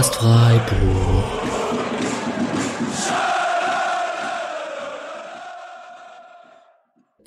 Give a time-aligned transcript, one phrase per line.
[0.00, 1.39] Podcast Freiburg.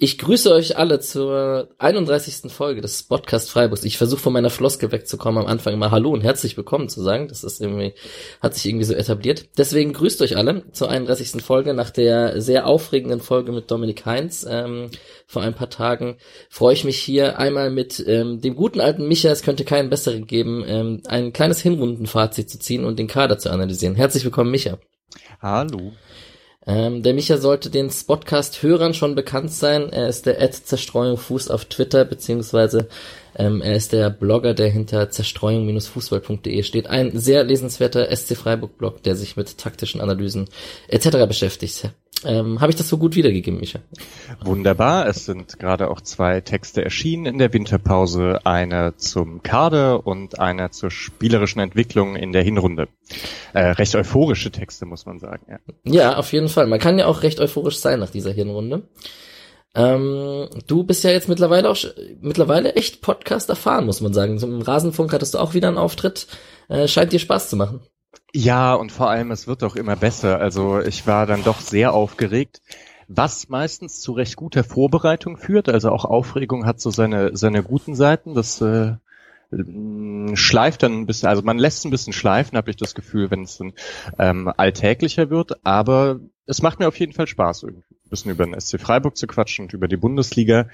[0.04, 2.52] Ich grüße euch alle zur 31.
[2.52, 3.86] Folge des Podcast Freiburgs.
[3.86, 7.30] Ich versuche von meiner Floske wegzukommen, am Anfang immer Hallo und herzlich willkommen zu sagen.
[7.30, 7.94] Das ist irgendwie,
[8.42, 9.46] hat sich irgendwie so etabliert.
[9.58, 11.42] Deswegen grüßt euch alle zur 31.
[11.42, 14.90] Folge nach der sehr aufregenden Folge mit Dominik Heinz ähm,
[15.26, 16.18] vor ein paar Tagen.
[16.50, 20.28] Freue ich mich hier einmal mit ähm, dem guten alten Micha, es könnte keinen besseren
[20.28, 23.96] geben, ähm, ein kleines Hinrundenfazit zu ziehen und den Kader zu analysieren.
[23.96, 24.80] Herzlich willkommen, Micha.
[25.42, 25.94] Hallo.
[26.66, 29.90] Ähm, der Micha sollte den Spotcast-Hörern schon bekannt sein.
[29.92, 32.88] Er ist der Ad Zerstreuung Fuß auf Twitter, beziehungsweise
[33.36, 36.88] ähm, er ist der Blogger, der hinter zerstreuung-fußball.de steht.
[36.88, 40.48] Ein sehr lesenswerter SC Freiburg-Blog, der sich mit taktischen Analysen
[40.88, 41.26] etc.
[41.28, 41.90] beschäftigt.
[42.26, 43.80] Ähm, Habe ich das so gut wiedergegeben, Micha?
[44.44, 45.08] Wunderbar.
[45.08, 48.46] Es sind gerade auch zwei Texte erschienen in der Winterpause.
[48.46, 52.88] Einer zum Kader und einer zur spielerischen Entwicklung in der Hinrunde.
[53.54, 55.46] Äh, recht euphorische Texte, muss man sagen.
[55.50, 55.60] Ja.
[55.84, 56.68] ja, auf jeden Fall.
[56.68, 58.84] Man kann ja auch recht euphorisch sein nach dieser Hinrunde.
[59.76, 61.78] Ähm, du bist ja jetzt mittlerweile auch
[62.22, 64.38] mittlerweile echt Podcast erfahren, muss man sagen.
[64.38, 66.28] Zum Rasenfunk hattest du auch wieder einen Auftritt.
[66.70, 67.82] Äh, scheint dir Spaß zu machen.
[68.36, 70.40] Ja, und vor allem, es wird auch immer besser.
[70.40, 72.62] Also ich war dann doch sehr aufgeregt,
[73.08, 75.70] was meistens zu recht guter Vorbereitung führt.
[75.70, 78.34] Also auch Aufregung hat so seine, seine guten Seiten.
[78.34, 78.94] Das äh,
[80.36, 83.44] schleift dann ein bisschen, also man lässt ein bisschen schleifen, habe ich das Gefühl, wenn
[83.44, 83.74] es dann
[84.18, 85.64] ähm, alltäglicher wird.
[85.64, 89.28] Aber es macht mir auf jeden Fall Spaß, ein bisschen über den SC Freiburg zu
[89.28, 90.70] quatschen und über die Bundesliga.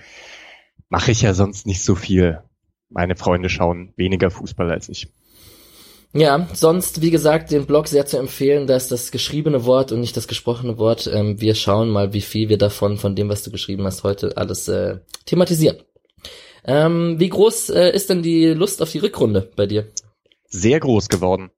[0.88, 2.42] Mache ich ja sonst nicht so viel.
[2.90, 5.10] Meine Freunde schauen weniger Fußball als ich.
[6.12, 10.00] Ja, sonst, wie gesagt, den Blog sehr zu empfehlen, da ist das geschriebene Wort und
[10.00, 11.08] nicht das gesprochene Wort.
[11.14, 14.36] Ähm, wir schauen mal, wie viel wir davon, von dem, was du geschrieben hast, heute
[14.36, 15.78] alles äh, thematisieren.
[16.66, 19.88] Ähm, wie groß äh, ist denn die Lust auf die Rückrunde bei dir?
[20.48, 21.52] Sehr groß geworden.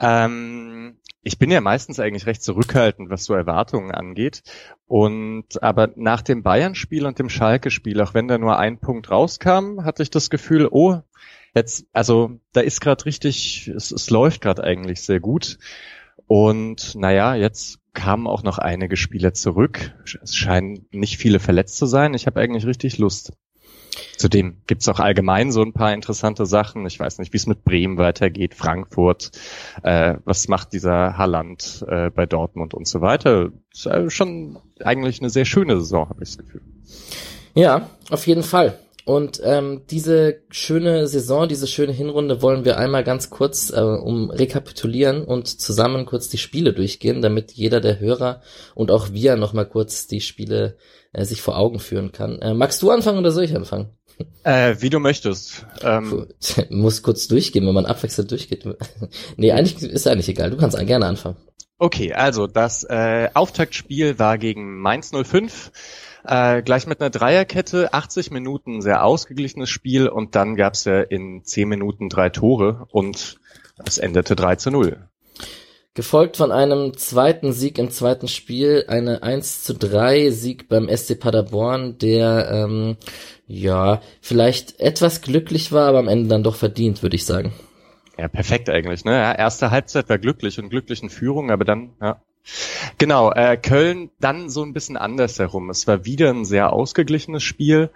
[0.00, 4.42] Ähm, ich bin ja meistens eigentlich recht zurückhaltend, was so Erwartungen angeht.
[4.86, 9.84] Und aber nach dem Bayern-Spiel und dem Schalke-Spiel, auch wenn da nur ein Punkt rauskam,
[9.84, 11.02] hatte ich das Gefühl, oh,
[11.58, 15.58] jetzt, also da ist gerade richtig, es, es läuft gerade eigentlich sehr gut.
[16.26, 19.94] Und naja, jetzt kamen auch noch einige Spieler zurück.
[20.22, 22.14] Es scheinen nicht viele verletzt zu sein.
[22.14, 23.32] Ich habe eigentlich richtig Lust.
[24.16, 26.86] Zudem gibt's auch allgemein so ein paar interessante Sachen.
[26.86, 29.32] Ich weiß nicht, wie es mit Bremen weitergeht, Frankfurt,
[29.82, 33.50] äh, was macht dieser Halland äh, bei Dortmund und so weiter.
[33.72, 36.62] Ist äh, schon eigentlich eine sehr schöne Saison, habe ich das Gefühl.
[37.54, 38.78] Ja, auf jeden Fall.
[39.08, 44.28] Und ähm, diese schöne Saison, diese schöne Hinrunde wollen wir einmal ganz kurz äh, um
[44.28, 48.42] rekapitulieren und zusammen kurz die Spiele durchgehen, damit jeder der Hörer
[48.74, 50.76] und auch wir nochmal kurz die Spiele
[51.14, 52.38] äh, sich vor Augen führen kann.
[52.40, 53.88] Äh, magst du anfangen oder soll ich anfangen?
[54.42, 55.64] Äh, wie du möchtest.
[55.80, 56.26] Ähm.
[56.68, 58.68] Muss kurz durchgehen, wenn man abwechselnd durchgeht.
[59.38, 60.50] nee, eigentlich ist eigentlich egal.
[60.50, 61.36] Du kannst gerne anfangen.
[61.78, 65.72] Okay, also das äh, Auftaktspiel war gegen Mainz 05.
[66.28, 71.42] Äh, gleich mit einer Dreierkette, 80 Minuten, sehr ausgeglichenes Spiel und dann gab's ja in
[71.42, 73.38] 10 Minuten drei Tore und
[73.86, 75.08] es endete 3 zu 0.
[75.94, 81.18] Gefolgt von einem zweiten Sieg im zweiten Spiel, eine 1 zu 3 Sieg beim SC
[81.18, 82.98] Paderborn, der ähm,
[83.46, 87.54] ja vielleicht etwas glücklich war, aber am Ende dann doch verdient, würde ich sagen.
[88.18, 89.06] Ja, perfekt eigentlich.
[89.06, 89.12] Ne?
[89.12, 92.20] Ja, erste Halbzeit war glücklich und glücklichen Führung, aber dann ja,
[92.98, 95.70] Genau, äh, Köln dann so ein bisschen anders herum.
[95.70, 97.90] Es war wieder ein sehr ausgeglichenes Spiel.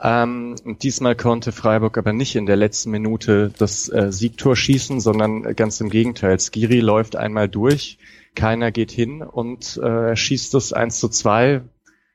[0.00, 5.00] Ähm, und diesmal konnte Freiburg aber nicht in der letzten Minute das äh, Siegtor schießen,
[5.00, 6.38] sondern ganz im Gegenteil.
[6.40, 7.98] Skiri läuft einmal durch,
[8.34, 11.62] keiner geht hin und äh, schießt das 1 zu 2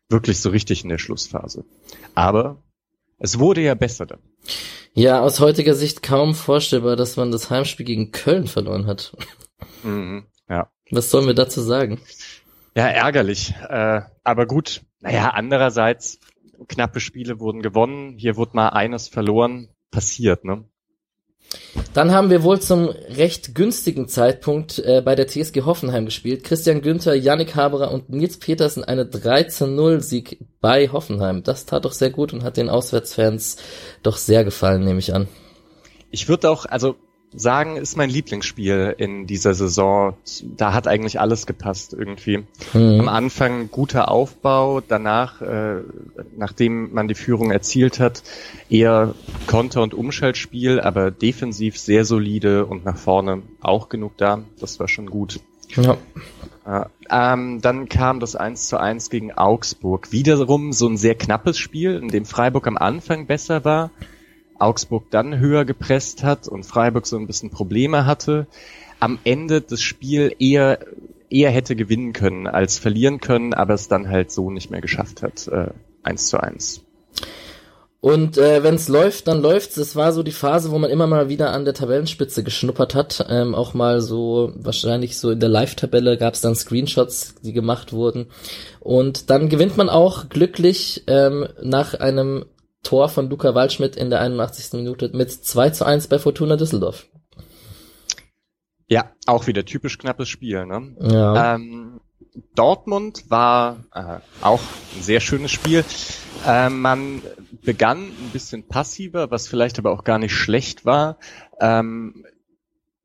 [0.09, 1.65] wirklich so richtig in der Schlussphase.
[2.15, 2.63] Aber
[3.19, 4.19] es wurde ja besser dann.
[4.93, 9.15] Ja, aus heutiger Sicht kaum vorstellbar, dass man das Heimspiel gegen Köln verloren hat.
[9.83, 10.71] Mhm, ja.
[10.91, 11.99] Was sollen wir dazu sagen?
[12.75, 13.53] Ja, ärgerlich.
[13.69, 16.19] Äh, aber gut, naja, andererseits,
[16.67, 20.65] knappe Spiele wurden gewonnen, hier wurde mal eines verloren, passiert, ne?
[21.93, 26.43] Dann haben wir wohl zum recht günstigen Zeitpunkt äh, bei der TSG Hoffenheim gespielt.
[26.43, 31.43] Christian Günther, Yannick Haberer und Nils Petersen eine 3 0 Sieg bei Hoffenheim.
[31.43, 33.57] Das tat doch sehr gut und hat den Auswärtsfans
[34.03, 35.27] doch sehr gefallen, nehme ich an.
[36.11, 36.95] Ich würde auch, also
[37.33, 40.15] sagen, ist mein Lieblingsspiel in dieser Saison.
[40.55, 42.45] Da hat eigentlich alles gepasst irgendwie.
[42.73, 42.99] Mhm.
[43.01, 45.81] Am Anfang guter Aufbau, danach, äh,
[46.37, 48.23] nachdem man die Führung erzielt hat,
[48.69, 49.13] eher
[49.45, 54.43] Konter- und Umschaltspiel, aber defensiv sehr solide und nach vorne auch genug da.
[54.59, 55.39] Das war schon gut.
[55.75, 55.97] Ja.
[56.65, 60.11] Äh, ähm, dann kam das 1 zu 1 gegen Augsburg.
[60.11, 63.91] Wiederum so ein sehr knappes Spiel, in dem Freiburg am Anfang besser war
[64.59, 68.47] Augsburg dann höher gepresst hat und Freiburg so ein bisschen Probleme hatte.
[68.99, 70.79] am Ende das Spiel eher
[71.29, 75.21] eher hätte gewinnen können als verlieren können, aber es dann halt so nicht mehr geschafft
[75.21, 75.47] hat.
[75.47, 75.71] Äh,
[76.03, 76.81] eins zu eins.
[77.99, 79.75] Und äh, wenn es läuft, dann läuft's.
[79.75, 83.25] Es war so die Phase, wo man immer mal wieder an der Tabellenspitze geschnuppert hat.
[83.27, 88.27] Ähm, auch mal so, wahrscheinlich so in der Live-Tabelle gab's dann Screenshots, die gemacht wurden.
[88.79, 92.45] Und dann gewinnt man auch glücklich ähm, nach einem
[92.87, 94.71] Tor von Luca Waldschmidt in der 81.
[94.73, 97.07] Minute mit 2 zu 1 bei Fortuna Düsseldorf.
[98.87, 100.65] Ja, auch wieder typisch knappes Spiel.
[100.65, 100.95] Ne?
[101.01, 101.55] Ja.
[101.55, 101.99] Ähm,
[102.55, 104.61] Dortmund war äh, auch
[104.95, 105.83] ein sehr schönes Spiel.
[106.45, 107.21] Äh, man
[107.61, 111.17] begann ein bisschen passiver, was vielleicht aber auch gar nicht schlecht war.
[111.59, 112.23] Ähm,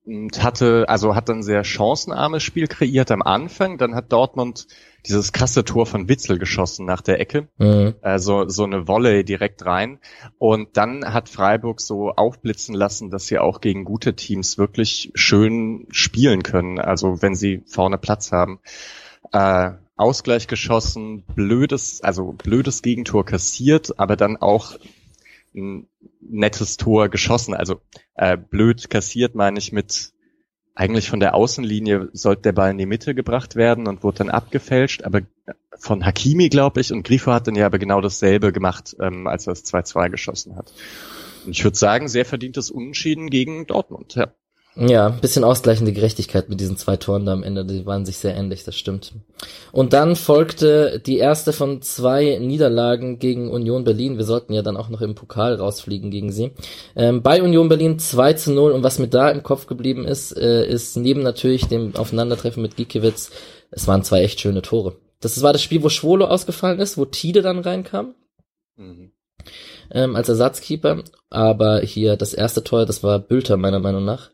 [0.04, 3.78] und hatte, also hat ein sehr chancenarmes Spiel kreiert am Anfang.
[3.78, 4.68] Dann hat Dortmund
[5.06, 7.48] dieses krasse Tor von Witzel geschossen nach der Ecke.
[7.58, 7.94] Mhm.
[8.02, 9.98] Also so eine Wolle direkt rein.
[10.38, 15.86] Und dann hat Freiburg so aufblitzen lassen, dass sie auch gegen gute Teams wirklich schön
[15.90, 16.78] spielen können.
[16.78, 18.60] Also wenn sie vorne Platz haben.
[19.32, 24.76] Äh, Ausgleich geschossen, blödes, also blödes Gegentor kassiert, aber dann auch
[25.54, 25.86] ein
[26.20, 27.54] nettes Tor geschossen.
[27.54, 27.80] Also
[28.14, 30.12] äh, blöd kassiert meine ich mit
[30.74, 34.30] eigentlich von der Außenlinie sollte der Ball in die Mitte gebracht werden und wurde dann
[34.30, 35.20] abgefälscht, aber
[35.78, 39.46] von Hakimi, glaube ich, und Grifo hat dann ja aber genau dasselbe gemacht, ähm, als
[39.46, 40.72] er das 2-2 geschossen hat.
[41.44, 44.32] Und ich würde sagen, sehr verdientes Unentschieden gegen Dortmund, ja.
[44.74, 48.34] Ja, bisschen ausgleichende Gerechtigkeit mit diesen zwei Toren da am Ende, die waren sich sehr
[48.34, 49.12] ähnlich, das stimmt.
[49.70, 54.16] Und dann folgte die erste von zwei Niederlagen gegen Union Berlin.
[54.16, 56.52] Wir sollten ja dann auch noch im Pokal rausfliegen gegen sie.
[56.96, 60.32] Ähm, bei Union Berlin 2 zu 0 und was mir da im Kopf geblieben ist,
[60.32, 63.30] äh, ist neben natürlich dem Aufeinandertreffen mit Gikiewicz,
[63.70, 64.96] es waren zwei echt schöne Tore.
[65.20, 68.14] Das war das Spiel, wo Schwolo ausgefallen ist, wo Tide dann reinkam.
[68.76, 69.12] Mhm.
[69.90, 71.02] Ähm, als Ersatzkeeper.
[71.28, 74.30] Aber hier das erste Tor, das war Bülter meiner Meinung nach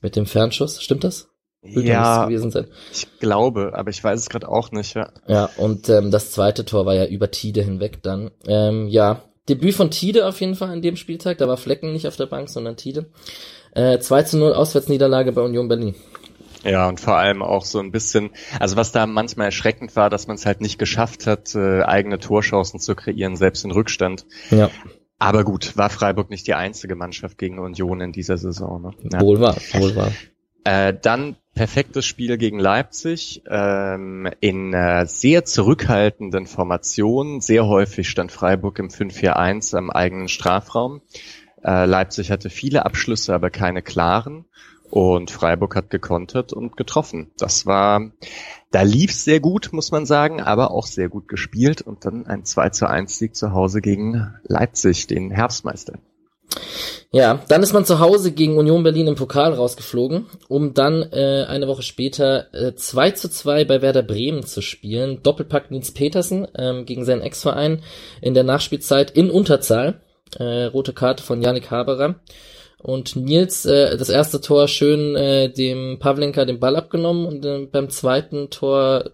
[0.00, 0.82] mit dem Fernschuss.
[0.82, 1.28] Stimmt das?
[1.60, 2.68] Würde ja, gewesen sein.
[2.92, 4.94] ich glaube, aber ich weiß es gerade auch nicht.
[4.94, 8.30] Ja, ja und ähm, das zweite Tor war ja über Tide hinweg dann.
[8.46, 11.38] Ähm, ja, Debüt von Tide auf jeden Fall an dem Spieltag.
[11.38, 13.06] Da war Flecken nicht auf der Bank, sondern Tide.
[13.72, 15.94] Äh, 2 zu 0 Auswärtsniederlage bei Union Berlin.
[16.64, 20.26] Ja, und vor allem auch so ein bisschen, also was da manchmal erschreckend war, dass
[20.26, 24.26] man es halt nicht geschafft hat, äh, eigene Torchancen zu kreieren, selbst in Rückstand.
[24.50, 24.70] Ja.
[25.18, 28.82] Aber gut, war Freiburg nicht die einzige Mannschaft gegen Union in dieser Saison.
[28.82, 28.90] Ne?
[29.12, 29.20] Ja.
[29.20, 30.12] Wohl wahr, wohl wahr.
[30.64, 37.40] Äh, dann perfektes Spiel gegen Leipzig ähm, in äh, sehr zurückhaltenden Formationen.
[37.40, 41.00] Sehr häufig stand Freiburg im 5-4-1 am eigenen Strafraum.
[41.64, 44.44] Äh, Leipzig hatte viele Abschlüsse, aber keine klaren.
[44.90, 47.30] Und Freiburg hat gekontert und getroffen.
[47.38, 48.10] Das war,
[48.70, 52.44] da lief's sehr gut, muss man sagen, aber auch sehr gut gespielt und dann ein
[52.44, 55.98] 2 zu 1 Sieg zu Hause gegen Leipzig, den Herbstmeister.
[57.10, 61.46] Ja, dann ist man zu Hause gegen Union Berlin im Pokal rausgeflogen, um dann äh,
[61.48, 65.22] eine Woche später äh, 2 zu 2 bei Werder Bremen zu spielen.
[65.22, 67.82] Doppelpack Nils Petersen ähm, gegen seinen Ex-Verein
[68.20, 70.02] in der Nachspielzeit in Unterzahl.
[70.38, 72.16] Äh, rote Karte von Yannick Haberer.
[72.80, 77.66] Und Nils, äh, das erste Tor schön äh, dem Pavlenka den Ball abgenommen und äh,
[77.66, 79.10] beim zweiten Tor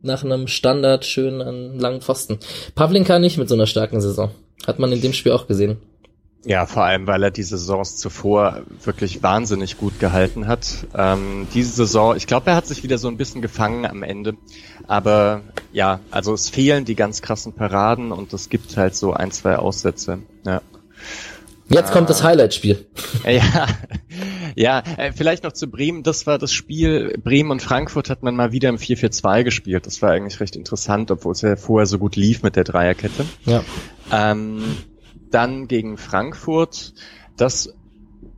[0.00, 2.38] nach einem Standard schön an langen Pfosten.
[2.74, 4.30] Pavlenka nicht mit so einer starken Saison.
[4.66, 5.78] Hat man in dem Spiel auch gesehen.
[6.44, 10.86] Ja, vor allem, weil er die Saisons zuvor wirklich wahnsinnig gut gehalten hat.
[10.96, 14.34] Ähm, diese Saison, ich glaube, er hat sich wieder so ein bisschen gefangen am Ende.
[14.86, 15.42] Aber
[15.72, 19.56] ja, also es fehlen die ganz krassen Paraden und es gibt halt so ein, zwei
[19.56, 20.20] Aussätze.
[20.44, 20.62] Ja.
[21.68, 22.24] Jetzt kommt das ah.
[22.24, 22.86] Highlight-Spiel.
[23.24, 23.66] Ja,
[24.54, 26.02] ja, äh, vielleicht noch zu Bremen.
[26.02, 27.18] Das war das Spiel.
[27.22, 29.86] Bremen und Frankfurt hat man mal wieder im 4-4-2 gespielt.
[29.86, 33.26] Das war eigentlich recht interessant, obwohl es ja vorher so gut lief mit der Dreierkette.
[33.44, 33.64] Ja.
[34.12, 34.62] Ähm,
[35.30, 36.94] dann gegen Frankfurt.
[37.36, 37.74] Das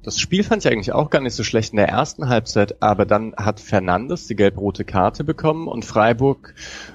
[0.02, 3.04] das Spiel fand ich eigentlich auch gar nicht so schlecht in der ersten Halbzeit, aber
[3.04, 6.54] dann hat Fernandes die gelb-rote Karte bekommen und Freiburg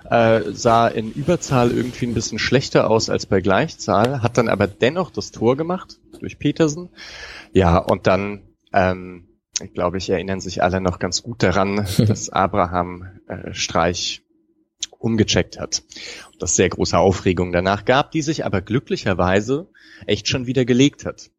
[0.10, 4.66] äh, sah in Überzahl irgendwie ein bisschen schlechter aus als bei Gleichzahl, hat dann aber
[4.66, 6.90] dennoch das Tor gemacht durch Petersen.
[7.52, 9.28] Ja, und dann, ähm,
[9.62, 14.24] ich glaube, ich erinnern sich alle noch ganz gut daran, dass Abraham äh, Streich
[14.98, 15.84] umgecheckt hat.
[16.32, 19.68] Und das sehr große Aufregung danach gab, die sich aber glücklicherweise
[20.08, 21.30] echt schon wieder gelegt hat.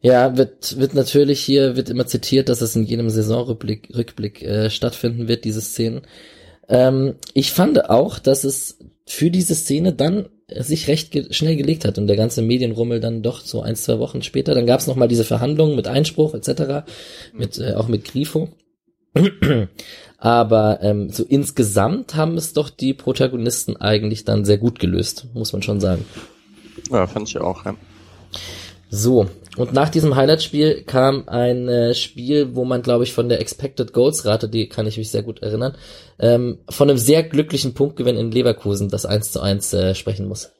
[0.00, 4.68] Ja, wird, wird natürlich hier, wird immer zitiert, dass es in jedem Saisonrückblick Rückblick, äh,
[4.68, 6.02] stattfinden wird, diese Szenen.
[6.68, 11.84] Ähm, ich fand auch, dass es für diese Szene dann sich recht ge schnell gelegt
[11.84, 14.54] hat und der ganze Medienrummel dann doch so ein, zwei Wochen später.
[14.54, 16.86] Dann gab es nochmal diese Verhandlungen mit Einspruch etc.,
[17.32, 18.48] mit, äh, auch mit Grifo.
[20.18, 25.52] Aber ähm, so insgesamt haben es doch die Protagonisten eigentlich dann sehr gut gelöst, muss
[25.52, 26.04] man schon sagen.
[26.90, 27.74] Ja, fand ich auch, ja.
[28.96, 33.40] So, und nach diesem Highlight-Spiel kam ein äh, Spiel, wo man, glaube ich, von der
[33.40, 35.76] Expected Goals-Rate, die kann ich mich sehr gut erinnern,
[36.20, 40.52] ähm, von einem sehr glücklichen Punktgewinn in Leverkusen, das 1 zu 1 äh, sprechen muss.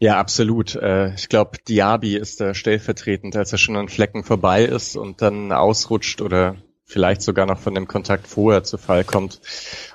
[0.00, 0.74] Ja, absolut.
[0.74, 5.22] Äh, ich glaube, Diaby ist da stellvertretend, als er schon an Flecken vorbei ist und
[5.22, 9.40] dann ausrutscht oder vielleicht sogar noch von dem Kontakt vorher zu Fall kommt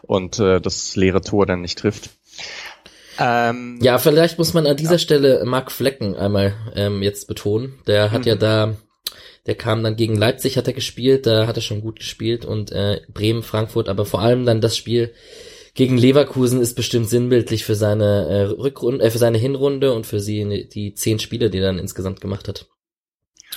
[0.03, 2.11] und äh, das leere Tor dann nicht trifft.
[3.19, 4.99] Ähm, ja, vielleicht muss man an dieser ja.
[4.99, 7.79] Stelle Mark Flecken einmal ähm, jetzt betonen.
[7.85, 8.27] Der hat mhm.
[8.27, 8.75] ja da,
[9.45, 12.71] der kam dann gegen Leipzig, hat er gespielt, da hat er schon gut gespielt und
[12.71, 15.13] äh, Bremen, Frankfurt, aber vor allem dann das Spiel
[15.73, 20.19] gegen Leverkusen ist bestimmt sinnbildlich für seine äh, Rückrunde, äh, für seine Hinrunde und für
[20.19, 22.67] sie die zehn Spiele, die er dann insgesamt gemacht hat.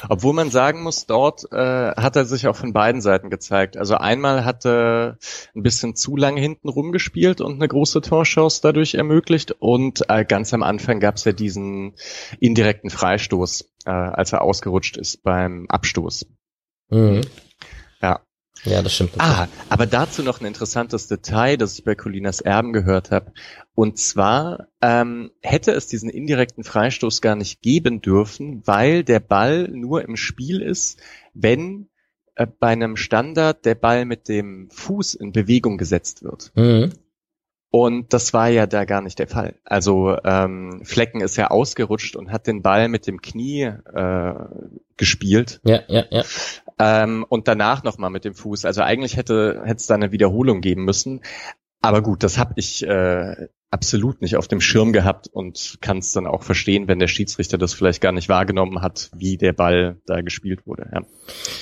[0.09, 3.77] Obwohl man sagen muss, dort äh, hat er sich auch von beiden Seiten gezeigt.
[3.77, 5.19] Also einmal hat er
[5.55, 9.53] ein bisschen zu lange hinten rumgespielt und eine große Torchance dadurch ermöglicht.
[9.59, 11.95] Und äh, ganz am Anfang gab es ja diesen
[12.41, 16.27] indirekten Freistoß, äh, als er ausgerutscht ist beim Abstoß.
[16.89, 17.21] Mhm.
[18.01, 18.21] Ja.
[18.65, 19.15] Ja, das stimmt.
[19.19, 23.33] Ah, aber dazu noch ein interessantes Detail, das ich bei Colinas Erben gehört habe.
[23.75, 29.69] Und zwar ähm, hätte es diesen indirekten Freistoß gar nicht geben dürfen, weil der Ball
[29.69, 31.01] nur im Spiel ist,
[31.33, 31.89] wenn
[32.35, 36.53] äh, bei einem Standard der Ball mit dem Fuß in Bewegung gesetzt wird.
[36.55, 36.93] Mhm.
[37.71, 39.55] Und das war ja da gar nicht der Fall.
[39.65, 44.35] Also ähm, Flecken ist ja ausgerutscht und hat den Ball mit dem Knie äh,
[44.99, 45.63] gespielt.
[45.65, 46.23] Ja, ja, ja.
[46.79, 48.67] Ähm, und danach nochmal mit dem Fuß.
[48.67, 51.23] Also eigentlich hätte es da eine Wiederholung geben müssen.
[51.81, 56.13] Aber gut, das habe ich äh, absolut nicht auf dem Schirm gehabt und kann es
[56.13, 59.97] dann auch verstehen, wenn der Schiedsrichter das vielleicht gar nicht wahrgenommen hat, wie der Ball
[60.07, 60.91] da gespielt wurde.
[60.93, 61.03] Ja,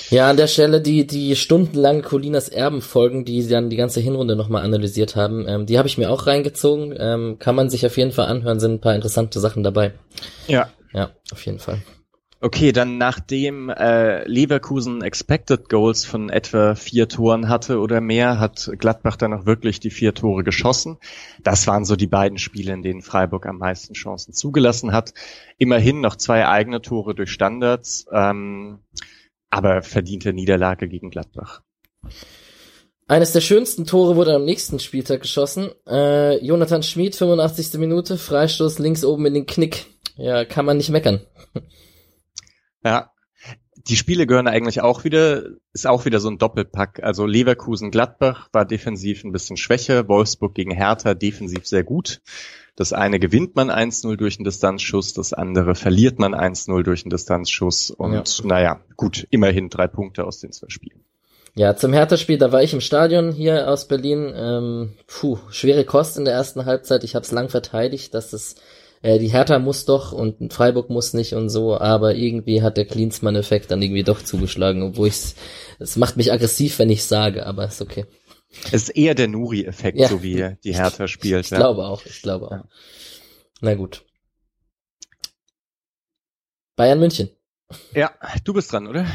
[0.09, 4.35] ja an der Stelle die die stundenlangen Colinas Erben Folgen, die dann die ganze Hinrunde
[4.35, 6.93] nochmal analysiert haben, ähm, die habe ich mir auch reingezogen.
[6.97, 9.93] Ähm, kann man sich auf jeden Fall anhören, sind ein paar interessante Sachen dabei.
[10.47, 11.81] Ja, ja, auf jeden Fall.
[12.43, 18.67] Okay, dann nachdem äh, Leverkusen Expected Goals von etwa vier Toren hatte oder mehr, hat
[18.79, 20.97] Gladbach dann auch wirklich die vier Tore geschossen.
[21.43, 25.13] Das waren so die beiden Spiele, in denen Freiburg am meisten Chancen zugelassen hat.
[25.59, 28.79] Immerhin noch zwei eigene Tore durch Standards, ähm,
[29.51, 31.61] aber verdiente Niederlage gegen Gladbach.
[33.07, 35.69] Eines der schönsten Tore wurde am nächsten Spieltag geschossen.
[35.87, 37.79] Äh, Jonathan Schmid, 85.
[37.79, 39.85] Minute, Freistoß links oben in den Knick.
[40.15, 41.21] Ja, kann man nicht meckern.
[42.83, 43.11] Ja.
[43.87, 47.01] Die Spiele gehören eigentlich auch wieder, ist auch wieder so ein Doppelpack.
[47.01, 52.21] Also Leverkusen-Gladbach war defensiv ein bisschen schwächer, Wolfsburg gegen Hertha defensiv sehr gut.
[52.75, 57.09] Das eine gewinnt man 1-0 durch einen Distanzschuss, das andere verliert man 1-0 durch einen
[57.09, 57.89] Distanzschuss.
[57.91, 58.45] Und ja.
[58.45, 61.03] naja, gut, immerhin drei Punkte aus den zwei Spielen.
[61.53, 64.31] Ja, zum Hertha-Spiel, da war ich im Stadion hier aus Berlin.
[64.33, 67.03] Ähm, puh, schwere Kost in der ersten Halbzeit.
[67.03, 68.55] Ich habe es lang verteidigt, dass es
[69.01, 72.85] äh, die Hertha muss doch und Freiburg muss nicht und so, aber irgendwie hat der
[72.85, 75.35] Klinsmann-Effekt dann irgendwie doch zugeschlagen, obwohl ich
[75.79, 78.05] es macht mich aggressiv, wenn ich sage, aber ist okay.
[78.65, 80.07] Es ist eher der Nuri-Effekt, ja.
[80.07, 81.41] so wie die Hertha spielt.
[81.41, 81.57] Ich, ich ja.
[81.57, 82.51] glaube auch, ich glaube auch.
[82.51, 82.63] Ja.
[83.61, 84.03] Na gut.
[86.75, 87.29] Bayern München.
[87.93, 88.11] Ja,
[88.43, 89.05] du bist dran, oder?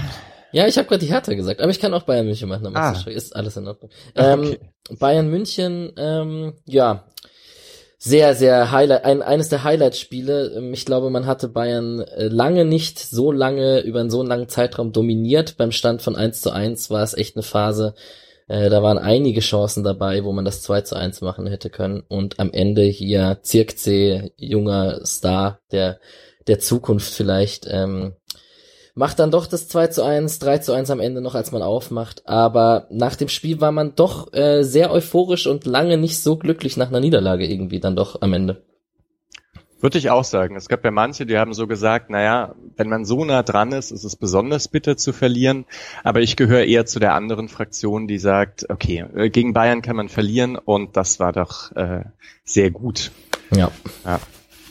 [0.52, 2.74] Ja, ich habe gerade die Hertha gesagt, aber ich kann auch Bayern München machen.
[2.74, 2.98] Ah.
[3.06, 3.90] Ist alles in Ordnung.
[4.14, 4.58] Ähm, okay.
[4.98, 7.04] Bayern München, ähm, ja,
[7.98, 10.52] sehr, sehr Highlight, ein, eines der Highlight-Spiele.
[10.56, 14.48] Ähm, ich glaube, man hatte Bayern äh, lange nicht so lange, über einen so langen
[14.48, 15.56] Zeitraum dominiert.
[15.56, 17.94] Beim Stand von 1 zu 1 war es echt eine Phase,
[18.48, 22.02] äh, da waren einige Chancen dabei, wo man das 2 zu 1 machen hätte können.
[22.08, 25.98] Und am Ende hier Zirkzee, junger Star der,
[26.46, 28.14] der Zukunft vielleicht, ähm,
[28.96, 31.62] macht dann doch das 2 zu 1, 3 zu 1 am Ende noch, als man
[31.62, 32.22] aufmacht.
[32.26, 36.76] Aber nach dem Spiel war man doch äh, sehr euphorisch und lange nicht so glücklich
[36.78, 38.62] nach einer Niederlage irgendwie dann doch am Ende.
[39.80, 40.56] Würde ich auch sagen.
[40.56, 43.90] Es gab ja manche, die haben so gesagt, naja, wenn man so nah dran ist,
[43.90, 45.66] ist es besonders bitter zu verlieren.
[46.02, 49.96] Aber ich gehöre eher zu der anderen Fraktion, die sagt, okay, äh, gegen Bayern kann
[49.96, 52.04] man verlieren und das war doch äh,
[52.44, 53.10] sehr gut.
[53.54, 53.70] Ja.
[54.06, 54.20] ja.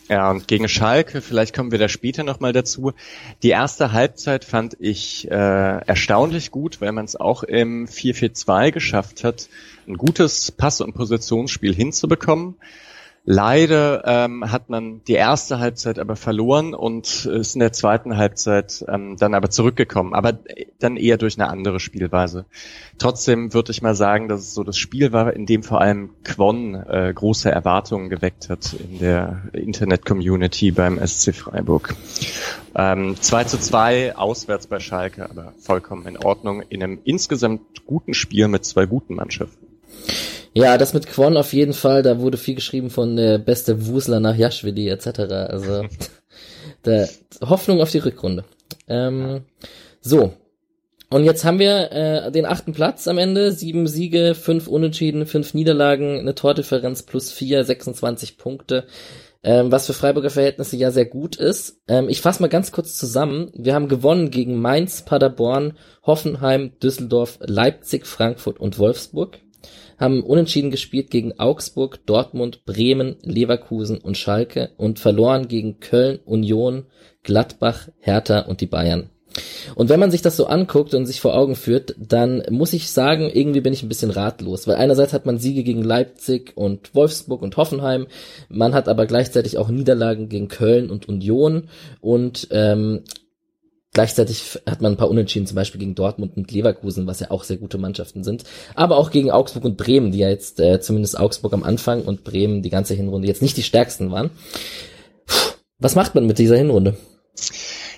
[0.07, 2.93] Ja, und gegen Schalke, vielleicht kommen wir da später nochmal dazu.
[3.41, 9.23] Die erste Halbzeit fand ich äh, erstaunlich gut, weil man es auch im 4-4-2 geschafft
[9.23, 9.49] hat,
[9.87, 12.55] ein gutes Pass- und Positionsspiel hinzubekommen.
[13.27, 18.85] Leider ähm, hat man die erste Halbzeit aber verloren und ist in der zweiten Halbzeit
[18.87, 20.37] ähm, dann aber zurückgekommen, aber
[20.77, 22.45] dann eher durch eine andere Spielweise.
[22.99, 26.11] Trotzdem würde ich mal sagen, dass es so das Spiel war, in dem vor allem
[26.23, 31.95] Quon äh, große Erwartungen geweckt hat in der Internet-Community beim SC Freiburg.
[32.75, 38.13] Ähm, 2 zu 2 auswärts bei Schalke, aber vollkommen in Ordnung in einem insgesamt guten
[38.13, 39.64] Spiel mit zwei guten Mannschaften.
[40.57, 44.21] Ja, das mit Quon auf jeden Fall, da wurde viel geschrieben von der beste Wusler
[44.21, 45.19] nach Jaschwili etc.
[45.19, 45.83] Also
[46.85, 47.09] der
[47.41, 48.45] Hoffnung auf die Rückrunde.
[48.87, 49.41] Ähm,
[49.99, 50.31] so.
[51.09, 53.51] Und jetzt haben wir äh, den achten Platz am Ende.
[53.51, 58.85] Sieben Siege, fünf Unentschieden, fünf Niederlagen, eine Tordifferenz plus vier, 26 Punkte.
[59.43, 61.81] Ähm, was für Freiburger Verhältnisse ja sehr gut ist.
[61.89, 63.51] Ähm, ich fasse mal ganz kurz zusammen.
[63.55, 69.39] Wir haben gewonnen gegen Mainz, Paderborn, Hoffenheim, Düsseldorf, Leipzig, Frankfurt und Wolfsburg
[69.97, 76.85] haben unentschieden gespielt gegen Augsburg, Dortmund, Bremen, Leverkusen und Schalke und verloren gegen Köln, Union,
[77.23, 79.09] Gladbach, Hertha und die Bayern.
[79.75, 82.89] Und wenn man sich das so anguckt und sich vor Augen führt, dann muss ich
[82.91, 86.95] sagen, irgendwie bin ich ein bisschen ratlos, weil einerseits hat man Siege gegen Leipzig und
[86.95, 88.07] Wolfsburg und Hoffenheim,
[88.49, 91.67] man hat aber gleichzeitig auch Niederlagen gegen Köln und Union
[91.99, 93.01] und ähm,
[93.95, 97.45] Gleichzeitig hat man ein paar Unentschieden, zum Beispiel gegen Dortmund und Leverkusen, was ja auch
[97.45, 98.43] sehr gute Mannschaften sind.
[98.75, 102.25] Aber auch gegen Augsburg und Bremen, die ja jetzt äh, zumindest Augsburg am Anfang und
[102.25, 104.31] Bremen die ganze Hinrunde jetzt nicht die stärksten waren.
[105.79, 106.97] Was macht man mit dieser Hinrunde?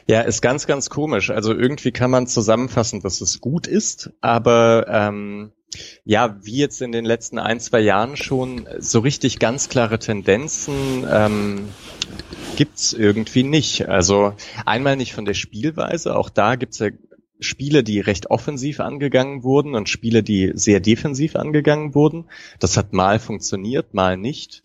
[0.05, 1.31] Ja, ist ganz, ganz komisch.
[1.31, 5.51] Also irgendwie kann man zusammenfassen, dass es gut ist, aber ähm,
[6.05, 11.05] ja, wie jetzt in den letzten ein, zwei Jahren schon so richtig ganz klare Tendenzen
[11.09, 11.69] ähm,
[12.55, 13.87] gibt's irgendwie nicht.
[13.87, 14.33] Also
[14.65, 16.89] einmal nicht von der Spielweise, auch da gibt's ja
[17.39, 22.25] Spiele, die recht offensiv angegangen wurden und Spiele, die sehr defensiv angegangen wurden.
[22.59, 24.63] Das hat mal funktioniert, mal nicht.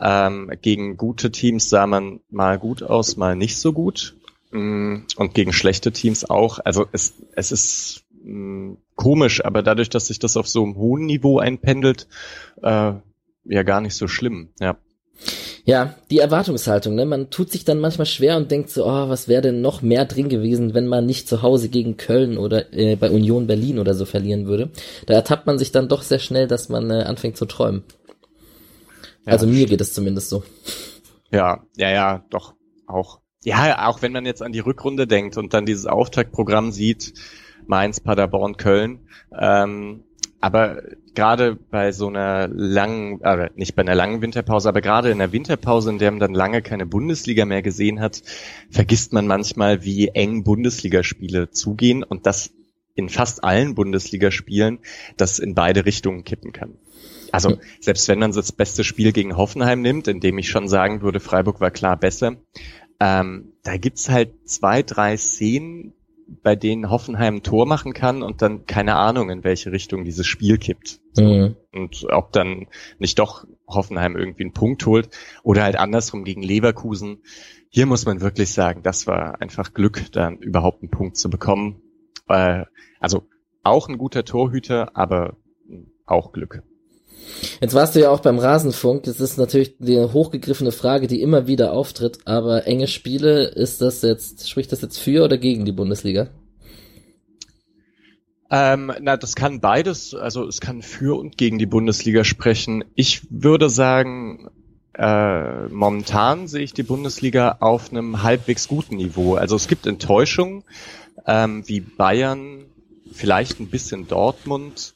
[0.00, 4.16] Ähm, gegen gute Teams sah man mal gut aus, mal nicht so gut.
[4.50, 6.58] Mm, und gegen schlechte Teams auch.
[6.64, 10.76] Also es, es ist mh, mm, komisch, aber dadurch, dass sich das auf so einem
[10.76, 12.08] hohen Niveau einpendelt,
[12.62, 12.92] äh,
[13.44, 14.50] ja gar nicht so schlimm.
[14.60, 14.78] Ja.
[15.64, 17.04] Ja, die Erwartungshaltung, ne?
[17.04, 20.04] Man tut sich dann manchmal schwer und denkt so, oh, was wäre denn noch mehr
[20.04, 23.94] drin gewesen, wenn man nicht zu Hause gegen Köln oder äh, bei Union Berlin oder
[23.94, 24.70] so verlieren würde.
[25.06, 27.84] Da ertappt man sich dann doch sehr schnell, dass man äh, anfängt zu träumen.
[29.26, 30.42] Ja, also mir geht es zumindest so.
[31.30, 32.54] Ja, ja, ja, doch
[32.86, 33.20] auch.
[33.44, 37.12] Ja, auch wenn man jetzt an die Rückrunde denkt und dann dieses Auftaktprogramm sieht,
[37.68, 39.00] Mainz, Paderborn, Köln,
[39.38, 40.02] ähm,
[40.40, 40.82] aber
[41.14, 45.32] gerade bei so einer langen, äh, nicht bei einer langen Winterpause, aber gerade in der
[45.32, 48.22] Winterpause, in der man dann lange keine Bundesliga mehr gesehen hat,
[48.70, 52.52] vergisst man manchmal, wie eng Bundesligaspiele zugehen und das
[52.94, 54.80] in fast allen Bundesligaspielen
[55.16, 56.74] das in beide Richtungen kippen kann.
[57.30, 61.02] Also selbst wenn man das beste Spiel gegen Hoffenheim nimmt, in dem ich schon sagen
[61.02, 62.36] würde, Freiburg war klar besser,
[63.00, 65.92] ähm, da gibt's halt zwei, drei Szenen,
[66.28, 70.26] bei denen Hoffenheim ein Tor machen kann und dann keine Ahnung, in welche Richtung dieses
[70.26, 71.00] Spiel kippt.
[71.16, 71.56] Mhm.
[71.72, 72.66] Und ob dann
[72.98, 75.08] nicht doch Hoffenheim irgendwie einen Punkt holt
[75.42, 77.22] oder halt andersrum gegen Leverkusen.
[77.70, 81.82] Hier muss man wirklich sagen, das war einfach Glück, dann überhaupt einen Punkt zu bekommen.
[82.28, 82.64] Äh,
[83.00, 83.26] also
[83.62, 85.36] auch ein guter Torhüter, aber
[86.06, 86.62] auch Glück.
[87.60, 89.04] Jetzt warst du ja auch beim Rasenfunk.
[89.04, 92.18] Das ist natürlich die hochgegriffene Frage, die immer wieder auftritt.
[92.24, 96.28] Aber enge Spiele, ist das jetzt, spricht das jetzt für oder gegen die Bundesliga?
[98.50, 102.82] Ähm, na, das kann beides, also es kann für und gegen die Bundesliga sprechen.
[102.94, 104.48] Ich würde sagen,
[104.94, 109.34] äh, momentan sehe ich die Bundesliga auf einem halbwegs guten Niveau.
[109.34, 110.64] Also es gibt Enttäuschungen,
[111.26, 112.64] ähm, wie Bayern,
[113.12, 114.94] vielleicht ein bisschen Dortmund,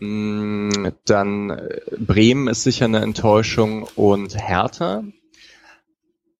[0.00, 5.02] dann äh, Bremen ist sicher eine Enttäuschung und Hertha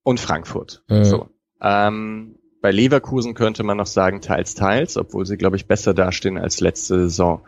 [0.03, 0.83] und Frankfurt.
[0.88, 1.05] Mhm.
[1.05, 1.29] So.
[1.61, 6.38] Ähm, bei Leverkusen könnte man noch sagen, teils, teils, obwohl sie, glaube ich, besser dastehen
[6.38, 7.42] als letzte Saison.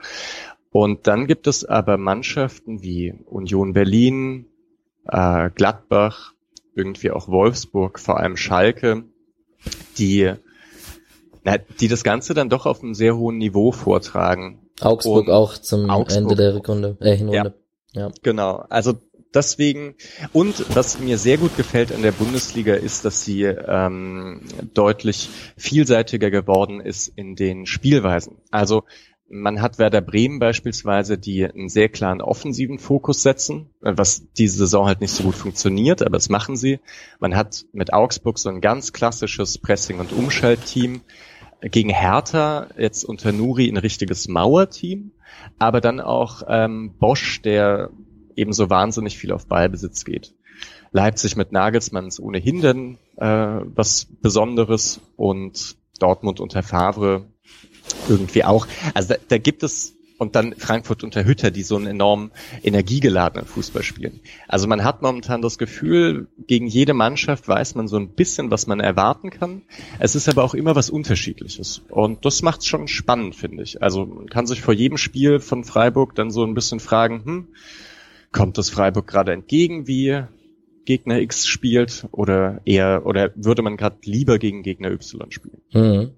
[0.70, 4.46] Und dann gibt es aber Mannschaften wie Union Berlin,
[5.08, 6.34] äh, Gladbach,
[6.74, 9.04] irgendwie auch Wolfsburg, vor allem Schalke,
[9.98, 10.32] die,
[11.44, 14.59] na, die das Ganze dann doch auf einem sehr hohen Niveau vortragen.
[14.80, 16.22] Augsburg und auch zum Augsburg.
[16.22, 17.54] Ende der Rückrunde, äh, Hinrunde.
[17.92, 18.02] Ja.
[18.02, 18.12] ja.
[18.22, 18.64] Genau.
[18.68, 18.94] Also
[19.34, 19.94] deswegen
[20.32, 24.42] und was mir sehr gut gefällt an der Bundesliga ist, dass sie ähm,
[24.74, 28.38] deutlich vielseitiger geworden ist in den Spielweisen.
[28.50, 28.84] Also
[29.32, 34.86] man hat Werder Bremen beispielsweise, die einen sehr klaren offensiven Fokus setzen, was diese Saison
[34.86, 36.80] halt nicht so gut funktioniert, aber das machen sie.
[37.20, 41.02] Man hat mit Augsburg so ein ganz klassisches Pressing- und Umschaltteam
[41.62, 45.12] gegen Hertha jetzt unter Nuri ein richtiges Mauerteam,
[45.58, 47.90] aber dann auch ähm, Bosch, der
[48.36, 50.34] eben so wahnsinnig viel auf Ballbesitz geht.
[50.92, 57.26] Leipzig mit Nagelsmann ist ohnehin dann äh, was Besonderes und Dortmund unter Favre
[58.08, 58.66] irgendwie auch.
[58.94, 62.30] Also da, da gibt es und dann Frankfurt unter Hütter, die so einen enorm
[62.62, 64.20] energiegeladenen Fußball spielen.
[64.48, 68.66] Also man hat momentan das Gefühl, gegen jede Mannschaft weiß man so ein bisschen, was
[68.66, 69.62] man erwarten kann.
[69.98, 71.80] Es ist aber auch immer was Unterschiedliches.
[71.88, 73.82] Und das macht es schon spannend, finde ich.
[73.82, 77.48] Also man kann sich vor jedem Spiel von Freiburg dann so ein bisschen fragen, hm,
[78.30, 79.86] kommt das Freiburg gerade entgegen?
[79.86, 80.22] Wie
[80.84, 85.62] Gegner X spielt oder eher oder würde man gerade lieber gegen Gegner Y spielen?
[85.72, 86.10] Mhm.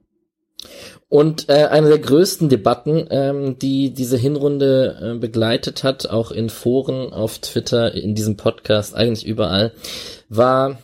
[1.08, 6.48] Und äh, eine der größten Debatten, ähm, die diese Hinrunde äh, begleitet hat, auch in
[6.48, 9.72] Foren, auf Twitter, in diesem Podcast, eigentlich überall,
[10.28, 10.78] war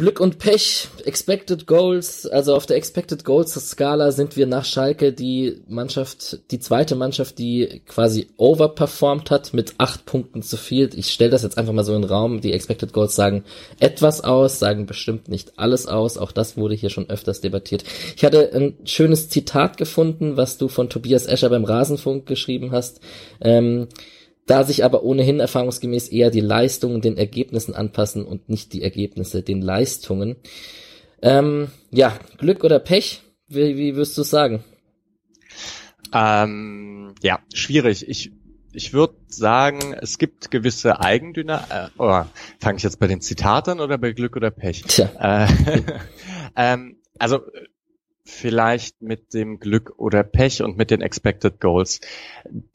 [0.00, 5.12] Glück und Pech, Expected Goals, also auf der Expected Goals Skala sind wir nach Schalke
[5.12, 10.88] die Mannschaft, die zweite Mannschaft, die quasi overperformed hat mit acht Punkten zu viel.
[10.96, 12.40] Ich stelle das jetzt einfach mal so in den Raum.
[12.40, 13.44] Die Expected Goals sagen
[13.78, 16.16] etwas aus, sagen bestimmt nicht alles aus.
[16.16, 17.84] Auch das wurde hier schon öfters debattiert.
[18.16, 23.00] Ich hatte ein schönes Zitat gefunden, was du von Tobias Escher beim Rasenfunk geschrieben hast.
[23.42, 23.86] Ähm,
[24.46, 29.42] da sich aber ohnehin erfahrungsgemäß eher die Leistungen den Ergebnissen anpassen und nicht die Ergebnisse
[29.42, 30.36] den Leistungen.
[31.22, 33.22] Ähm, ja, Glück oder Pech?
[33.48, 34.64] Wie, wie wirst du sagen?
[36.12, 38.08] Ähm, ja, schwierig.
[38.08, 38.32] Ich
[38.72, 41.70] ich würde sagen, es gibt gewisse Eigendynamik.
[41.70, 42.22] Äh, oh,
[42.60, 44.82] fange ich jetzt bei den Zitaten oder bei Glück oder Pech?
[44.82, 45.10] Tja.
[45.18, 45.48] Äh,
[46.56, 47.40] ähm, also
[48.30, 52.00] vielleicht mit dem Glück oder Pech und mit den Expected Goals.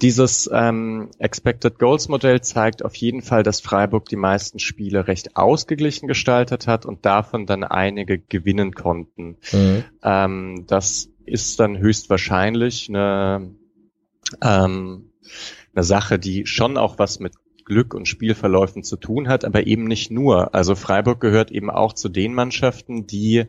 [0.01, 5.37] Dieses ähm, Expected Goals Modell zeigt auf jeden Fall, dass Freiburg die meisten Spiele recht
[5.37, 9.37] ausgeglichen gestaltet hat und davon dann einige gewinnen konnten.
[9.51, 9.83] Mhm.
[10.03, 13.55] Ähm, das ist dann höchstwahrscheinlich eine,
[14.41, 15.11] ähm,
[15.73, 17.33] eine Sache, die schon auch was mit
[17.65, 20.53] Glück und Spielverläufen zu tun hat, aber eben nicht nur.
[20.53, 23.45] Also Freiburg gehört eben auch zu den Mannschaften, die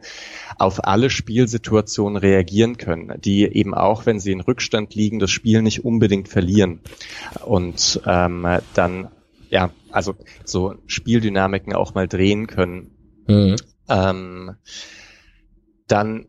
[0.59, 5.63] auf alle Spielsituationen reagieren können, die eben auch, wenn sie in Rückstand liegen, das Spiel
[5.63, 6.81] nicht unbedingt verlieren
[7.45, 9.09] und ähm, dann
[9.51, 12.91] ja, also so Spieldynamiken auch mal drehen können.
[13.29, 13.57] Mhm.
[13.89, 14.57] Ähm,
[15.87, 16.27] dann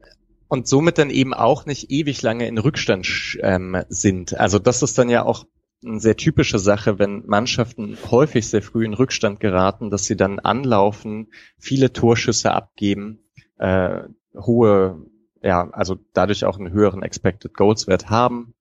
[0.50, 4.40] und somit dann eben auch nicht ewig lange in Rückstand ähm, sind.
[4.40, 5.46] Also das ist dann ja auch
[5.86, 10.40] eine sehr typische Sache, wenn Mannschaften häufig sehr früh in Rückstand geraten, dass sie dann
[10.40, 11.28] anlaufen,
[11.60, 13.20] viele Torschüsse abgeben,
[13.60, 14.02] äh,
[14.36, 15.06] hohe,
[15.42, 18.54] ja, also dadurch auch einen höheren Expected Goals Wert haben.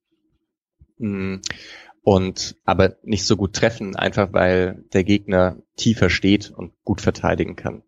[0.98, 1.36] Mm,
[2.02, 7.56] und aber nicht so gut treffen, einfach weil der Gegner tiefer steht und gut verteidigen
[7.56, 7.82] kann.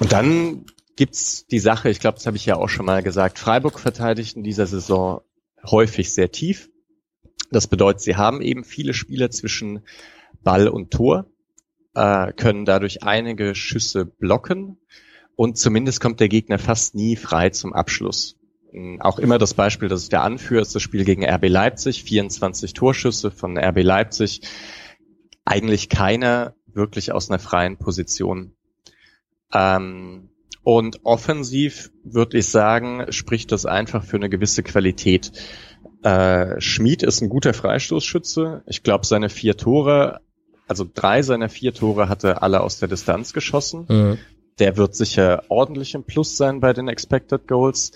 [0.00, 0.64] Und dann
[0.96, 4.36] gibt's die Sache, ich glaube, das habe ich ja auch schon mal gesagt, Freiburg verteidigt
[4.36, 5.20] in dieser Saison
[5.64, 6.71] häufig sehr tief
[7.52, 9.80] das bedeutet, sie haben eben viele Spieler zwischen
[10.42, 11.26] Ball und Tor,
[11.94, 14.78] äh, können dadurch einige Schüsse blocken
[15.36, 18.36] und zumindest kommt der Gegner fast nie frei zum Abschluss.
[18.72, 22.04] Hm, auch immer das Beispiel, das ich da anführe, ist das Spiel gegen RB Leipzig,
[22.04, 24.40] 24 Torschüsse von RB Leipzig,
[25.44, 28.54] eigentlich keiner wirklich aus einer freien Position.
[29.52, 30.30] Ähm,
[30.64, 35.32] und offensiv würde ich sagen, spricht das einfach für eine gewisse Qualität.
[36.02, 38.62] Äh, Schmid ist ein guter Freistoßschütze.
[38.66, 40.20] Ich glaube, seine vier Tore,
[40.66, 43.86] also drei seiner vier Tore hatte alle aus der Distanz geschossen.
[43.88, 44.18] Mhm.
[44.58, 47.92] Der wird sicher ordentlich im Plus sein bei den Expected Goals.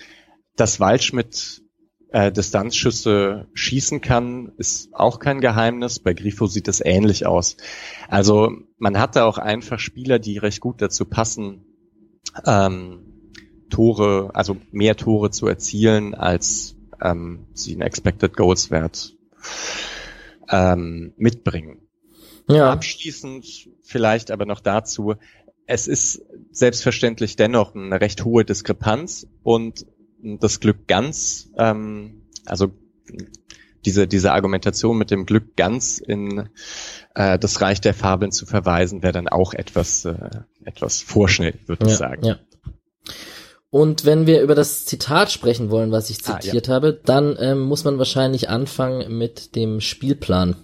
[0.57, 1.63] Dass Waldschmidt
[2.11, 5.99] äh, Distanzschüsse schießen kann, ist auch kein Geheimnis.
[5.99, 7.57] Bei Grifo sieht es ähnlich aus.
[8.09, 11.65] Also man hatte auch einfach Spieler, die recht gut dazu passen,
[12.47, 13.01] ähm,
[13.69, 19.15] Tore, also mehr Tore zu erzielen als ähm, sie einen Expected Goals Wert
[20.51, 21.81] ähm, mitbringen.
[22.49, 22.71] Ja.
[22.71, 23.47] Abschließend
[23.83, 25.15] vielleicht aber noch dazu,
[25.67, 29.87] es ist selbstverständlich dennoch eine recht hohe Diskrepanz und
[30.23, 32.73] das Glück ganz, ähm, also
[33.85, 36.49] diese, diese Argumentation mit dem Glück ganz in
[37.15, 40.15] äh, das Reich der Fabeln zu verweisen, wäre dann auch etwas, äh,
[40.65, 42.25] etwas vorschnell, würde ja, ich sagen.
[42.25, 42.39] Ja.
[43.71, 46.75] Und wenn wir über das Zitat sprechen wollen, was ich zitiert ah, ja.
[46.75, 50.57] habe, dann ähm, muss man wahrscheinlich anfangen mit dem Spielplan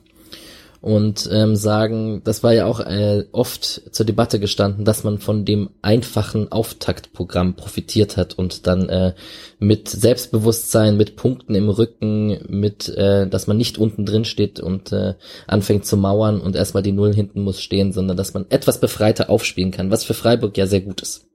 [0.83, 5.45] und ähm, sagen, das war ja auch äh, oft zur Debatte gestanden, dass man von
[5.45, 9.15] dem einfachen Auftaktprogramm profitiert hat und dann äh,
[9.61, 14.91] mit Selbstbewusstsein, mit Punkten im Rücken, mit, äh, dass man nicht unten drin steht und
[14.91, 15.15] äh,
[15.47, 19.31] anfängt zu mauern und erstmal die Null hinten muss stehen, sondern dass man etwas befreiter
[19.31, 21.27] aufspielen kann, was für Freiburg ja sehr gut ist.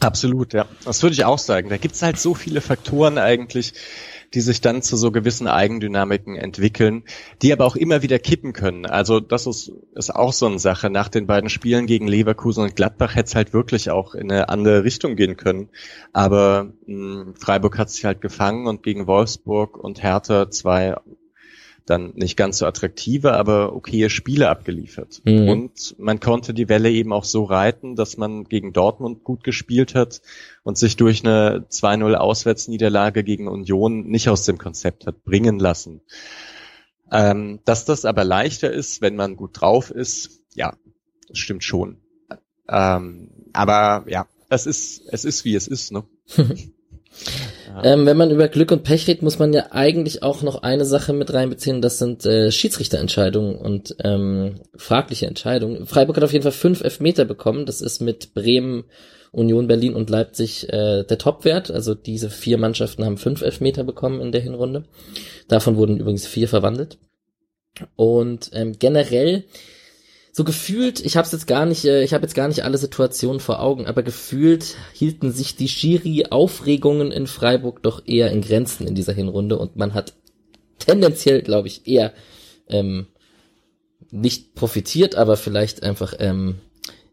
[0.00, 0.66] Absolut, ja.
[0.84, 1.68] Das würde ich auch sagen.
[1.68, 3.74] Da gibt's halt so viele Faktoren eigentlich,
[4.32, 7.04] die sich dann zu so gewissen Eigendynamiken entwickeln,
[7.42, 8.86] die aber auch immer wieder kippen können.
[8.86, 10.88] Also das ist, ist auch so eine Sache.
[10.88, 14.48] Nach den beiden Spielen gegen Leverkusen und Gladbach hätte es halt wirklich auch in eine
[14.48, 15.68] andere Richtung gehen können.
[16.14, 20.96] Aber mh, Freiburg hat sich halt gefangen und gegen Wolfsburg und Hertha zwei
[21.90, 25.20] dann nicht ganz so attraktive, aber okaye Spiele abgeliefert.
[25.24, 25.48] Mhm.
[25.48, 29.94] Und man konnte die Welle eben auch so reiten, dass man gegen Dortmund gut gespielt
[29.94, 30.22] hat
[30.62, 36.00] und sich durch eine 2-0 Auswärtsniederlage gegen Union nicht aus dem Konzept hat bringen lassen.
[37.10, 40.74] Ähm, dass das aber leichter ist, wenn man gut drauf ist, ja,
[41.28, 41.98] Das stimmt schon.
[42.68, 46.04] Ähm, aber ja, es ist, es ist wie es ist, ne?
[47.82, 50.84] Ähm, wenn man über Glück und Pech redet, muss man ja eigentlich auch noch eine
[50.84, 55.86] Sache mit reinbeziehen, das sind äh, Schiedsrichterentscheidungen und ähm, fragliche Entscheidungen.
[55.86, 58.84] Freiburg hat auf jeden Fall fünf Elfmeter bekommen, das ist mit Bremen,
[59.32, 61.70] Union Berlin und Leipzig äh, der Topwert.
[61.70, 64.84] Also diese vier Mannschaften haben fünf Elfmeter bekommen in der Hinrunde.
[65.48, 66.98] Davon wurden übrigens vier verwandelt.
[67.96, 69.44] Und ähm, generell
[70.32, 73.40] so gefühlt, ich habe jetzt gar nicht, äh, ich habe jetzt gar nicht alle Situationen
[73.40, 78.94] vor Augen, aber gefühlt hielten sich die Schiri-Aufregungen in Freiburg doch eher in Grenzen in
[78.94, 80.14] dieser Hinrunde und man hat
[80.78, 82.12] tendenziell, glaube ich, eher
[82.68, 83.08] ähm,
[84.10, 86.56] nicht profitiert, aber vielleicht einfach ähm,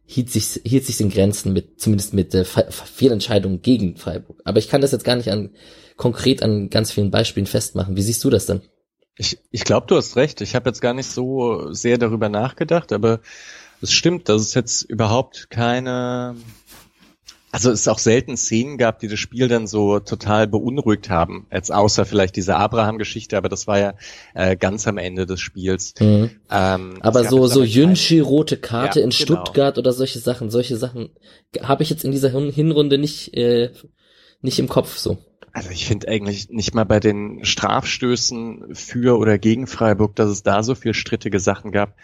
[0.06, 4.42] hielt sich hielt sich in Grenzen mit zumindest mit äh, Fehlentscheidungen gegen Freiburg.
[4.46, 5.52] Aber ich kann das jetzt gar nicht an
[5.98, 7.98] konkret an ganz vielen Beispielen festmachen.
[7.98, 8.62] Wie siehst du das denn?
[9.18, 10.42] Ich, ich glaube, du hast recht.
[10.42, 13.20] Ich habe jetzt gar nicht so sehr darüber nachgedacht, aber
[13.82, 16.36] es stimmt, dass es jetzt überhaupt keine,
[17.52, 21.48] also es auch selten Szenen gab, die das Spiel dann so total beunruhigt haben.
[21.52, 23.94] Jetzt außer vielleicht diese Abraham-Geschichte, aber das war ja
[24.36, 25.94] äh, ganz am Ende des Spiels.
[26.00, 26.32] Mhm.
[26.52, 29.24] Ähm, aber so so Jünschi rote Karte ja, in genau.
[29.24, 31.10] Stuttgart oder solche Sachen, solche Sachen
[31.62, 33.72] habe ich jetzt in dieser Hinrunde nicht äh,
[34.42, 35.18] nicht im Kopf so.
[35.58, 40.44] Also ich finde eigentlich nicht mal bei den Strafstößen für oder gegen Freiburg, dass es
[40.44, 41.96] da so viel strittige Sachen gab.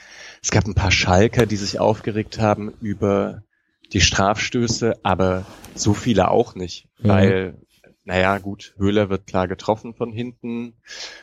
[0.41, 3.43] Es gab ein paar Schalker, die sich aufgeregt haben über
[3.91, 7.07] die Strafstöße, aber so viele auch nicht, mhm.
[7.07, 7.57] weil
[8.05, 10.73] naja, gut, Höhler wird klar getroffen von hinten,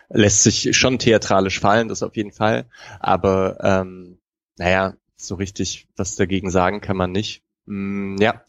[0.08, 2.66] lässt sich schon theatralisch fallen, das auf jeden Fall,
[3.00, 4.20] aber ähm,
[4.56, 7.42] naja, so richtig was dagegen sagen kann man nicht.
[7.70, 8.42] Mm, ja,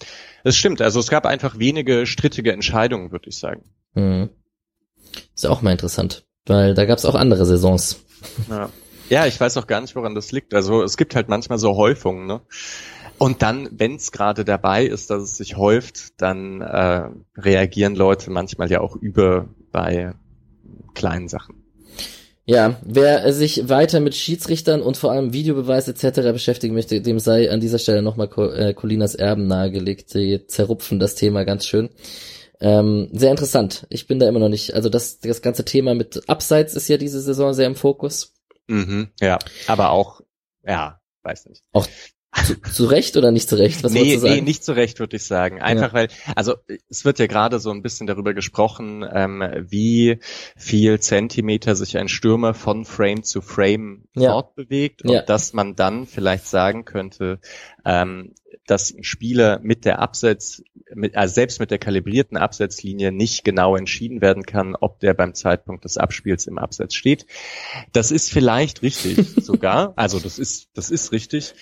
[0.43, 0.81] es stimmt.
[0.81, 3.63] Also es gab einfach wenige strittige Entscheidungen, würde ich sagen.
[3.93, 4.29] Mhm.
[5.35, 8.03] Ist auch mal interessant, weil da gab es auch andere Saisons.
[8.49, 8.69] Ja.
[9.09, 10.55] ja, ich weiß auch gar nicht, woran das liegt.
[10.55, 12.41] Also es gibt halt manchmal so Häufungen, ne?
[13.19, 18.31] Und dann, wenn es gerade dabei ist, dass es sich häuft, dann äh, reagieren Leute
[18.31, 20.15] manchmal ja auch über bei
[20.95, 21.60] kleinen Sachen.
[22.51, 26.33] Ja, wer sich weiter mit Schiedsrichtern und vor allem Videobeweis etc.
[26.33, 30.13] beschäftigen möchte, dem sei an dieser Stelle nochmal äh, Colinas Erben nahegelegt.
[30.15, 31.91] Die zerrupfen das Thema ganz schön.
[32.59, 33.87] Ähm, sehr interessant.
[33.89, 34.73] Ich bin da immer noch nicht.
[34.73, 38.33] Also das, das ganze Thema mit Abseits ist ja diese Saison sehr im Fokus.
[38.67, 40.19] Mhm, ja, aber auch,
[40.67, 41.63] ja, weiß nicht.
[41.71, 41.87] Auch
[42.45, 43.83] zu, zu Recht oder nicht zu Recht?
[43.83, 45.61] Was nee, nee, nicht zu Recht, würde ich sagen.
[45.61, 45.93] Einfach ja.
[45.93, 46.55] weil, also
[46.89, 50.19] es wird ja gerade so ein bisschen darüber gesprochen, ähm, wie
[50.55, 54.31] viel Zentimeter sich ein Stürmer von Frame zu Frame ja.
[54.31, 55.21] fortbewegt und ja.
[55.21, 57.39] dass man dann vielleicht sagen könnte,
[57.85, 58.33] ähm,
[58.65, 60.63] dass ein Spieler mit der Absetz,
[60.93, 65.33] mit, also selbst mit der kalibrierten Absetzlinie nicht genau entschieden werden kann, ob der beim
[65.33, 67.25] Zeitpunkt des Abspiels im Absatz steht.
[67.91, 69.93] Das ist vielleicht richtig sogar.
[69.95, 71.53] Also das ist, das ist richtig.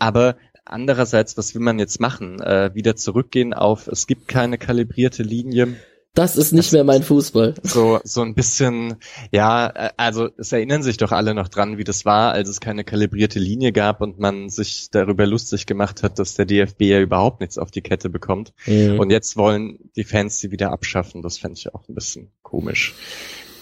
[0.00, 2.40] Aber andererseits, was will man jetzt machen?
[2.40, 5.76] Äh, wieder zurückgehen auf, es gibt keine kalibrierte Linie.
[6.14, 7.54] Das ist nicht das mehr mein Fußball.
[7.62, 8.96] So, so ein bisschen,
[9.30, 12.60] ja, äh, also es erinnern sich doch alle noch dran, wie das war, als es
[12.60, 17.00] keine kalibrierte Linie gab und man sich darüber lustig gemacht hat, dass der DFB ja
[17.00, 18.52] überhaupt nichts auf die Kette bekommt.
[18.66, 18.98] Mhm.
[18.98, 21.22] Und jetzt wollen die Fans sie wieder abschaffen.
[21.22, 22.94] Das fände ich auch ein bisschen komisch.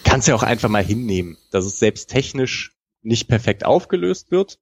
[0.05, 2.73] Kannst ja auch einfach mal hinnehmen, dass es selbst technisch
[3.03, 4.59] nicht perfekt aufgelöst wird,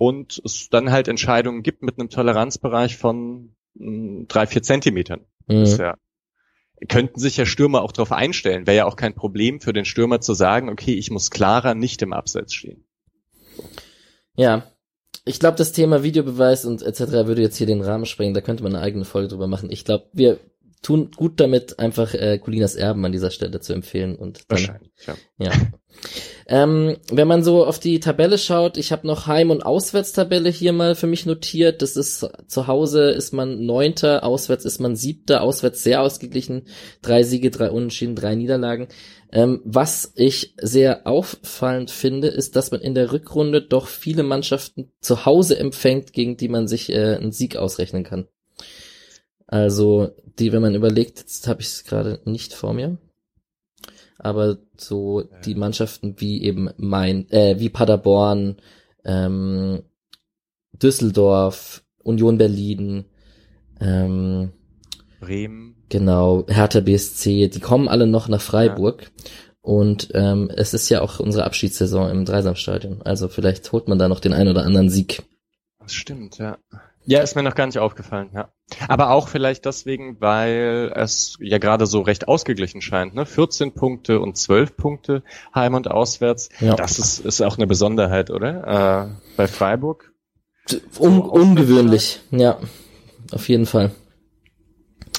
[0.00, 5.26] und es dann halt Entscheidungen gibt mit einem Toleranzbereich von mh, hm, drei, vier Zentimetern.
[5.46, 5.92] Mhm.
[6.88, 8.66] Könnten sich ja Stürmer auch darauf einstellen.
[8.66, 12.00] Wäre ja auch kein Problem für den Stürmer zu sagen, okay, ich muss klarer nicht
[12.00, 12.86] im Abseits stehen.
[14.36, 14.72] Ja,
[15.26, 17.00] ich glaube, das Thema Videobeweis und etc.
[17.26, 18.32] würde jetzt hier den Rahmen sprengen.
[18.32, 19.70] Da könnte man eine eigene Folge drüber machen.
[19.70, 20.40] Ich glaube, wir
[20.82, 24.16] tun gut damit, einfach äh, Colinas Erben an dieser Stelle zu empfehlen.
[24.16, 25.14] Und dann, Wahrscheinlich, ja.
[25.38, 25.52] ja.
[26.46, 30.72] ähm, wenn man so auf die Tabelle schaut, ich habe noch Heim- und Auswärtstabelle hier
[30.72, 31.82] mal für mich notiert.
[31.82, 36.62] Das ist zu Hause ist man Neunter, auswärts ist man Siebter, auswärts sehr ausgeglichen.
[37.02, 38.88] Drei Siege, drei Unentschieden, drei Niederlagen.
[39.32, 44.90] Ähm, was ich sehr auffallend finde, ist, dass man in der Rückrunde doch viele Mannschaften
[45.00, 48.26] zu Hause empfängt, gegen die man sich äh, einen Sieg ausrechnen kann.
[49.50, 52.98] Also, die, wenn man überlegt, jetzt habe ich es gerade nicht vor mir,
[54.16, 58.58] aber so die Mannschaften wie eben Main, äh, wie Paderborn,
[59.04, 59.82] ähm,
[60.72, 63.06] Düsseldorf, Union Berlin,
[63.80, 64.52] ähm,
[65.18, 65.74] Bremen.
[65.88, 69.02] Genau, Hertha BSC, die kommen alle noch nach Freiburg.
[69.02, 69.30] Ja.
[69.62, 73.02] Und ähm, es ist ja auch unsere Abschiedssaison im Dreisamstadion.
[73.02, 75.24] Also vielleicht holt man da noch den einen oder anderen Sieg.
[75.80, 76.56] Das stimmt, ja.
[77.06, 78.50] Ja, ist mir noch gar nicht aufgefallen, ja.
[78.88, 83.24] Aber auch vielleicht deswegen, weil es ja gerade so recht ausgeglichen scheint, ne?
[83.26, 85.22] 14 Punkte und 12 Punkte
[85.54, 86.50] Heim und Auswärts.
[86.60, 86.76] Ja.
[86.76, 89.08] Das ist, ist auch eine Besonderheit, oder?
[89.08, 90.12] Äh, bei Freiburg.
[90.98, 92.58] Un ungewöhnlich, ja,
[93.32, 93.92] auf jeden Fall.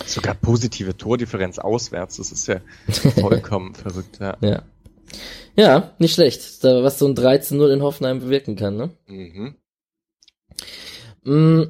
[0.06, 2.62] Sogar positive Tordifferenz auswärts, das ist ja
[3.20, 4.38] vollkommen verrückt, ja.
[4.41, 4.63] ja.
[5.56, 8.91] Ja, nicht schlecht, was so ein 13-0 in Hoffenheim bewirken kann, ne?
[9.08, 9.56] Mhm.
[11.23, 11.63] Mm,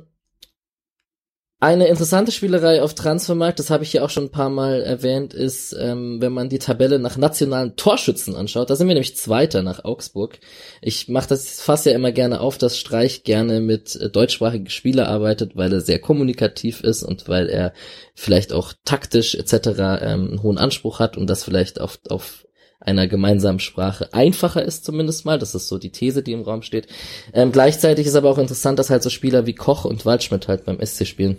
[1.63, 5.35] eine interessante Spielerei auf Transfermarkt, das habe ich ja auch schon ein paar Mal erwähnt,
[5.35, 8.71] ist, ähm, wenn man die Tabelle nach nationalen Torschützen anschaut.
[8.71, 10.39] Da sind wir nämlich Zweiter nach Augsburg.
[10.81, 15.05] Ich mache das fast ja immer gerne auf, dass Streich gerne mit äh, deutschsprachigen Spielern
[15.05, 17.73] arbeitet, weil er sehr kommunikativ ist und weil er
[18.15, 19.53] vielleicht auch taktisch etc.
[19.77, 22.47] Ähm, einen hohen Anspruch hat und das vielleicht auf, auf
[22.81, 25.39] einer gemeinsamen Sprache einfacher ist zumindest mal.
[25.39, 26.87] Das ist so die These, die im Raum steht.
[27.33, 30.65] Ähm, gleichzeitig ist aber auch interessant, dass halt so Spieler wie Koch und Waldschmidt halt
[30.65, 31.37] beim SC spielen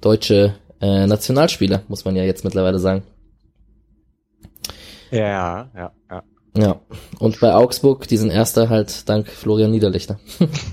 [0.00, 3.02] deutsche äh, Nationalspieler, muss man ja jetzt mittlerweile sagen.
[5.10, 6.22] Ja, ja, ja.
[6.56, 6.80] Ja,
[7.18, 10.18] und bei Augsburg, diesen erster halt dank Florian Niederlichter.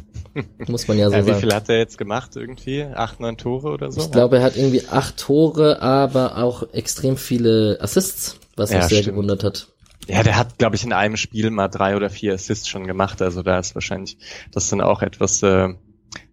[0.68, 1.38] muss man ja so ja, wie sagen.
[1.38, 2.84] Wie viel hat er jetzt gemacht irgendwie?
[2.84, 4.02] Acht, neun Tore oder so?
[4.02, 8.88] Ich glaube, er hat irgendwie acht Tore, aber auch extrem viele Assists, was ja, mich
[8.88, 9.16] sehr stimmt.
[9.16, 9.68] gewundert hat.
[10.08, 13.22] Ja, der hat, glaube ich, in einem Spiel mal drei oder vier Assists schon gemacht.
[13.22, 14.18] Also da ist wahrscheinlich
[14.52, 15.74] das dann auch etwas äh,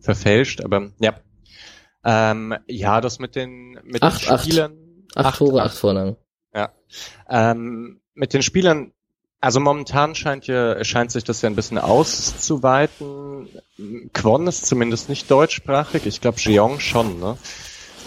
[0.00, 0.62] verfälscht.
[0.62, 1.14] Aber ja,
[2.04, 4.72] ähm, ja, das mit den, mit acht, den Spielern.
[5.14, 6.16] Acht, acht Tore, acht Vorlagen.
[6.54, 6.72] Ja.
[7.28, 8.92] Ähm, mit den Spielern,
[9.40, 13.48] also momentan scheint ja, scheint sich das ja ein bisschen auszuweiten.
[14.12, 16.06] Kwon ist zumindest nicht deutschsprachig.
[16.06, 17.38] Ich glaube, Jeong schon, ne?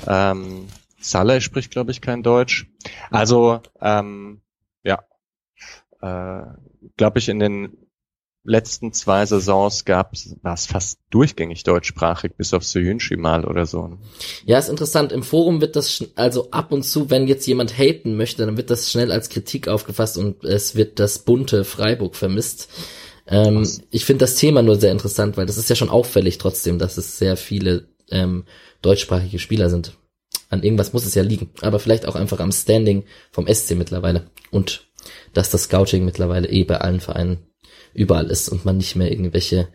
[0.08, 0.68] Ähm,
[1.10, 2.68] Saleh spricht, glaube ich, kein Deutsch.
[3.12, 4.42] Also, ähm,
[4.84, 5.04] ja,
[6.02, 6.44] äh,
[6.98, 7.86] glaube ich, in den
[8.46, 10.14] letzten zwei Saisons gab,
[10.44, 13.98] war es fast durchgängig deutschsprachig, bis auf Soyunchi mal oder so.
[14.46, 15.12] Ja, ist interessant.
[15.12, 18.70] Im Forum wird das, also ab und zu, wenn jetzt jemand haten möchte, dann wird
[18.70, 22.70] das schnell als Kritik aufgefasst und es wird das bunte Freiburg vermisst.
[23.28, 26.78] Ähm, ich finde das Thema nur sehr interessant, weil das ist ja schon auffällig trotzdem,
[26.78, 28.46] dass es sehr viele ähm,
[28.84, 29.98] deutschsprachige Spieler sind.
[30.50, 34.30] An irgendwas muss es ja liegen, aber vielleicht auch einfach am Standing vom SC mittlerweile
[34.52, 34.88] und
[35.34, 37.40] dass das Scouting mittlerweile eh bei allen Vereinen
[37.94, 39.70] überall ist und man nicht mehr irgendwelche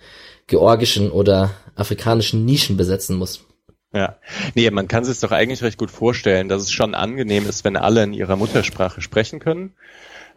[0.46, 3.46] georgischen oder afrikanischen Nischen besetzen muss.
[3.92, 4.18] Ja,
[4.54, 7.76] nee, man kann sich doch eigentlich recht gut vorstellen, dass es schon angenehm ist, wenn
[7.76, 9.74] alle in ihrer Muttersprache sprechen können.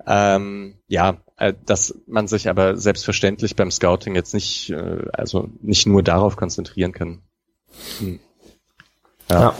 [0.07, 5.85] Ähm, ja, äh, dass man sich aber selbstverständlich beim Scouting jetzt nicht, äh, also nicht
[5.85, 7.21] nur darauf konzentrieren kann.
[7.99, 8.19] Hm.
[9.29, 9.39] Ja.
[9.39, 9.55] ja.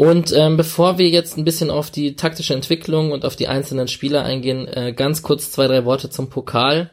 [0.00, 3.86] Und ähm, bevor wir jetzt ein bisschen auf die taktische Entwicklung und auf die einzelnen
[3.86, 6.90] Spieler eingehen, äh, ganz kurz zwei, drei Worte zum Pokal.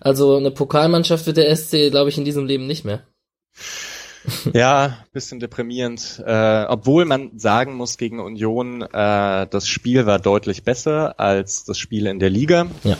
[0.00, 3.06] Also eine Pokalmannschaft wird der SC, glaube ich, in diesem Leben nicht mehr.
[4.52, 6.20] ja, bisschen deprimierend.
[6.26, 11.78] Äh, obwohl man sagen muss, gegen Union, äh, das Spiel war deutlich besser als das
[11.78, 12.66] Spiel in der Liga.
[12.82, 12.98] Ja.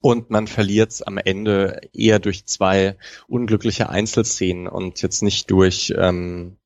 [0.00, 2.96] Und man verliert es am Ende eher durch zwei
[3.26, 6.58] unglückliche Einzelszenen und jetzt nicht durch, ähm,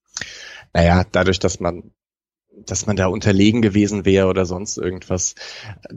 [0.74, 1.92] naja, dadurch, dass man
[2.66, 5.34] dass man da unterlegen gewesen wäre oder sonst irgendwas.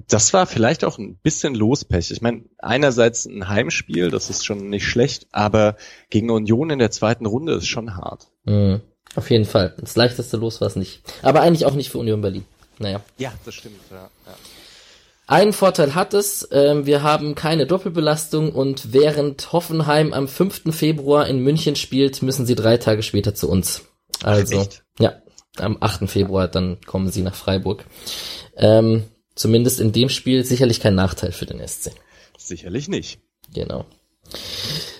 [0.07, 2.11] Das war vielleicht auch ein bisschen Lospech.
[2.11, 5.75] Ich meine, einerseits ein Heimspiel, das ist schon nicht schlecht, aber
[6.09, 8.27] gegen Union in der zweiten Runde ist schon hart.
[8.45, 8.81] Mhm.
[9.15, 9.75] Auf jeden Fall.
[9.79, 11.01] Das leichteste Los war es nicht.
[11.21, 12.45] Aber eigentlich auch nicht für Union Berlin.
[12.79, 13.01] Naja.
[13.17, 13.79] Ja, das stimmt.
[13.91, 14.35] Ja, ja.
[15.25, 20.75] Einen Vorteil hat es, äh, wir haben keine Doppelbelastung und während Hoffenheim am 5.
[20.75, 23.83] Februar in München spielt, müssen sie drei Tage später zu uns.
[24.21, 24.82] Also, Ach,
[25.57, 26.09] am 8.
[26.09, 27.85] Februar, dann kommen sie nach Freiburg.
[28.55, 29.03] Ähm,
[29.35, 31.91] zumindest in dem Spiel sicherlich kein Nachteil für den SC.
[32.37, 33.19] Sicherlich nicht.
[33.53, 33.85] Genau.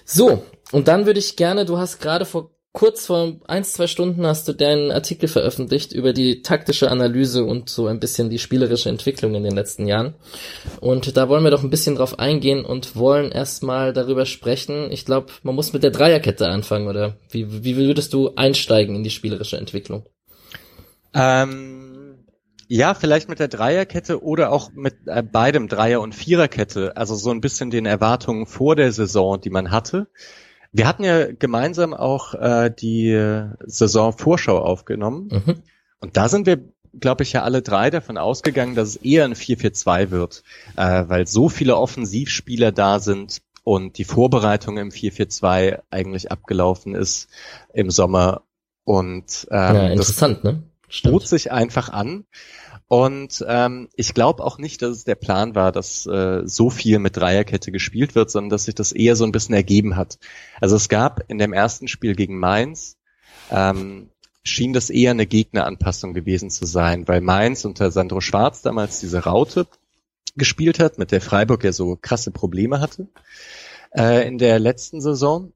[0.05, 4.25] So, und dann würde ich gerne, du hast gerade vor kurz vor ein, zwei Stunden
[4.25, 8.89] hast du deinen Artikel veröffentlicht über die taktische Analyse und so ein bisschen die spielerische
[8.89, 10.15] Entwicklung in den letzten Jahren.
[10.81, 14.91] Und da wollen wir doch ein bisschen drauf eingehen und wollen erstmal darüber sprechen.
[14.91, 19.03] Ich glaube, man muss mit der Dreierkette anfangen, oder wie, wie würdest du einsteigen in
[19.03, 20.07] die spielerische Entwicklung?
[21.13, 22.25] Ähm,
[22.67, 26.97] ja, vielleicht mit der Dreierkette oder auch mit äh, beidem Dreier- und Viererkette.
[26.97, 30.07] Also so ein bisschen den Erwartungen vor der Saison, die man hatte.
[30.71, 33.15] Wir hatten ja gemeinsam auch äh, die
[33.63, 35.29] Saisonvorschau aufgenommen.
[35.31, 35.55] Mhm.
[35.99, 36.61] Und da sind wir,
[36.99, 40.43] glaube ich, ja alle drei davon ausgegangen, dass es eher ein 4-4-2 wird,
[40.75, 47.29] äh, weil so viele Offensivspieler da sind und die Vorbereitung im 4-4-2 eigentlich abgelaufen ist
[47.73, 48.41] im Sommer.
[48.83, 50.63] Und ähm, ja, interessant, das, ne?
[51.01, 52.25] Bot sich einfach an.
[52.87, 56.99] Und ähm, ich glaube auch nicht, dass es der Plan war, dass äh, so viel
[56.99, 60.19] mit Dreierkette gespielt wird, sondern dass sich das eher so ein bisschen ergeben hat.
[60.61, 62.97] Also es gab in dem ersten Spiel gegen Mainz,
[63.49, 64.09] ähm,
[64.43, 69.23] schien das eher eine Gegneranpassung gewesen zu sein, weil Mainz unter Sandro Schwarz damals diese
[69.23, 69.67] Raute
[70.35, 73.07] gespielt hat, mit der Freiburg ja so krasse Probleme hatte
[73.95, 75.53] äh, in der letzten Saison.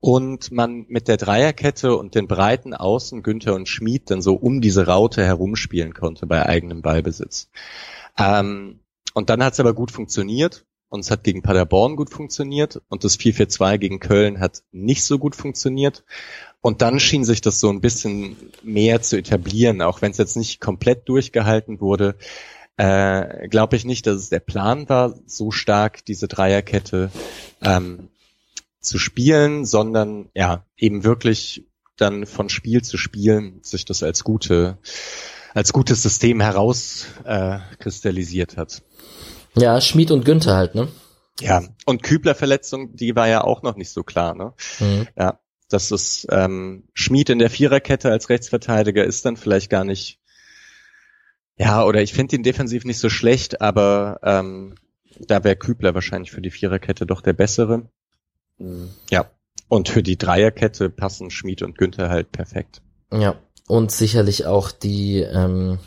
[0.00, 4.60] Und man mit der Dreierkette und den breiten Außen Günther und Schmid dann so um
[4.60, 7.50] diese Raute herumspielen konnte bei eigenem Ballbesitz.
[8.18, 8.80] Ähm,
[9.14, 13.04] und dann hat es aber gut funktioniert und es hat gegen Paderborn gut funktioniert und
[13.04, 16.04] das 4-4-2 gegen Köln hat nicht so gut funktioniert.
[16.60, 20.36] Und dann schien sich das so ein bisschen mehr zu etablieren, auch wenn es jetzt
[20.36, 22.16] nicht komplett durchgehalten wurde.
[22.76, 27.10] Äh, Glaube ich nicht, dass es der Plan war, so stark diese Dreierkette
[27.60, 28.08] ähm,
[28.84, 34.78] zu spielen, sondern ja, eben wirklich dann von Spiel zu Spiel sich das als gute,
[35.54, 38.82] als gutes System herauskristallisiert äh, hat.
[39.54, 40.88] Ja, Schmid und Günther halt, ne?
[41.40, 44.52] Ja, und Kübler-Verletzung, die war ja auch noch nicht so klar, ne?
[44.80, 45.08] Mhm.
[45.16, 50.20] Ja, dass es ähm, Schmid in der Viererkette als Rechtsverteidiger ist dann vielleicht gar nicht,
[51.56, 54.74] ja, oder ich finde ihn defensiv nicht so schlecht, aber ähm,
[55.20, 57.88] da wäre Kübler wahrscheinlich für die Viererkette doch der bessere.
[58.58, 58.90] Mhm.
[59.10, 59.30] Ja,
[59.68, 62.82] und für die Dreierkette passen Schmid und Günther halt perfekt.
[63.12, 63.36] Ja,
[63.66, 65.78] und sicherlich auch die ähm,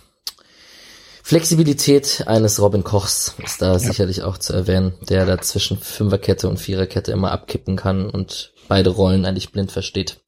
[1.23, 3.79] Flexibilität eines Robin Kochs ist da ja.
[3.79, 8.89] sicherlich auch zu erwähnen, der da zwischen Fünferkette und Viererkette immer abkippen kann und beide
[8.91, 10.21] Rollen eigentlich blind versteht.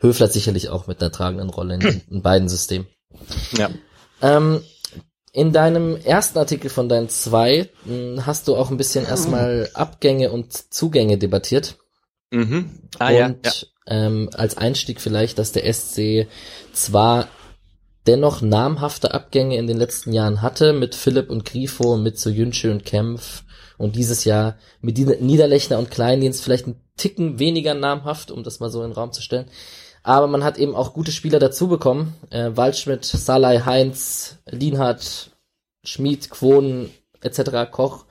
[0.00, 2.86] Höfler sicherlich auch mit einer tragenden Rolle in, in beiden Systemen.
[3.56, 3.70] Ja.
[4.20, 4.62] Ähm,
[5.32, 10.30] in deinem ersten Artikel von deinen zwei hm, hast du auch ein bisschen erstmal Abgänge
[10.30, 11.78] und Zugänge debattiert.
[12.32, 12.70] Mhm.
[12.98, 13.52] Ah, und ja, ja.
[13.86, 16.28] Ähm, als Einstieg vielleicht, dass der SC
[16.72, 17.28] zwar
[18.06, 22.70] dennoch namhafte Abgänge in den letzten Jahren hatte, mit Philipp und Grifo, mit so Jünsche
[22.70, 23.44] und Kempf
[23.78, 28.70] und dieses Jahr mit Niederlechner und Kleindienst vielleicht ein Ticken weniger namhaft, um das mal
[28.70, 29.46] so in den Raum zu stellen.
[30.02, 32.14] Aber man hat eben auch gute Spieler dazu bekommen.
[32.30, 35.30] Äh, Waldschmidt, Salai, Heinz, Lienhardt,
[35.84, 38.04] Schmid, Quon etc., Koch.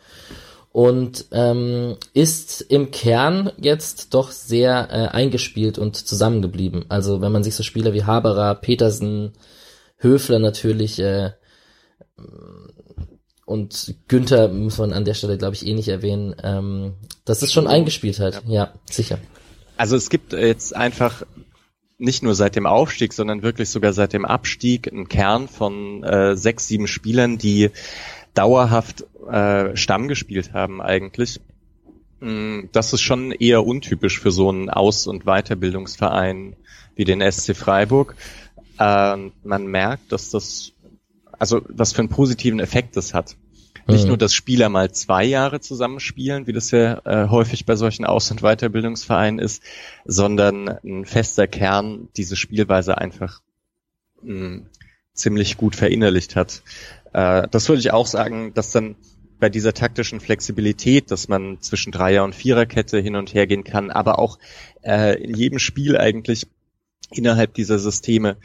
[0.71, 6.85] Und ähm, ist im Kern jetzt doch sehr äh, eingespielt und zusammengeblieben.
[6.87, 9.33] Also wenn man sich so Spieler wie Haberer, Petersen,
[9.97, 11.31] Höfler natürlich äh,
[13.45, 16.35] und Günther muss man an der Stelle, glaube ich, eh nicht erwähnen.
[16.41, 16.93] Ähm,
[17.25, 18.41] das ist schon eingespielt halt.
[18.47, 18.53] Ja.
[18.53, 19.19] ja, sicher.
[19.75, 21.23] Also es gibt jetzt einfach
[21.97, 26.35] nicht nur seit dem Aufstieg, sondern wirklich sogar seit dem Abstieg einen Kern von äh,
[26.35, 27.71] sechs, sieben Spielern, die
[28.33, 31.39] dauerhaft äh, Stamm gespielt haben eigentlich.
[32.19, 36.55] Mm, das ist schon eher untypisch für so einen Aus- und Weiterbildungsverein
[36.95, 38.15] wie den SC Freiburg.
[38.79, 40.73] Ähm, man merkt, dass das,
[41.37, 43.35] also was für einen positiven Effekt das hat.
[43.87, 44.09] Nicht mhm.
[44.09, 48.29] nur, dass Spieler mal zwei Jahre zusammenspielen, wie das ja äh, häufig bei solchen Aus-
[48.31, 49.63] und Weiterbildungsvereinen ist,
[50.05, 53.41] sondern ein fester Kern diese Spielweise einfach
[54.21, 54.65] mh, mm,
[55.13, 56.61] ziemlich gut verinnerlicht hat.
[57.13, 58.95] Äh, das würde ich auch sagen, dass dann
[59.39, 63.89] bei dieser taktischen Flexibilität, dass man zwischen Dreier- und Viererkette hin und her gehen kann,
[63.89, 64.37] aber auch
[64.83, 66.47] äh, in jedem Spiel eigentlich
[67.09, 68.37] innerhalb dieser Systeme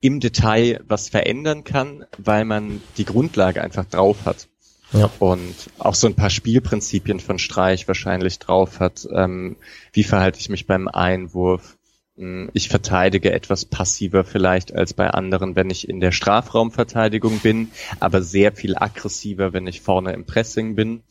[0.00, 4.48] im Detail was verändern kann, weil man die Grundlage einfach drauf hat.
[4.92, 5.10] Ja.
[5.18, 9.08] Und auch so ein paar Spielprinzipien von Streich wahrscheinlich drauf hat.
[9.10, 9.56] Ähm,
[9.92, 11.78] wie verhalte ich mich beim Einwurf?
[12.16, 17.70] Hm, ich verteidige etwas passiver vielleicht als bei anderen, wenn ich in der Strafraumverteidigung bin,
[18.00, 21.02] aber sehr viel aggressiver, wenn ich vorne im Pressing bin.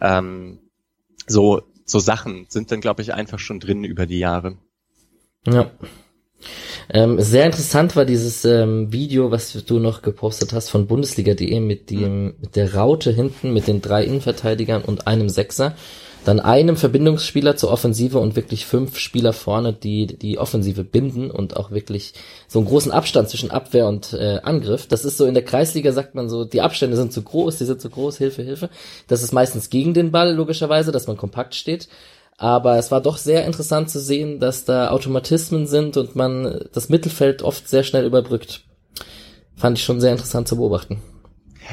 [0.00, 0.58] Ähm,
[1.26, 4.56] so, so Sachen sind dann, glaube ich, einfach schon drin über die Jahre.
[5.46, 5.70] Ja.
[6.90, 11.90] Ähm, sehr interessant war dieses ähm, Video, was du noch gepostet hast von Bundesliga.de mit
[11.90, 15.74] dem mit der Raute hinten mit den drei Innenverteidigern und einem Sechser,
[16.26, 21.56] dann einem Verbindungsspieler zur Offensive und wirklich fünf Spieler vorne, die die Offensive binden und
[21.56, 22.14] auch wirklich
[22.48, 24.88] so einen großen Abstand zwischen Abwehr und äh, Angriff.
[24.88, 27.64] Das ist so in der Kreisliga sagt man so, die Abstände sind zu groß, die
[27.64, 28.70] sind zu groß, Hilfe, Hilfe.
[29.06, 31.88] Das ist meistens gegen den Ball logischerweise, dass man kompakt steht.
[32.38, 36.88] Aber es war doch sehr interessant zu sehen, dass da Automatismen sind und man das
[36.88, 38.62] Mittelfeld oft sehr schnell überbrückt.
[39.54, 41.00] Fand ich schon sehr interessant zu beobachten.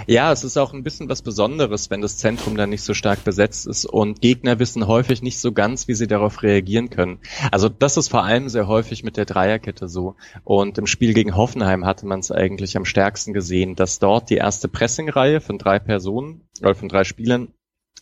[0.07, 3.23] Ja, es ist auch ein bisschen was Besonderes, wenn das Zentrum dann nicht so stark
[3.23, 7.19] besetzt ist und Gegner wissen häufig nicht so ganz, wie sie darauf reagieren können.
[7.51, 10.15] Also das ist vor allem sehr häufig mit der Dreierkette so.
[10.43, 14.37] Und im Spiel gegen Hoffenheim hatte man es eigentlich am stärksten gesehen, dass dort die
[14.37, 17.49] erste Pressingreihe von drei Personen oder von drei Spielern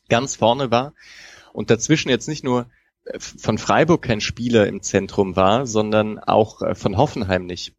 [0.10, 0.94] ganz vorne war
[1.54, 2.68] und dazwischen jetzt nicht nur
[3.06, 7.76] äh, von Freiburg kein Spieler im Zentrum war, sondern auch äh, von Hoffenheim nicht.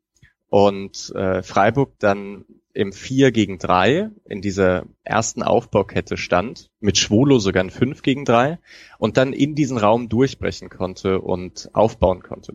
[0.49, 2.45] Und äh, Freiburg dann
[2.75, 8.25] im 4 gegen 3 in dieser ersten Aufbaukette stand, mit Schwolo sogar ein 5 gegen
[8.25, 8.59] 3
[8.99, 12.55] und dann in diesen Raum durchbrechen konnte und aufbauen konnte.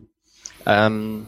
[0.66, 1.26] Ähm,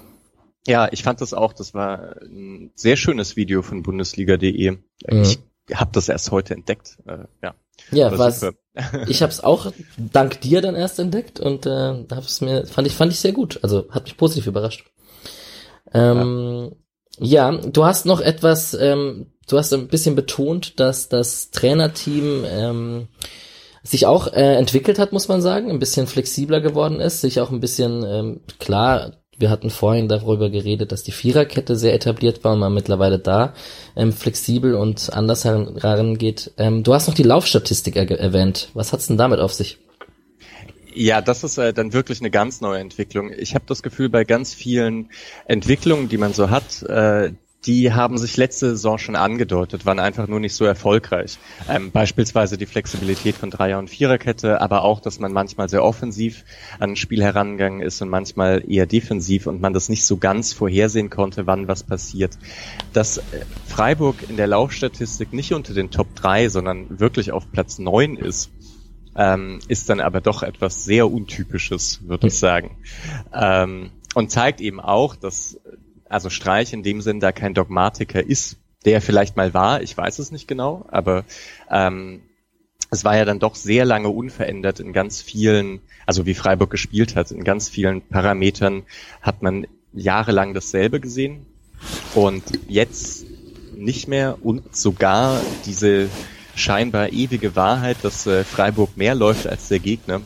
[0.66, 4.72] ja, ich fand das auch, das war ein sehr schönes Video von Bundesliga.de.
[4.72, 4.80] Mhm.
[5.08, 5.38] Ich
[5.72, 6.98] habe das erst heute entdeckt.
[7.06, 7.54] Äh, ja.
[7.92, 8.42] Ja, was
[9.08, 12.94] ich habe es auch dank dir dann erst entdeckt und äh, hab's mir fand ich
[12.94, 13.58] fand ich sehr gut.
[13.62, 14.90] Also hat mich positiv überrascht.
[15.92, 16.76] Ähm, ja.
[17.20, 18.74] Ja, du hast noch etwas.
[18.74, 23.08] Ähm, du hast ein bisschen betont, dass das Trainerteam ähm,
[23.82, 27.50] sich auch äh, entwickelt hat, muss man sagen, ein bisschen flexibler geworden ist, sich auch
[27.50, 32.52] ein bisschen ähm, klar wir hatten vorhin darüber geredet, dass die Viererkette sehr etabliert war
[32.52, 33.54] und man mittlerweile da
[33.96, 36.52] ähm, flexibel und anders herangeht.
[36.58, 38.68] Ähm, du hast noch die Laufstatistik er erwähnt.
[38.74, 39.78] Was hat's denn damit auf sich?
[40.94, 43.32] Ja, das ist äh, dann wirklich eine ganz neue Entwicklung.
[43.32, 45.10] Ich habe das Gefühl, bei ganz vielen
[45.46, 47.32] Entwicklungen, die man so hat, äh,
[47.66, 51.38] die haben sich letzte Saison schon angedeutet, waren einfach nur nicht so erfolgreich.
[51.68, 56.44] Ähm, beispielsweise die Flexibilität von Dreier- und Viererkette, aber auch, dass man manchmal sehr offensiv
[56.78, 60.54] an ein Spiel herangegangen ist und manchmal eher defensiv und man das nicht so ganz
[60.54, 62.38] vorhersehen konnte, wann was passiert.
[62.94, 63.22] Dass äh,
[63.66, 68.50] Freiburg in der Laufstatistik nicht unter den Top 3, sondern wirklich auf Platz 9 ist,
[69.16, 72.76] ähm, ist dann aber doch etwas sehr Untypisches, würde ich sagen.
[73.34, 75.58] Ähm, und zeigt eben auch, dass
[76.08, 80.18] also Streich in dem Sinn da kein Dogmatiker ist, der vielleicht mal war, ich weiß
[80.18, 81.24] es nicht genau, aber
[81.70, 82.22] ähm,
[82.90, 87.14] es war ja dann doch sehr lange unverändert in ganz vielen, also wie Freiburg gespielt
[87.14, 88.82] hat, in ganz vielen Parametern
[89.22, 91.46] hat man jahrelang dasselbe gesehen
[92.14, 93.26] und jetzt
[93.76, 96.08] nicht mehr und sogar diese
[96.60, 100.20] scheinbar ewige Wahrheit, dass äh, Freiburg mehr läuft als der Gegner,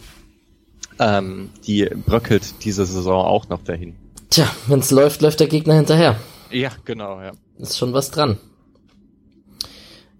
[0.99, 3.97] ähm, die bröckelt diese Saison auch noch dahin.
[4.31, 6.17] Tja, wenn's läuft, läuft der Gegner hinterher.
[6.51, 7.33] Ja, genau, ja.
[7.59, 8.39] Ist schon was dran.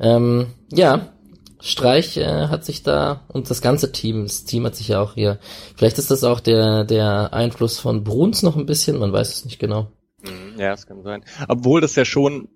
[0.01, 1.13] Ähm, ja,
[1.61, 5.15] Streich äh, hat sich da und das ganze Team, das Team hat sich ja auch
[5.15, 5.39] hier.
[5.77, 9.45] Vielleicht ist das auch der der Einfluss von Bruns noch ein bisschen, man weiß es
[9.45, 9.91] nicht genau.
[10.23, 11.25] Mhm, ja, es kann sein.
[11.49, 12.49] Obwohl das ja schon,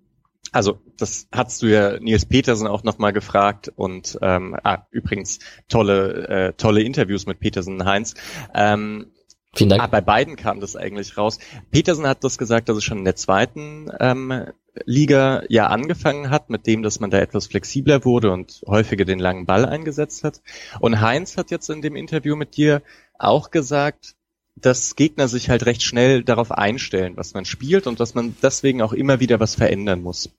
[0.53, 5.38] also das hast du ja Nils Petersen auch nochmal gefragt und ähm, ah, übrigens
[5.68, 8.14] tolle äh, tolle Interviews mit Petersen und Heinz.
[8.55, 9.12] Ähm,
[9.55, 9.82] Vielen Dank.
[9.82, 11.38] Ah, bei beiden kam das eigentlich raus.
[11.70, 14.44] Petersen hat das gesagt, dass es schon in der zweiten ähm,
[14.84, 19.18] Liga ja angefangen hat, mit dem, dass man da etwas flexibler wurde und häufiger den
[19.18, 20.42] langen Ball eingesetzt hat.
[20.80, 22.82] Und Heinz hat jetzt in dem Interview mit dir
[23.18, 24.14] auch gesagt,
[24.61, 28.82] dass Gegner sich halt recht schnell darauf einstellen, was man spielt und dass man deswegen
[28.82, 30.30] auch immer wieder was verändern muss.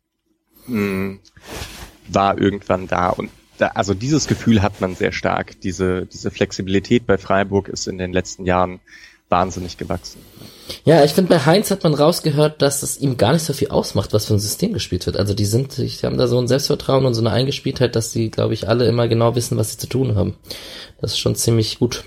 [0.66, 1.20] Hm,
[2.08, 5.60] war irgendwann da und da, also dieses Gefühl hat man sehr stark.
[5.62, 8.80] Diese, diese Flexibilität bei Freiburg ist in den letzten Jahren
[9.28, 10.22] wahnsinnig gewachsen.
[10.86, 13.70] Ja, ich finde, bei Heinz hat man rausgehört, dass es ihm gar nicht so viel
[13.70, 15.18] ausmacht, was für ein System gespielt wird.
[15.18, 18.32] Also die sind, die haben da so ein Selbstvertrauen und so eine Eingespieltheit, dass die,
[18.32, 20.36] glaube ich, alle immer genau wissen, was sie zu tun haben.
[21.00, 22.06] Das ist schon ziemlich gut.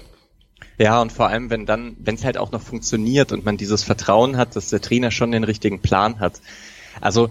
[0.79, 3.83] Ja, und vor allem, wenn dann, wenn es halt auch noch funktioniert und man dieses
[3.83, 6.41] Vertrauen hat, dass der Trainer schon den richtigen Plan hat.
[7.01, 7.31] Also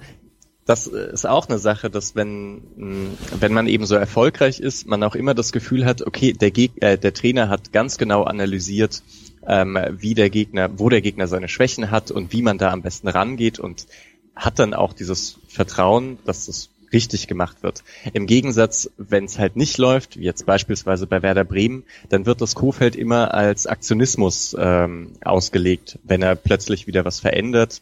[0.65, 5.15] das ist auch eine Sache, dass wenn wenn man eben so erfolgreich ist, man auch
[5.15, 9.01] immer das Gefühl hat, okay, der Geg äh, der Trainer hat ganz genau analysiert,
[9.47, 12.83] ähm, wie der Gegner, wo der Gegner seine Schwächen hat und wie man da am
[12.83, 13.87] besten rangeht und
[14.35, 17.83] hat dann auch dieses Vertrauen, dass das richtig gemacht wird.
[18.13, 22.41] Im Gegensatz, wenn es halt nicht läuft, wie jetzt beispielsweise bei Werder Bremen, dann wird
[22.41, 27.81] das Kofeld immer als Aktionismus ähm, ausgelegt, wenn er plötzlich wieder was verändert,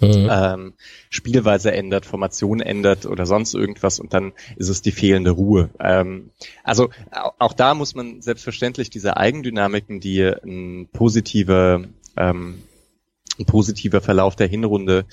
[0.00, 0.28] Mhm.
[0.30, 0.74] Ähm,
[1.08, 5.70] Spielweise ändert, Formation ändert oder sonst irgendwas und dann ist es die fehlende Ruhe.
[5.80, 6.30] Ähm,
[6.64, 6.90] also
[7.38, 11.84] auch da muss man selbstverständlich diese Eigendynamiken, die ein positiver,
[12.16, 12.62] ähm,
[13.38, 15.06] ein positiver Verlauf der Hinrunde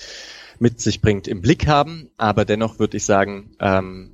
[0.60, 2.10] mit sich bringt, im Blick haben.
[2.18, 4.12] Aber dennoch würde ich sagen, ähm,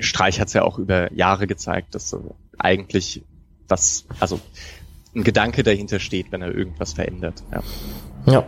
[0.00, 3.22] Streich hat es ja auch über Jahre gezeigt, dass so eigentlich
[3.68, 4.40] was, also
[5.14, 7.42] ein Gedanke dahinter steht, wenn er irgendwas verändert.
[7.52, 7.62] Ja.
[8.32, 8.46] ja.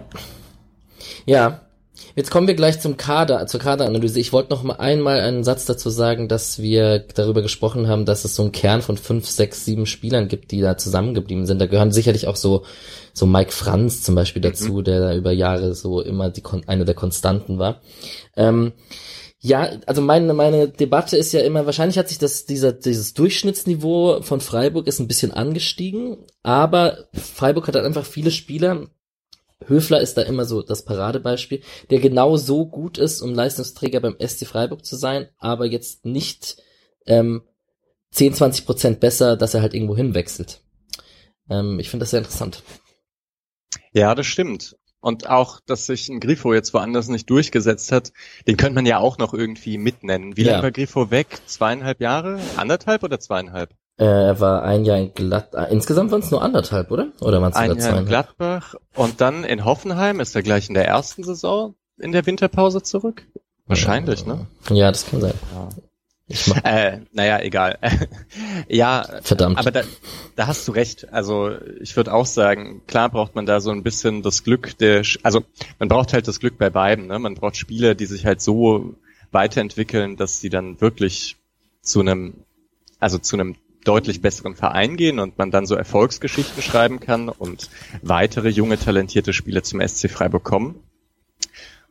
[1.26, 1.60] Ja,
[2.16, 4.18] Jetzt kommen wir gleich zum Kader, zur Kaderanalyse.
[4.20, 8.24] Ich wollte noch mal einmal einen Satz dazu sagen, dass wir darüber gesprochen haben, dass
[8.24, 11.60] es so einen Kern von fünf, sechs, sieben Spielern gibt, die da zusammengeblieben sind.
[11.60, 12.64] Da gehören sicherlich auch so,
[13.12, 14.84] so Mike Franz zum Beispiel dazu, mhm.
[14.84, 17.80] der da über Jahre so immer die, eine der Konstanten war.
[18.36, 18.72] Ähm,
[19.42, 24.20] ja, also meine, meine Debatte ist ja immer, wahrscheinlich hat sich das, dieser, dieses Durchschnittsniveau
[24.20, 28.88] von Freiburg ist ein bisschen angestiegen, aber Freiburg hat halt einfach viele Spieler,
[29.66, 34.16] Höfler ist da immer so das Paradebeispiel, der genau so gut ist, um Leistungsträger beim
[34.18, 36.62] SC Freiburg zu sein, aber jetzt nicht
[37.06, 37.42] ähm,
[38.12, 40.62] 10, 20 Prozent besser, dass er halt irgendwo hinwechselt.
[41.48, 42.62] Ähm, ich finde das sehr interessant.
[43.92, 44.76] Ja, das stimmt.
[45.00, 48.12] Und auch, dass sich ein Grifo jetzt woanders nicht durchgesetzt hat,
[48.46, 50.36] den könnte man ja auch noch irgendwie mitnennen.
[50.36, 50.52] Wie ja.
[50.52, 51.26] lange war Grifo weg?
[51.46, 52.38] Zweieinhalb Jahre?
[52.56, 53.74] Anderthalb oder zweieinhalb?
[54.00, 55.68] Äh, er war ein Jahr in Gladbach.
[55.68, 57.08] Insgesamt waren es nur anderthalb, oder?
[57.20, 60.74] Oder waren es Ein Jahr in Gladbach und dann in Hoffenheim ist er gleich in
[60.74, 63.26] der ersten Saison in der Winterpause zurück.
[63.66, 64.46] Wahrscheinlich, ne?
[64.70, 65.34] Ja, das kann sein.
[66.64, 67.76] Äh, naja, egal.
[68.68, 69.58] ja, verdammt.
[69.58, 69.82] Aber da,
[70.34, 71.12] da hast du recht.
[71.12, 75.02] Also ich würde auch sagen, klar braucht man da so ein bisschen das Glück der,
[75.22, 75.42] also
[75.78, 77.08] man braucht halt das Glück bei beiden.
[77.08, 77.18] Ne?
[77.18, 78.94] Man braucht Spieler, die sich halt so
[79.32, 81.36] weiterentwickeln, dass sie dann wirklich
[81.82, 82.44] zu einem,
[82.98, 87.70] also zu einem deutlich besseren Verein gehen und man dann so Erfolgsgeschichten schreiben kann und
[88.02, 90.82] weitere junge talentierte Spieler zum SC Freiburg kommen.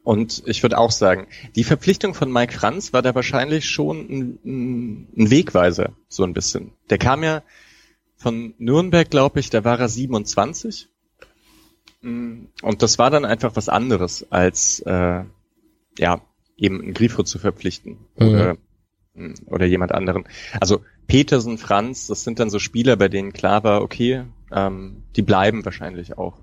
[0.03, 5.07] Und ich würde auch sagen, die Verpflichtung von Mike Franz war da wahrscheinlich schon ein,
[5.17, 6.71] ein Wegweiser, so ein bisschen.
[6.89, 7.43] Der kam ja
[8.15, 10.89] von Nürnberg, glaube ich, da war er 27.
[12.01, 12.49] Und
[12.81, 15.23] das war dann einfach was anderes, als äh,
[15.97, 16.21] ja
[16.57, 18.27] eben einen Grifo zu verpflichten mhm.
[18.27, 18.57] oder,
[19.45, 20.25] oder jemand anderen.
[20.59, 25.21] Also Petersen, Franz, das sind dann so Spieler, bei denen klar war, okay, ähm, die
[25.21, 26.37] bleiben wahrscheinlich auch.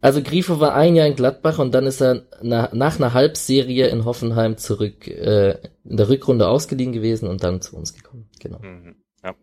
[0.00, 3.88] Also Grifo war ein Jahr in Gladbach und dann ist er nach, nach einer Halbserie
[3.88, 8.28] in Hoffenheim zurück äh, in der Rückrunde ausgeliehen gewesen und dann zu uns gekommen.
[8.38, 8.60] Genau.
[8.60, 9.34] Mhm, ja.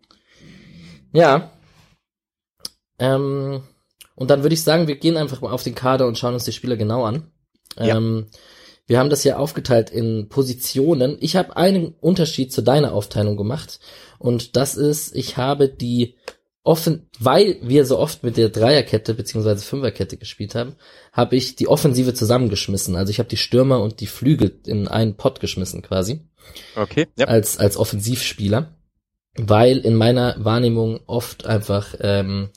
[1.12, 1.50] Ja.
[2.98, 3.62] Ähm,
[4.14, 6.44] und dann würde ich sagen, wir gehen einfach mal auf den Kader und schauen uns
[6.44, 7.30] die Spieler genau an.
[7.78, 7.98] Ja.
[7.98, 8.26] Ähm,
[8.86, 11.16] wir haben das ja aufgeteilt in Positionen.
[11.20, 13.80] Ich habe einen Unterschied zu deiner Aufteilung gemacht
[14.18, 16.14] und das ist, ich habe die
[16.62, 20.74] offen, weil wir so oft mit der Dreierkette beziehungsweise Fünferkette gespielt haben,
[21.12, 22.96] habe ich die Offensive zusammengeschmissen.
[22.96, 26.20] Also ich habe die Stürmer und die Flügel in einen Pot geschmissen quasi.
[26.74, 27.06] Okay.
[27.16, 27.26] Ja.
[27.26, 28.74] Als als Offensivspieler,
[29.36, 32.50] weil in meiner Wahrnehmung oft einfach ähm,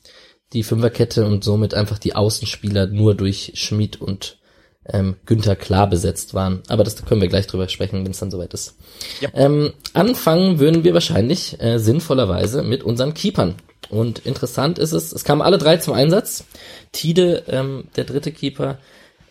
[0.53, 4.38] die Fünferkette und somit einfach die Außenspieler nur durch Schmid und
[4.85, 6.63] ähm, Günther klar besetzt waren.
[6.67, 8.75] Aber das können wir gleich drüber sprechen, wenn es dann soweit ist.
[9.21, 9.29] Ja.
[9.33, 13.55] Ähm, anfangen würden wir wahrscheinlich äh, sinnvollerweise mit unseren Keepern.
[13.89, 16.45] Und interessant ist es, es kamen alle drei zum Einsatz.
[16.91, 18.77] Tide, ähm, der dritte Keeper,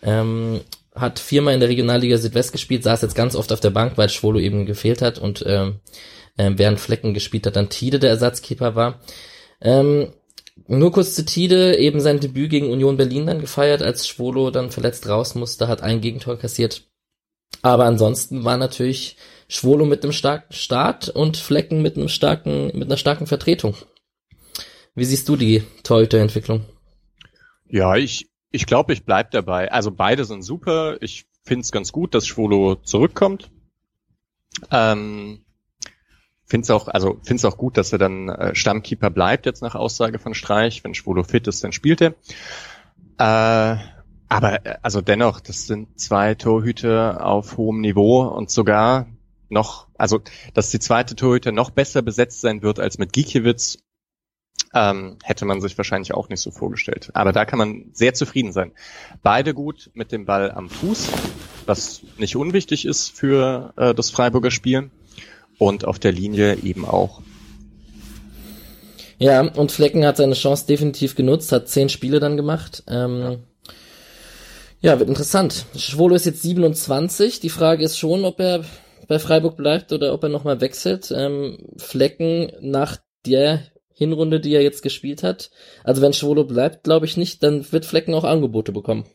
[0.01, 0.61] ähm,
[0.95, 4.09] hat viermal in der Regionalliga Südwest gespielt, saß jetzt ganz oft auf der Bank, weil
[4.09, 5.79] Schwolo eben gefehlt hat und ähm,
[6.37, 8.99] äh, während Flecken gespielt hat, dann Tide der Ersatzkeeper war.
[9.61, 10.13] Ähm,
[10.67, 14.71] nur kurz zu Tide, eben sein Debüt gegen Union Berlin dann gefeiert, als Schwolo dann
[14.71, 16.83] verletzt raus musste, hat ein Gegentor kassiert.
[17.61, 22.85] Aber ansonsten war natürlich Schwolo mit einem starken Start und Flecken mit einem starken, mit
[22.85, 23.75] einer starken Vertretung.
[24.95, 26.65] Wie siehst du die Torhüter-Entwicklung?
[27.67, 29.71] Ja, ich, ich glaube, ich bleib dabei.
[29.71, 30.97] Also beide sind super.
[31.01, 33.49] Ich finde es ganz gut, dass Schwolo zurückkommt.
[34.71, 35.45] Ähm,
[36.49, 39.75] finde es auch, also finde auch gut, dass er dann äh, Stammkeeper bleibt jetzt nach
[39.75, 40.83] Aussage von Streich.
[40.83, 42.15] Wenn Schwolo fit ist, dann spielt er.
[43.17, 43.79] Äh,
[44.27, 49.07] aber äh, also dennoch, das sind zwei Torhüter auf hohem Niveau und sogar
[49.49, 50.21] noch, also
[50.53, 53.77] dass die zweite Torhüter noch besser besetzt sein wird als mit Gikiewicz
[54.73, 57.09] ähm, hätte man sich wahrscheinlich auch nicht so vorgestellt.
[57.13, 58.71] Aber da kann man sehr zufrieden sein.
[59.23, 61.09] Beide gut mit dem Ball am Fuß,
[61.65, 64.91] was nicht unwichtig ist für äh, das Freiburger Spiel.
[65.59, 67.21] Und auf der Linie eben auch.
[69.19, 72.83] Ja, und Flecken hat seine Chance definitiv genutzt, hat zehn Spiele dann gemacht.
[72.87, 73.21] Ähm,
[74.81, 74.93] ja.
[74.93, 75.65] ja, wird interessant.
[75.75, 77.41] Schwolo ist jetzt 27.
[77.41, 78.63] Die Frage ist schon, ob er
[79.09, 81.13] bei Freiburg bleibt oder ob er nochmal wechselt.
[81.13, 83.61] Ähm, Flecken nach der
[83.93, 85.51] Hinrunde, die er jetzt gespielt hat.
[85.83, 89.05] Also wenn Schwolo bleibt, glaube ich nicht, dann wird Flecken auch Angebote bekommen.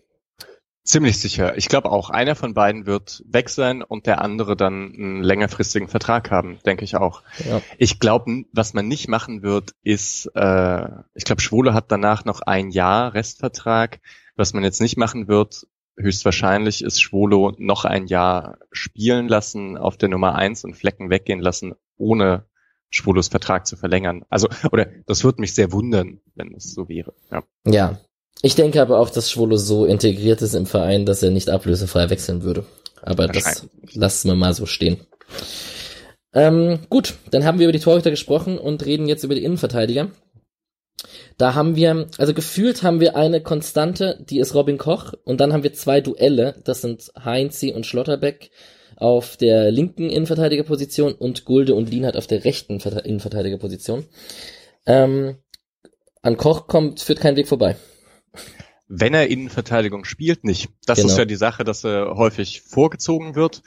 [0.84, 1.56] Ziemlich sicher.
[1.56, 5.88] Ich glaube auch, einer von beiden wird weg sein und der andere dann einen längerfristigen
[5.88, 7.22] Vertrag haben, denke ich auch.
[7.48, 7.62] Ja.
[7.78, 12.42] Ich glaube, was man nicht machen wird, ist, äh, ich glaube, Schwole hat danach noch
[12.42, 14.00] ein Jahr Restvertrag.
[14.36, 15.66] Was man jetzt nicht machen wird,
[15.96, 21.40] höchstwahrscheinlich ist Schwolo noch ein Jahr spielen lassen auf der Nummer eins und Flecken weggehen
[21.40, 22.44] lassen, ohne
[22.90, 24.24] Schwulos Vertrag zu verlängern.
[24.28, 27.14] Also, oder das würde mich sehr wundern, wenn es so wäre.
[27.30, 27.42] Ja.
[27.66, 27.98] ja.
[28.42, 32.10] Ich denke aber auch, dass Schwolo so integriert ist im Verein, dass er nicht ablösefrei
[32.10, 32.66] wechseln würde.
[33.02, 34.98] Aber das lassen wir mal so stehen.
[36.32, 40.10] Ähm, gut, dann haben wir über die Torhüter gesprochen und reden jetzt über die Innenverteidiger.
[41.38, 45.52] Da haben wir, also gefühlt haben wir eine Konstante, die ist Robin Koch, und dann
[45.52, 48.50] haben wir zwei Duelle, das sind Heinzi und Schlotterbeck
[48.96, 54.06] auf der linken Innenverteidigerposition und Gulde und Lienhardt auf der rechten Innenverteidigerposition.
[54.86, 55.38] Ähm,
[56.22, 57.76] an Koch kommt, führt kein Weg vorbei.
[58.86, 60.68] Wenn er Innenverteidigung spielt, nicht.
[60.86, 61.10] Das genau.
[61.10, 63.62] ist ja die Sache, dass er häufig vorgezogen wird.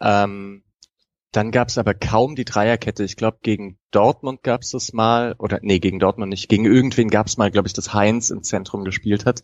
[0.00, 0.62] Ähm,
[1.32, 3.04] dann gab es aber kaum die Dreierkette.
[3.04, 6.48] Ich glaube, gegen Dortmund gab es das mal, oder nee, gegen Dortmund nicht.
[6.48, 9.42] Gegen irgendwen gab es mal, glaube ich, dass Heinz im Zentrum gespielt hat.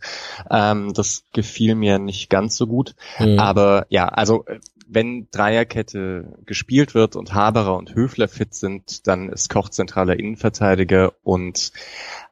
[0.50, 2.96] Ähm, das gefiel mir nicht ganz so gut.
[3.20, 3.38] Mhm.
[3.38, 4.44] Aber ja, also
[4.88, 11.12] wenn Dreierkette gespielt wird und Haberer und Höfler fit sind, dann ist Koch zentraler Innenverteidiger
[11.22, 11.70] und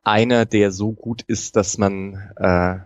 [0.03, 2.79] einer, der so gut ist, dass man, äh,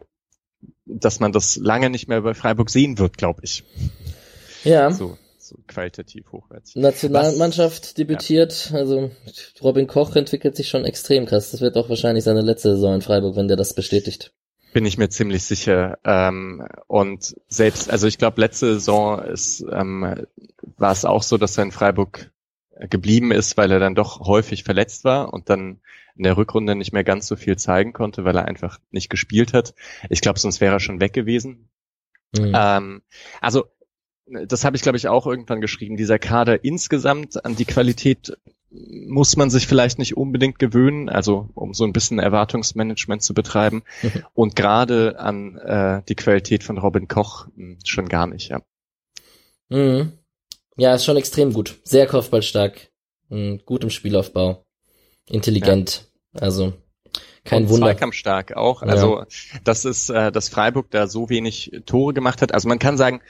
[0.85, 3.65] dass man das lange nicht mehr bei Freiburg sehen wird, glaube ich.
[4.65, 4.91] Ja.
[4.91, 5.17] So
[5.49, 6.77] also qualitativ hochwertig.
[6.77, 8.79] Nationalmannschaft Was, debütiert, ja.
[8.79, 9.11] also
[9.63, 11.51] Robin Koch entwickelt sich schon extrem krass.
[11.51, 14.33] Das wird auch wahrscheinlich seine letzte Saison in Freiburg, wenn der das bestätigt.
[14.73, 15.99] Bin ich mir ziemlich sicher.
[16.05, 20.27] Ähm, und selbst, also ich glaube, letzte Saison ist, ähm,
[20.77, 22.31] war es auch so, dass er in Freiburg
[22.91, 25.81] geblieben ist, weil er dann doch häufig verletzt war und dann
[26.17, 29.53] in der Rückrunde nicht mehr ganz so viel zeigen konnte, weil er einfach nicht gespielt
[29.53, 29.75] hat.
[30.11, 31.69] Ich glaube, sonst wäre er schon weg gewesen.
[32.37, 32.53] Mhm.
[32.55, 33.03] Ähm,
[33.41, 33.67] also
[34.47, 35.97] das habe ich, glaube ich, auch irgendwann geschrieben.
[35.97, 38.37] Dieser Kader insgesamt an die Qualität
[38.71, 43.83] muss man sich vielleicht nicht unbedingt gewöhnen, also um so ein bisschen Erwartungsmanagement zu betreiben.
[44.03, 44.25] Mhm.
[44.35, 48.61] Und gerade an äh, die Qualität von Robin Koch hm, schon gar nicht, ja.
[49.71, 50.13] Mhm.
[50.77, 51.81] Ja, ist schon extrem gut.
[51.83, 52.91] Sehr kopfballstark.
[53.31, 54.65] Gut im Spielaufbau.
[55.29, 56.11] Intelligent.
[56.33, 56.43] Ja.
[56.43, 56.73] Also
[57.45, 57.87] kein und Wunder.
[57.87, 58.83] Zweikampfstark auch.
[58.83, 59.27] Also ja.
[59.65, 62.53] das ist, äh, dass Freiburg da so wenig Tore gemacht hat.
[62.53, 63.21] Also man kann sagen,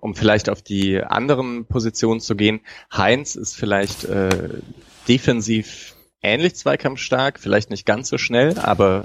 [0.00, 2.60] um vielleicht auf die anderen Positionen zu gehen,
[2.94, 4.60] Heinz ist vielleicht äh,
[5.08, 9.04] defensiv ähnlich zweikampfstark, vielleicht nicht ganz so schnell, aber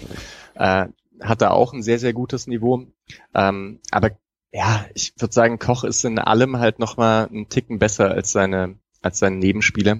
[0.55, 0.87] äh,
[1.21, 2.85] hat da auch ein sehr, sehr gutes Niveau.
[3.33, 4.11] Ähm, aber
[4.51, 8.79] ja, ich würde sagen, Koch ist in allem halt nochmal einen Ticken besser als seine,
[9.01, 9.99] als seine Nebenspieler.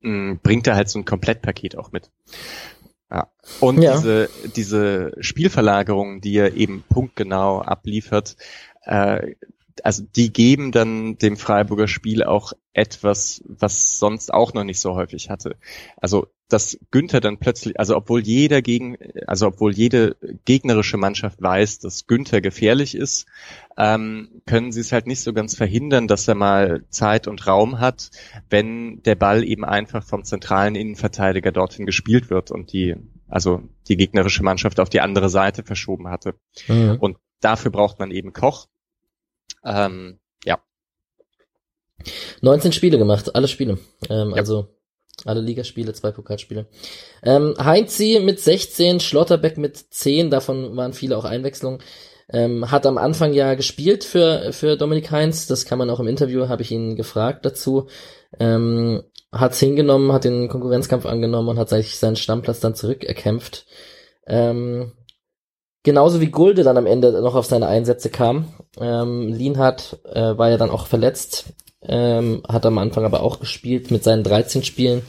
[0.00, 2.10] Mhm, bringt er halt so ein Komplettpaket auch mit.
[3.10, 3.28] Ja.
[3.60, 3.94] Und ja.
[3.94, 8.36] diese, diese Spielverlagerung, die er eben punktgenau abliefert,
[8.82, 9.34] äh,
[9.82, 14.94] also die geben dann dem Freiburger Spiel auch etwas, was sonst auch noch nicht so
[14.94, 15.56] häufig hatte.
[15.96, 21.80] Also dass Günther dann plötzlich, also obwohl jeder gegen, also obwohl jede gegnerische Mannschaft weiß,
[21.80, 23.26] dass Günther gefährlich ist,
[23.76, 27.80] ähm, können sie es halt nicht so ganz verhindern, dass er mal Zeit und Raum
[27.80, 28.10] hat,
[28.48, 32.94] wenn der Ball eben einfach vom zentralen Innenverteidiger dorthin gespielt wird und die,
[33.28, 36.34] also die gegnerische Mannschaft auf die andere Seite verschoben hatte.
[36.68, 36.98] Mhm.
[37.00, 38.68] Und dafür braucht man eben Koch.
[39.64, 40.60] Ähm, ja.
[42.40, 43.78] 19 Spiele gemacht, alle Spiele.
[44.08, 44.36] Ähm, ja.
[44.36, 44.75] Also
[45.24, 46.66] alle Ligaspiele, zwei Pokalspiele.
[47.22, 51.80] Ähm, Heinzi mit 16, Schlotterbeck mit 10, davon waren viele auch Einwechslungen.
[52.28, 56.08] Ähm, hat am Anfang ja gespielt für, für Dominik Heinz, das kann man auch im
[56.08, 57.86] Interview, habe ich ihn gefragt dazu.
[58.38, 63.66] Ähm, hat's hingenommen, hat den Konkurrenzkampf angenommen und hat sich seinen Stammplatz dann zurückerkämpft.
[64.26, 64.92] Ähm,
[65.84, 68.52] genauso wie Gulde dann am Ende noch auf seine Einsätze kam.
[68.80, 71.54] Ähm, Lienhardt äh, war ja dann auch verletzt,
[71.88, 75.02] ähm, hat am Anfang aber auch gespielt mit seinen 13 Spielen.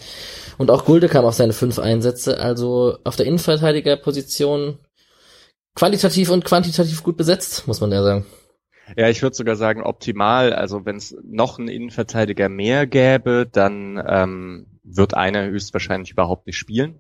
[0.58, 2.40] Und auch Gulde kam auf seine fünf Einsätze.
[2.40, 4.80] Also auf der Innenverteidigerposition
[5.76, 8.26] qualitativ und quantitativ gut besetzt, muss man ja sagen.
[8.96, 10.54] Ja, ich würde sogar sagen optimal.
[10.54, 16.58] Also wenn es noch einen Innenverteidiger mehr gäbe, dann ähm, wird einer höchstwahrscheinlich überhaupt nicht
[16.58, 17.00] spielen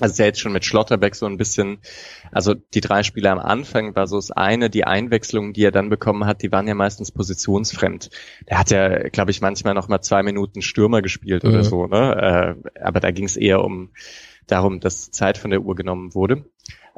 [0.00, 1.78] also ist ja jetzt schon mit Schlotterbeck so ein bisschen,
[2.30, 5.88] also die drei Spieler am Anfang war so das eine, die Einwechslungen, die er dann
[5.88, 8.10] bekommen hat, die waren ja meistens positionsfremd.
[8.48, 11.50] Der hat ja, glaube ich, manchmal noch mal zwei Minuten Stürmer gespielt mhm.
[11.50, 12.56] oder so, ne?
[12.74, 13.90] Äh, aber da ging es eher um
[14.46, 16.44] darum, dass Zeit von der Uhr genommen wurde.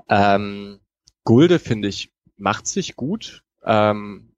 [0.09, 0.81] Ähm,
[1.25, 3.45] Gulde, finde ich, macht sich gut.
[3.65, 4.33] Ähm,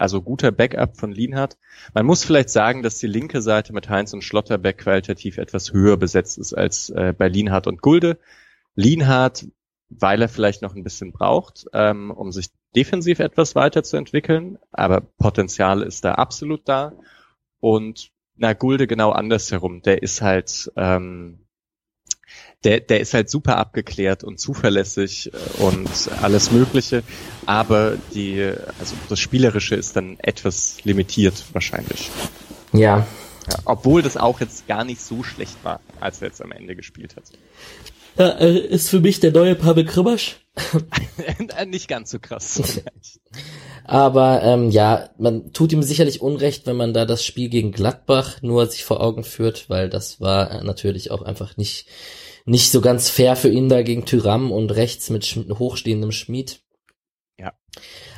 [0.00, 1.56] also guter Backup von Lienhardt.
[1.94, 5.96] Man muss vielleicht sagen, dass die linke Seite mit Heinz und Schlotterbeck qualitativ etwas höher
[5.96, 8.18] besetzt ist als äh, bei Lienhardt und Gulde.
[8.74, 9.46] Lienhardt,
[9.88, 15.82] weil er vielleicht noch ein bisschen braucht, ähm, um sich defensiv etwas weiterzuentwickeln, aber Potenzial
[15.82, 16.92] ist da absolut da.
[17.60, 19.82] Und na, Gulde genau andersherum.
[19.82, 21.43] Der ist halt ähm,
[22.64, 25.88] der, der ist halt super abgeklärt und zuverlässig äh, und
[26.22, 27.02] alles Mögliche,
[27.46, 32.10] aber die, also das Spielerische ist dann etwas limitiert wahrscheinlich.
[32.72, 32.80] Ja.
[32.80, 33.06] ja
[33.64, 37.16] obwohl das auch jetzt gar nicht so schlecht war, als er jetzt am Ende gespielt
[37.16, 37.24] hat.
[38.16, 40.40] Ja, äh, ist für mich der neue Pavel Kribasch.
[41.66, 42.62] nicht ganz so krass.
[43.84, 48.40] Aber ähm, ja, man tut ihm sicherlich Unrecht, wenn man da das Spiel gegen Gladbach
[48.40, 51.86] nur sich vor Augen führt, weil das war natürlich auch einfach nicht
[52.44, 56.60] nicht so ganz fair für ihn da gegen Tyram und rechts mit Sch hochstehendem Schmied.
[57.38, 57.54] Ja.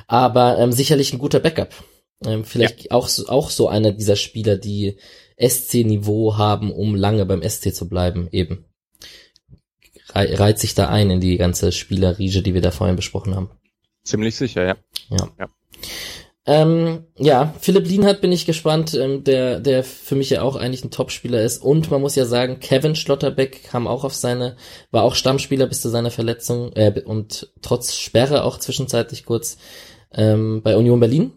[0.06, 1.74] Aber ähm, sicherlich ein guter Backup.
[2.24, 2.90] Ähm, vielleicht ja.
[2.92, 4.98] auch, so, auch so einer dieser Spieler, die
[5.38, 8.64] SC-Niveau haben, um lange beim SC zu bleiben, eben.
[10.14, 13.50] reiht sich da ein in die ganze Spielerriege, die wir da vorhin besprochen haben.
[14.02, 14.76] Ziemlich sicher, ja.
[15.10, 15.28] Ja.
[15.38, 15.48] ja.
[16.48, 20.84] Ähm, ja, Philipp Lienhardt bin ich gespannt, ähm, der, der für mich ja auch eigentlich
[20.84, 21.58] ein Topspieler ist.
[21.58, 24.56] Und man muss ja sagen, Kevin Schlotterbeck kam auch auf seine,
[24.92, 29.58] war auch Stammspieler bis zu seiner Verletzung äh, und trotz Sperre auch zwischenzeitlich kurz
[30.12, 31.32] ähm, bei Union Berlin.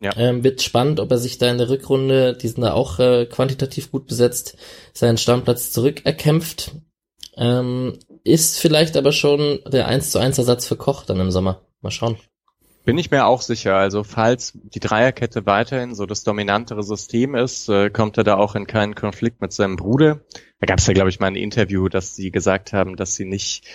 [0.00, 0.16] Ja.
[0.16, 3.26] Ähm, wird spannend, ob er sich da in der Rückrunde, die sind da auch äh,
[3.26, 4.56] quantitativ gut besetzt,
[4.94, 6.72] seinen Stammplatz zurückerkämpft.
[7.36, 11.66] Ähm, ist vielleicht aber schon der 1 zu 1 Ersatz für Koch dann im Sommer.
[11.82, 12.16] Mal schauen.
[12.84, 13.76] Bin ich mir auch sicher.
[13.76, 18.54] Also falls die Dreierkette weiterhin so das dominantere System ist, äh, kommt er da auch
[18.54, 20.20] in keinen Konflikt mit seinem Bruder.
[20.60, 23.26] Da gab es ja, glaube ich, mal ein Interview, dass sie gesagt haben, dass sie
[23.26, 23.66] nicht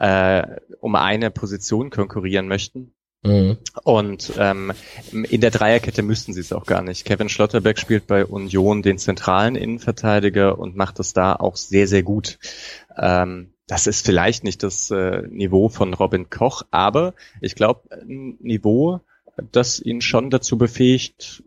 [0.00, 0.42] äh,
[0.80, 2.94] um eine Position konkurrieren möchten.
[3.22, 3.58] Mhm.
[3.82, 4.72] Und ähm,
[5.12, 7.04] in der Dreierkette müssten sie es auch gar nicht.
[7.04, 12.02] Kevin Schlotterbeck spielt bei Union den zentralen Innenverteidiger und macht es da auch sehr, sehr
[12.02, 12.38] gut.
[12.96, 18.36] Ähm, das ist vielleicht nicht das äh, Niveau von Robin Koch, aber ich glaube, ein
[18.40, 19.00] Niveau,
[19.52, 21.44] das ihn schon dazu befähigt,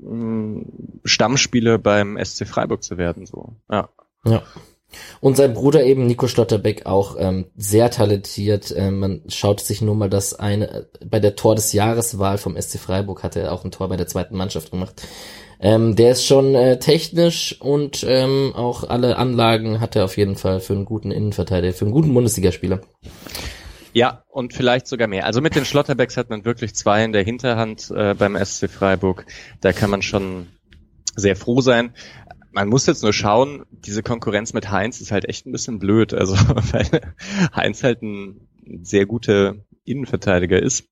[1.04, 3.26] Stammspieler beim SC Freiburg zu werden.
[3.26, 3.90] So, ja.
[4.24, 4.44] Ja.
[5.20, 8.74] Und sein Bruder eben Nico Stotterbeck auch ähm, sehr talentiert.
[8.76, 12.78] Ähm, man schaut sich nur mal das eine bei der Tor des Jahreswahl vom SC
[12.78, 15.02] Freiburg hat er auch ein Tor bei der zweiten Mannschaft gemacht.
[15.62, 20.36] Ähm, der ist schon äh, technisch und ähm, auch alle Anlagen hat er auf jeden
[20.36, 22.82] Fall für einen guten Innenverteidiger, für einen guten Bundesligaspieler.
[23.94, 25.26] Ja, und vielleicht sogar mehr.
[25.26, 29.26] Also mit den Schlotterbecks hat man wirklich zwei in der Hinterhand äh, beim SC Freiburg.
[29.60, 30.48] Da kann man schon
[31.16, 31.94] sehr froh sein
[32.52, 36.14] man muss jetzt nur schauen, diese Konkurrenz mit Heinz ist halt echt ein bisschen blöd.
[36.14, 36.36] Also
[36.72, 36.88] weil
[37.56, 38.48] Heinz halt ein
[38.82, 40.88] sehr guter Innenverteidiger ist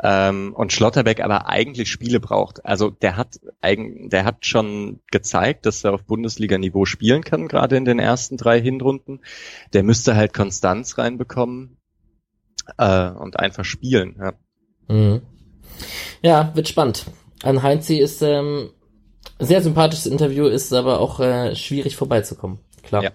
[0.00, 2.64] ähm, und Schlotterbeck aber eigentlich Spiele braucht.
[2.64, 7.84] Also der hat der hat schon gezeigt, dass er auf Bundesliga-Niveau spielen kann, gerade in
[7.84, 9.20] den ersten drei Hinrunden.
[9.72, 11.78] Der müsste halt Konstanz reinbekommen
[12.76, 14.16] äh, und einfach spielen.
[14.20, 14.32] Ja.
[14.88, 15.22] Mhm.
[16.22, 17.06] ja, wird spannend.
[17.42, 18.70] An Heinzi ist ähm,
[19.38, 22.60] sehr sympathisches Interview, ist aber auch äh, schwierig vorbeizukommen.
[22.82, 23.02] Klar.
[23.02, 23.10] Ja.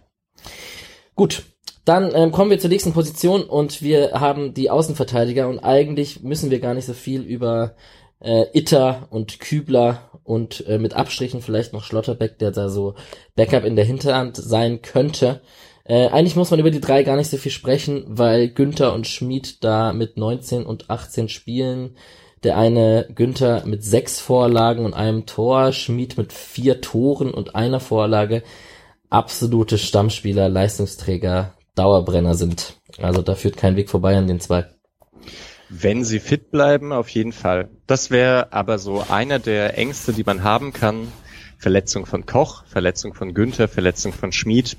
[1.16, 1.44] Gut.
[1.86, 6.50] Dann ähm, kommen wir zur nächsten Position und wir haben die Außenverteidiger und eigentlich müssen
[6.50, 7.76] wir gar nicht so viel über
[8.22, 12.96] äh, Itter und Kübler und äh, mit Abstrichen vielleicht noch Schlotterbeck, der da so
[13.36, 15.42] Backup in der Hinterhand sein könnte.
[15.84, 19.06] Äh, eigentlich muss man über die drei gar nicht so viel sprechen, weil Günther und
[19.06, 21.98] Schmid da mit 19 und 18 Spielen
[22.44, 27.80] der eine Günther mit sechs Vorlagen und einem Tor, Schmied mit vier Toren und einer
[27.80, 28.44] Vorlage
[29.10, 32.78] absolute Stammspieler, Leistungsträger, Dauerbrenner sind.
[33.00, 34.66] Also da führt kein Weg vorbei an den zwei.
[35.70, 37.70] Wenn sie fit bleiben, auf jeden Fall.
[37.88, 41.08] Das wäre aber so einer der Ängste, die man haben kann.
[41.58, 44.78] Verletzung von Koch, Verletzung von Günther, Verletzung von Schmied.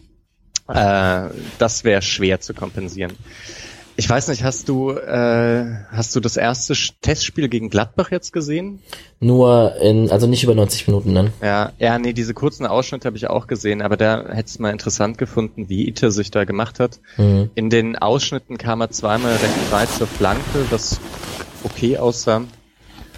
[0.69, 3.17] Äh, das wäre schwer zu kompensieren.
[3.97, 8.81] Ich weiß nicht, hast du äh, hast du das erste Testspiel gegen Gladbach jetzt gesehen?
[9.21, 11.33] Nur in, also nicht über 90 Minuten dann.
[11.41, 14.71] Ja, ja, nee, diese kurzen Ausschnitte habe ich auch gesehen, aber da hätte es mal
[14.71, 16.99] interessant gefunden, wie Ite sich da gemacht hat.
[17.19, 17.51] Mhm.
[17.55, 20.99] In den Ausschnitten kam er zweimal recht weit zur Flanke, was
[21.63, 22.43] okay aussah,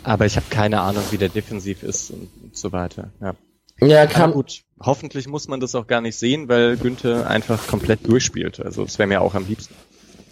[0.02, 3.10] aber ich habe keine Ahnung, wie der defensiv ist und, so weiter.
[3.20, 3.34] Ja.
[3.80, 4.62] Ja, kam gut.
[4.80, 8.60] Hoffentlich muss man das auch gar nicht sehen, weil Günther einfach komplett durchspielt.
[8.60, 9.74] Also es wäre mir auch am liebsten.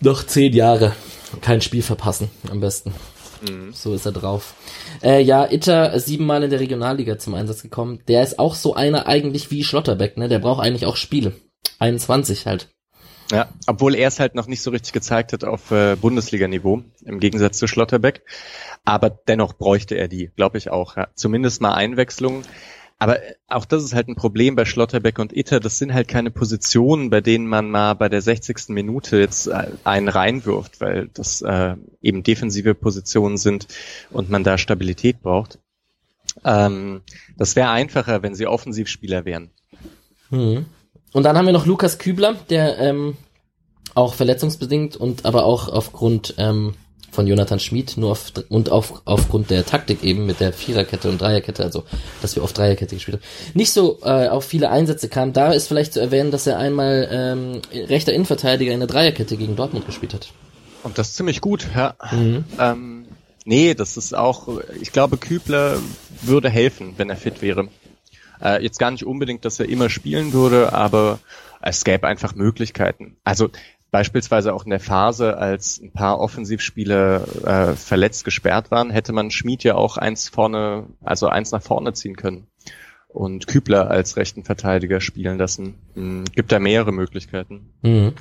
[0.04, 0.92] Noch zehn Jahre.
[1.40, 2.92] Kein Spiel verpassen, am besten.
[3.48, 3.72] Mhm.
[3.72, 4.54] So ist er drauf.
[5.02, 8.00] Äh, ja, Itter siebenmal in der Regionalliga zum Einsatz gekommen.
[8.06, 10.28] Der ist auch so einer eigentlich wie Schlotterbeck, ne?
[10.28, 11.32] Der braucht eigentlich auch Spiele.
[11.78, 12.68] 21 halt.
[13.32, 17.18] Ja, obwohl er es halt noch nicht so richtig gezeigt hat auf äh, Bundesliga-Niveau, im
[17.18, 18.24] Gegensatz zu Schlotterbeck.
[18.84, 20.98] Aber dennoch bräuchte er die, glaube ich auch.
[20.98, 21.08] Ja.
[21.14, 22.42] Zumindest mal Einwechslung.
[23.04, 25.60] Aber auch das ist halt ein Problem bei Schlotterbeck und Itter.
[25.60, 28.70] Das sind halt keine Positionen, bei denen man mal bei der 60.
[28.70, 33.66] Minute jetzt äh, einen reinwirft, weil das äh, eben defensive Positionen sind
[34.10, 35.58] und man da Stabilität braucht.
[36.46, 37.02] Ähm,
[37.36, 39.50] das wäre einfacher, wenn sie Offensivspieler wären.
[40.30, 40.64] Hm.
[41.12, 43.18] Und dann haben wir noch Lukas Kübler, der ähm,
[43.94, 46.72] auch verletzungsbedingt und aber auch aufgrund ähm,
[47.14, 51.20] von Jonathan Schmid, nur auf, und auf, aufgrund der Taktik eben mit der Viererkette und
[51.20, 51.84] Dreierkette, also
[52.20, 55.32] dass wir auf Dreierkette gespielt haben, nicht so äh, auf viele Einsätze kam.
[55.32, 59.56] Da ist vielleicht zu erwähnen, dass er einmal ähm, rechter Innenverteidiger in der Dreierkette gegen
[59.56, 60.28] Dortmund gespielt hat.
[60.82, 61.94] Und das ziemlich gut, ja.
[62.12, 62.44] Mhm.
[62.58, 63.06] Ähm,
[63.44, 64.48] nee, das ist auch,
[64.80, 65.78] ich glaube, Kübler
[66.20, 67.68] würde helfen, wenn er fit wäre.
[68.42, 71.20] Äh, jetzt gar nicht unbedingt, dass er immer spielen würde, aber
[71.62, 73.16] es gäbe einfach Möglichkeiten.
[73.24, 73.48] Also
[73.94, 79.30] beispielsweise auch in der Phase, als ein paar Offensivspieler äh, verletzt gesperrt waren, hätte man
[79.30, 82.48] Schmied ja auch eins vorne, also eins nach vorne ziehen können
[83.06, 85.76] und Kübler als rechten Verteidiger spielen lassen.
[85.94, 87.72] Hm, gibt da mehrere Möglichkeiten.
[87.82, 88.14] Mhm.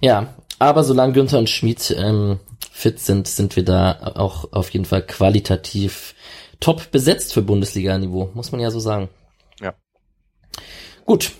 [0.00, 2.40] Ja, aber solange Günther und Schmied ähm,
[2.72, 6.16] fit sind, sind wir da auch auf jeden Fall qualitativ
[6.58, 9.10] top besetzt für Bundesliga-Niveau, muss man ja so sagen.
[9.60, 9.74] Ja.
[11.06, 11.30] Gut.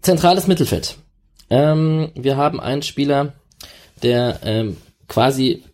[0.00, 0.96] Zentrales Mittelfeld.
[1.50, 3.34] Ähm, wir haben einen Spieler,
[4.02, 4.76] der ähm,
[5.08, 5.64] quasi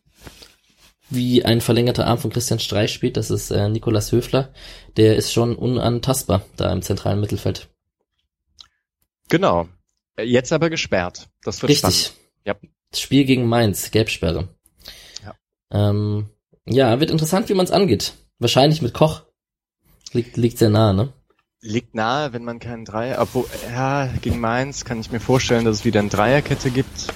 [1.10, 3.16] wie ein verlängerter Arm von Christian Streich spielt.
[3.16, 4.52] Das ist äh, Nikolas Höfler.
[4.96, 7.68] Der ist schon unantastbar da im zentralen Mittelfeld.
[9.28, 9.68] Genau.
[10.18, 11.28] Jetzt aber gesperrt.
[11.42, 12.06] Das wird Richtig.
[12.06, 12.14] Spannend.
[12.44, 12.54] Ja.
[12.90, 14.48] Das Spiel gegen Mainz, Gelbsperre.
[15.24, 15.34] Ja.
[15.72, 16.30] Ähm,
[16.66, 18.14] Ja, wird interessant, wie man es angeht.
[18.38, 19.22] Wahrscheinlich mit Koch.
[20.12, 21.12] Liegt, liegt sehr nah, ne?
[21.66, 25.78] Liegt nahe, wenn man keinen Dreier, obwohl, ja, gegen Mainz kann ich mir vorstellen, dass
[25.78, 27.06] es wieder eine Dreierkette gibt.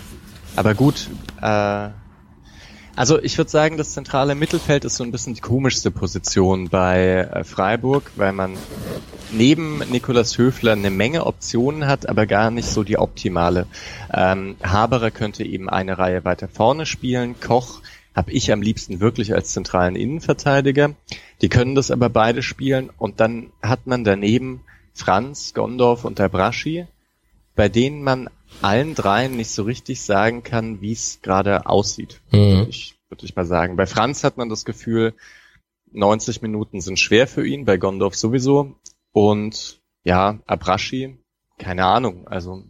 [0.56, 1.10] Aber gut,
[1.42, 1.90] äh,
[2.96, 7.28] also ich würde sagen, das zentrale Mittelfeld ist so ein bisschen die komischste Position bei
[7.30, 8.56] äh, Freiburg, weil man
[9.30, 13.66] neben Nikolas Höfler eine Menge Optionen hat, aber gar nicht so die optimale.
[14.14, 17.82] Ähm, Haberer könnte eben eine Reihe weiter vorne spielen, Koch
[18.18, 20.96] habe ich am liebsten wirklich als zentralen Innenverteidiger.
[21.40, 26.88] Die können das aber beide spielen und dann hat man daneben Franz, Gondorf und Abraschi,
[27.54, 28.28] bei denen man
[28.60, 32.38] allen dreien nicht so richtig sagen kann, wie es gerade aussieht, mhm.
[32.38, 33.76] würde ich, würd ich mal sagen.
[33.76, 35.14] Bei Franz hat man das Gefühl,
[35.92, 38.74] 90 Minuten sind schwer für ihn, bei Gondorf sowieso.
[39.12, 41.18] Und ja, Abraschi,
[41.56, 42.64] keine Ahnung, also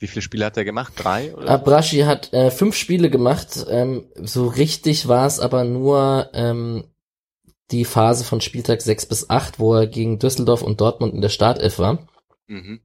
[0.00, 0.94] wie viele Spiele hat er gemacht?
[0.96, 1.34] Drei?
[1.34, 1.48] Oder?
[1.48, 3.66] Abraschi hat äh, fünf Spiele gemacht.
[3.68, 6.84] Ähm, so richtig war es aber nur ähm,
[7.70, 11.28] die Phase von Spieltag sechs bis acht, wo er gegen Düsseldorf und Dortmund in der
[11.28, 12.08] Startelf war.
[12.46, 12.80] Mhm.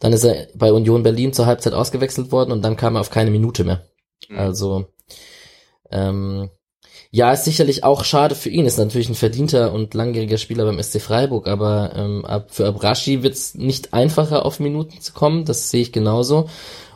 [0.00, 3.10] Dann ist er bei Union Berlin zur Halbzeit ausgewechselt worden und dann kam er auf
[3.10, 3.86] keine Minute mehr.
[4.28, 4.38] Mhm.
[4.38, 4.86] Also
[5.90, 6.50] ähm,
[7.14, 8.66] ja, ist sicherlich auch schade für ihn.
[8.66, 13.54] Ist natürlich ein verdienter und langjähriger Spieler beim SC Freiburg, aber ähm, für Abrashi wird's
[13.54, 15.44] nicht einfacher, auf Minuten zu kommen.
[15.44, 16.48] Das sehe ich genauso.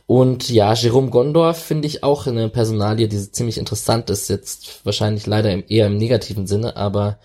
[0.07, 4.29] Und ja, Jerome Gondorf finde ich auch eine Personalie, die ziemlich interessant ist.
[4.29, 7.21] Jetzt wahrscheinlich leider im, eher im negativen Sinne, aber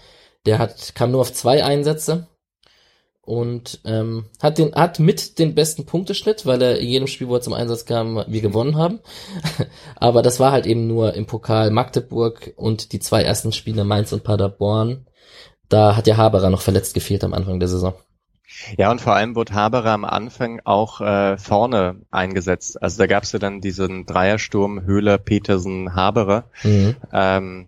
[0.45, 2.27] der hat kam nur auf zwei Einsätze
[3.25, 7.35] und ähm, hat den hat mit den besten Punkteschnitt, weil er in jedem Spiel, wo
[7.35, 8.99] er zum Einsatz kam, wir gewonnen haben.
[9.95, 14.11] Aber das war halt eben nur im Pokal Magdeburg und die zwei ersten Spiele Mainz
[14.11, 15.07] und Paderborn.
[15.69, 17.93] Da hat ja Haberer noch verletzt gefehlt am Anfang der Saison.
[18.77, 22.81] Ja, und vor allem wurde Haberer am Anfang auch äh, vorne eingesetzt.
[22.81, 26.49] Also da gab es ja dann diesen Dreiersturm Höhler, Petersen, Haberer.
[26.63, 26.95] Mhm.
[27.11, 27.67] Ähm,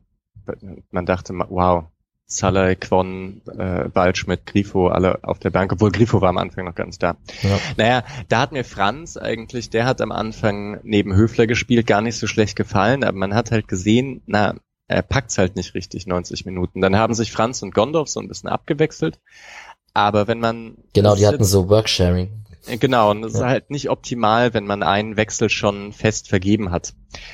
[0.91, 1.86] man dachte, wow,
[2.28, 6.73] Salah, Quon, äh, Waldschmidt, Grifo, alle auf der Bank, obwohl Grifo war am Anfang noch
[6.73, 7.17] ganz da.
[7.43, 7.59] Ja.
[7.78, 12.17] Naja, da hat mir Franz eigentlich, der hat am Anfang neben Höfler gespielt, gar nicht
[12.17, 14.55] so schlecht gefallen, aber man hat halt gesehen, na,
[14.88, 16.82] er packt's halt nicht richtig, 90 Minuten.
[16.82, 19.19] Dann haben sich Franz und Gondorf so ein bisschen abgewechselt.
[19.93, 20.78] Aber wenn man.
[20.93, 22.45] Genau, die hatten so Worksharing.
[22.67, 23.39] Äh, genau, und es ja.
[23.39, 26.93] ist halt nicht optimal, wenn man einen Wechsel schon fest vergeben hat.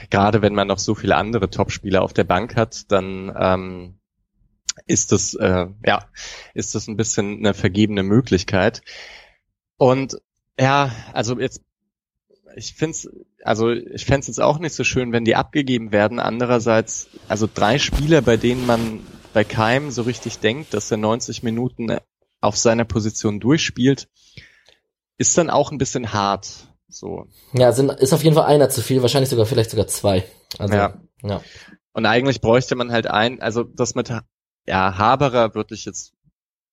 [0.09, 3.95] Gerade wenn man noch so viele andere Topspieler auf der Bank hat, dann ähm,
[4.87, 6.05] ist das, äh, ja,
[6.53, 8.81] ist das ein bisschen eine vergebene Möglichkeit.
[9.77, 10.17] Und
[10.59, 11.61] ja, also jetzt,
[12.55, 13.09] ich find's,
[13.43, 16.19] also ich fände jetzt auch nicht so schön, wenn die abgegeben werden.
[16.19, 18.99] Andererseits, also drei Spieler, bei denen man
[19.33, 21.97] bei Keim so richtig denkt, dass er 90 Minuten
[22.41, 24.09] auf seiner Position durchspielt,
[25.17, 26.67] ist dann auch ein bisschen hart.
[26.89, 27.27] So.
[27.53, 30.25] Ja, sind, ist auf jeden Fall einer zu viel, wahrscheinlich sogar vielleicht sogar zwei.
[30.57, 31.01] Also, ja.
[31.23, 31.41] ja.
[31.93, 34.11] Und eigentlich bräuchte man halt ein, also das mit
[34.67, 36.13] ja, Haberer würde ich jetzt,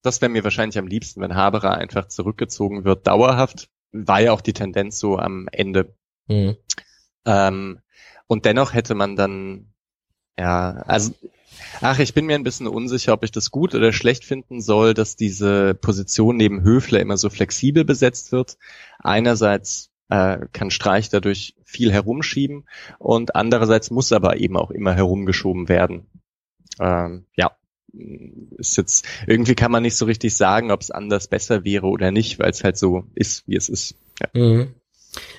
[0.03, 3.69] das wäre mir wahrscheinlich am liebsten, wenn Haberer einfach zurückgezogen wird, dauerhaft.
[3.93, 5.95] War ja auch die Tendenz so am Ende.
[6.27, 6.57] Mhm.
[7.25, 7.81] Ähm,
[8.27, 9.73] und dennoch hätte man dann,
[10.39, 11.15] ja, also,
[11.81, 14.95] ach, ich bin mir ein bisschen unsicher, ob ich das gut oder schlecht finden soll,
[14.95, 18.59] dass diese Position neben Höfler immer so flexibel besetzt wird.
[18.99, 22.69] Einerseits äh, kann Streich dadurch viel herumschieben
[22.99, 26.07] und andererseits muss aber eben auch immer herumgeschoben werden.
[26.81, 27.58] Ähm, ja,
[28.57, 32.11] ist jetzt, irgendwie kann man nicht so richtig sagen, ob es anders besser wäre oder
[32.11, 33.95] nicht, weil es halt so ist, wie es ist.
[34.21, 34.29] Ja.
[34.41, 34.75] Mhm.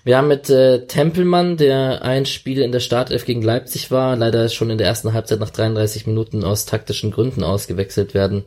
[0.03, 4.49] Wir haben mit äh, Tempelmann, der ein Spiel in der Startelf gegen Leipzig war, leider
[4.49, 8.45] schon in der ersten Halbzeit nach 33 Minuten aus taktischen Gründen ausgewechselt werden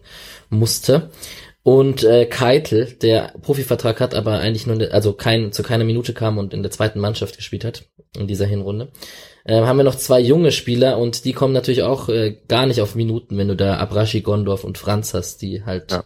[0.50, 1.10] musste.
[1.62, 6.38] Und äh, Keitel, der Profivertrag hat, aber eigentlich nur, also kein, zu keiner Minute kam
[6.38, 7.84] und in der zweiten Mannschaft gespielt hat
[8.16, 8.92] in dieser Hinrunde.
[9.44, 12.80] Ähm, haben wir noch zwei junge Spieler und die kommen natürlich auch äh, gar nicht
[12.80, 16.04] auf Minuten, wenn du da Abrashi, Gondorf und Franz hast, die halt ja.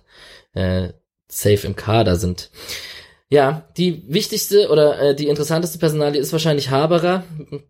[0.55, 0.93] äh,
[1.29, 2.51] safe im Kader sind.
[3.29, 7.25] Ja, die wichtigste oder äh, die interessanteste Personalie ist wahrscheinlich Haberer.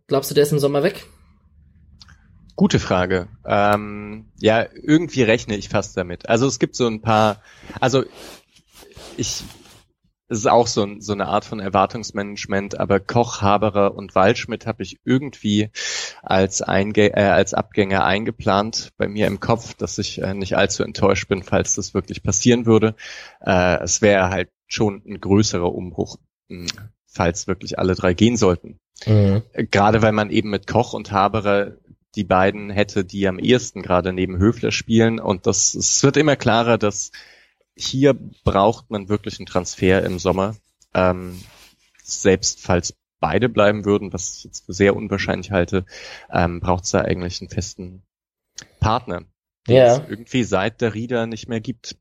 [0.06, 1.06] Glaubst du, der ist im Sommer weg?
[2.56, 3.28] Gute Frage.
[3.44, 6.28] Ähm, ja, irgendwie rechne ich fast damit.
[6.28, 7.42] Also es gibt so ein paar,
[7.80, 8.04] also
[9.16, 9.42] ich
[10.28, 14.82] es ist auch so, so eine Art von Erwartungsmanagement, aber Koch, Haberer und Waldschmidt habe
[14.82, 15.70] ich irgendwie
[16.22, 20.82] als, Einge äh, als Abgänger eingeplant bei mir im Kopf, dass ich äh, nicht allzu
[20.82, 22.96] enttäuscht bin, falls das wirklich passieren würde.
[23.40, 26.16] Äh, es wäre halt schon ein größerer Umbruch,
[26.48, 28.80] mh, hm, falls wirklich alle drei gehen sollten.
[29.06, 29.42] Mhm.
[29.70, 31.72] Gerade weil man eben mit Koch und Haberer
[32.16, 36.34] die beiden hätte, die am ehesten gerade neben Höfler spielen und das es wird immer
[36.34, 37.12] klarer, dass
[37.76, 38.14] hier
[38.44, 40.56] braucht man wirklich einen Transfer im Sommer.
[40.94, 41.40] Ähm,
[42.02, 45.84] selbst falls beide bleiben würden, was ich jetzt für sehr unwahrscheinlich halte,
[46.32, 48.02] ähm, braucht es da eigentlich einen festen
[48.80, 49.22] Partner,
[49.68, 49.96] den Ja.
[49.96, 51.96] es irgendwie seit der Rieder nicht mehr gibt.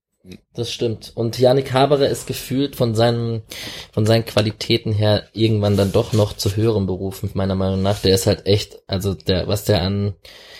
[0.53, 1.11] Das stimmt.
[1.15, 3.43] Und Yannick Haberer ist gefühlt von seinen,
[3.91, 7.99] von seinen Qualitäten her irgendwann dann doch noch zu höheren Berufen, meiner Meinung nach.
[8.01, 10.15] Der ist halt echt, also der, was der an,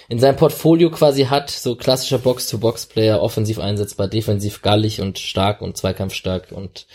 [0.08, 5.78] in seinem Portfolio quasi hat, so klassischer Box-to-Box-Player, offensiv einsetzbar, defensiv gallig und stark und
[5.78, 6.88] zweikampfstark und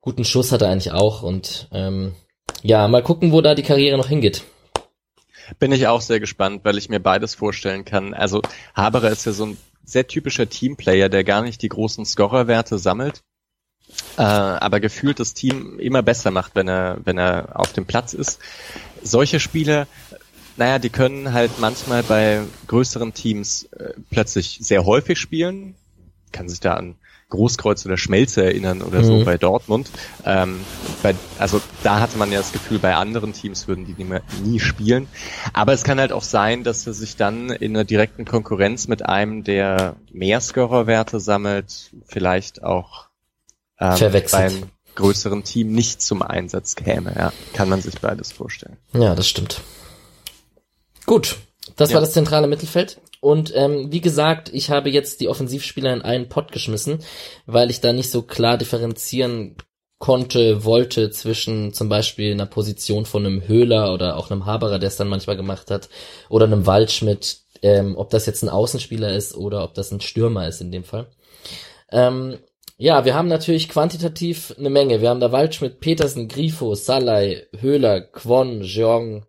[0.00, 2.14] guten Schuss hat er eigentlich auch und, ähm,
[2.62, 4.42] ja, mal gucken, wo da die Karriere noch hingeht.
[5.58, 8.14] Bin ich auch sehr gespannt, weil ich mir beides vorstellen kann.
[8.14, 8.42] Also
[8.74, 13.22] Haberer ist ja so ein sehr typischer Teamplayer, der gar nicht die großen Scorerwerte sammelt,
[14.16, 18.12] äh, aber gefühlt das Team immer besser macht, wenn er, wenn er auf dem Platz
[18.12, 18.40] ist.
[19.02, 19.86] Solche Spieler,
[20.56, 25.74] naja, die können halt manchmal bei größeren Teams äh, plötzlich sehr häufig spielen.
[26.32, 26.96] Kann sich da an
[27.28, 29.24] Großkreuz oder Schmelze erinnern oder so Mhm.
[29.24, 29.90] bei Dortmund.
[30.24, 30.60] Ähm,
[31.02, 34.60] bei, also da hatte man ja das Gefühl, bei anderen Teams würden die nie, nie
[34.60, 35.08] spielen.
[35.52, 39.04] Aber es kann halt auch sein, dass er sich dann in einer direkten Konkurrenz mit
[39.04, 43.06] einem, der mehr Scorerwerte sammelt, vielleicht auch
[43.80, 44.60] ähm, Verwechselt.
[44.60, 47.12] beim größeren Team nicht zum Einsatz käme.
[47.16, 48.76] Ja, kann man sich beides vorstellen.
[48.94, 49.62] Ja, das stimmt.
[51.06, 51.36] Gut,
[51.76, 51.94] das Ja.
[51.94, 53.00] war das zentrale Mittelfeld.
[53.20, 56.98] Und ähm, wie gesagt, ich habe jetzt die Offensivspieler in einen Pott geschmissen,
[57.46, 59.56] weil ich da nicht so klar differenzieren
[59.98, 64.88] konnte, wollte zwischen zum Beispiel einer Position von einem Höhler oder auch einem Haberer, der
[64.88, 65.88] es dann manchmal gemacht hat,
[66.28, 70.46] oder einem Waldschmidt, ähm, ob das jetzt ein Außenspieler ist oder ob das ein Stürmer
[70.46, 71.06] ist in dem Fall.
[71.90, 72.38] Ähm,
[72.76, 75.00] ja, wir haben natürlich quantitativ eine Menge.
[75.00, 79.24] Wir haben da Waldschmidt, Petersen, Grifo, Salai, Höhler, Kwon, Jeong,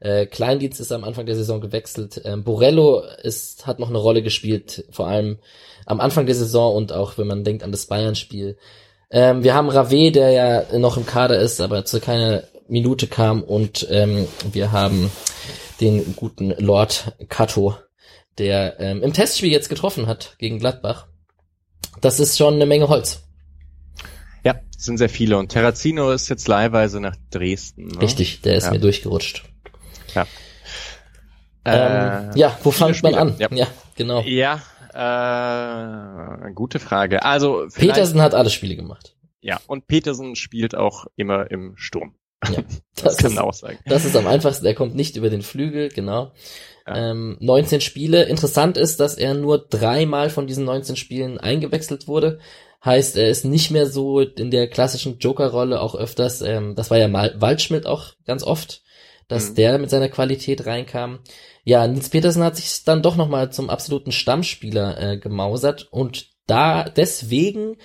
[0.00, 2.20] äh, Kleindienst ist am Anfang der Saison gewechselt.
[2.24, 5.38] Ähm, Borello ist, hat noch eine Rolle gespielt, vor allem
[5.86, 8.56] am Anfang der Saison und auch wenn man denkt an das Bayern-Spiel.
[9.10, 13.42] Ähm, wir haben Rave, der ja noch im Kader ist, aber zu keiner Minute kam
[13.42, 15.10] und ähm, wir haben
[15.80, 17.74] den guten Lord Kato,
[18.36, 21.06] der ähm, im Testspiel jetzt getroffen hat gegen Gladbach.
[22.00, 23.22] Das ist schon eine Menge Holz.
[24.44, 25.38] Ja, sind sehr viele.
[25.38, 27.88] Und Terrazino ist jetzt leihweise nach Dresden.
[27.88, 28.02] Ne?
[28.02, 28.72] Richtig, der ist Ja.
[28.72, 29.44] mir durchgerutscht.
[30.18, 30.26] Ja.
[31.64, 33.32] Ähm, Äh, ja, wo fängt man an?
[33.34, 33.66] Spieler, Ja,
[33.96, 34.22] genau.
[34.22, 34.62] Ja,
[36.46, 37.24] äh, gute Frage.
[37.24, 39.14] Also Petersen hat alle Spiele gemacht.
[39.40, 42.14] ja, und Petersen spielt auch immer im Sturm.
[42.50, 42.60] Ja,
[42.94, 43.78] Das, das, kann ist, man auch sagen.
[43.86, 44.66] das ist am einfachsten.
[44.66, 46.32] Er kommt nicht über den Flügel, genau.
[46.86, 47.10] Ja.
[47.10, 48.24] Ähm, 19 Spiele.
[48.24, 52.38] Interessant ist, dass er nur dreimal von diesen 19 Spielen eingewechselt wurde.
[52.84, 56.40] Heißt, er ist nicht mehr so in der klassischen Joker-Rolle auch öfters.
[56.40, 58.82] Ähm, das war ja mal Waldschmidt auch ganz oft,
[59.28, 59.54] dass Mhm.
[59.56, 61.20] der mit seiner Qualität reinkam.
[61.64, 66.84] Ja, Nils Petersen hat sich dann doch nochmal zum absoluten Stammspieler äh, gemausert und da
[66.84, 67.76] deswegen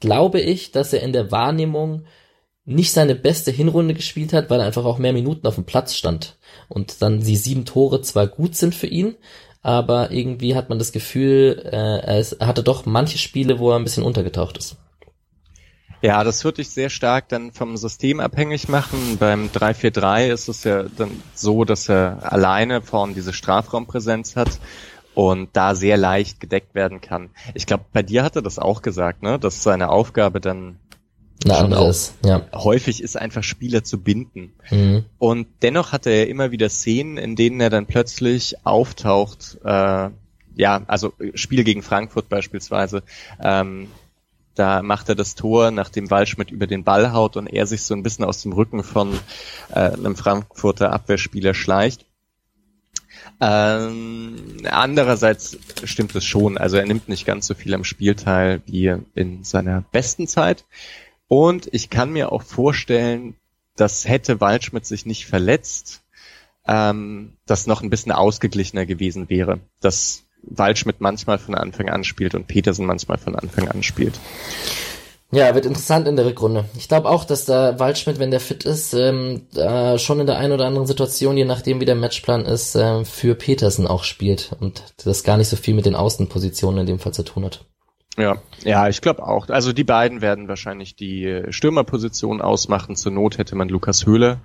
[0.00, 2.04] glaube ich, dass er in der Wahrnehmung
[2.64, 5.94] nicht seine beste Hinrunde gespielt hat, weil er einfach auch mehr Minuten auf dem Platz
[5.96, 6.36] stand.
[6.68, 9.16] Und dann die sieben Tore zwar gut sind für ihn,
[9.62, 13.76] aber irgendwie hat man das Gefühl, äh, er, er hatte doch manche Spiele, wo er
[13.76, 14.76] ein bisschen untergetaucht ist.
[16.02, 19.18] Ja, das würde ich sehr stark dann vom System abhängig machen.
[19.18, 24.58] Beim 3-4-3 ist es ja dann so, dass er alleine vorn diese Strafraumpräsenz hat
[25.14, 27.30] und da sehr leicht gedeckt werden kann.
[27.54, 30.80] Ich glaube, bei dir hat er das auch gesagt, ne, dass seine Aufgabe dann
[31.44, 31.90] Eine andere auch.
[31.90, 32.42] ist, ja.
[32.52, 34.54] häufig ist, einfach Spieler zu binden.
[34.70, 35.04] Mhm.
[35.18, 39.58] Und dennoch hat er immer wieder Szenen, in denen er dann plötzlich auftaucht.
[39.64, 40.10] Äh,
[40.54, 43.04] ja, also Spiel gegen Frankfurt beispielsweise.
[43.40, 43.88] Ähm,
[44.54, 47.94] da macht er das Tor, nachdem Waldschmidt über den Ball haut und er sich so
[47.94, 49.18] ein bisschen aus dem Rücken von
[49.70, 52.06] äh, einem Frankfurter Abwehrspieler schleicht.
[53.40, 54.36] Ähm,
[54.70, 56.58] andererseits stimmt es schon.
[56.58, 60.64] Also er nimmt nicht ganz so viel am Spiel teil wie in seiner besten Zeit.
[61.28, 63.34] Und ich kann mir auch vorstellen,
[63.76, 66.02] dass hätte Waldschmidt sich nicht verletzt,
[66.66, 69.60] ähm, das noch ein bisschen ausgeglichener gewesen wäre.
[69.80, 74.18] Dass Waldschmidt manchmal von Anfang an spielt und Petersen manchmal von Anfang an spielt.
[75.34, 76.66] Ja, wird interessant in der Rückrunde.
[76.76, 80.36] Ich glaube auch, dass da Waldschmidt, wenn der fit ist, ähm, da schon in der
[80.36, 84.54] einen oder anderen Situation, je nachdem wie der Matchplan ist, ähm, für Petersen auch spielt
[84.60, 87.64] und das gar nicht so viel mit den Außenpositionen in dem Fall zu tun hat.
[88.18, 89.48] Ja, ja, ich glaube auch.
[89.48, 92.94] Also die beiden werden wahrscheinlich die äh, Stürmerposition ausmachen.
[92.94, 94.38] Zur Not hätte man Lukas Höhle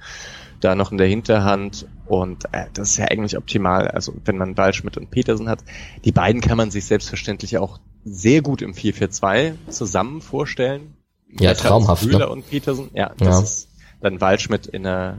[0.60, 3.88] da noch in der Hinterhand und äh, das ist ja eigentlich optimal.
[3.90, 5.60] Also wenn man Waldschmidt und Petersen hat,
[6.06, 10.96] die beiden kann man sich selbstverständlich auch sehr gut im 4-4-2 zusammen vorstellen.
[11.40, 12.14] Ja, als traumhaft, ne?
[12.14, 12.90] Höhle und Petersen.
[12.94, 13.40] Ja, das Ja.
[13.42, 13.68] ist
[14.02, 15.18] dann Waldschmidt in einer.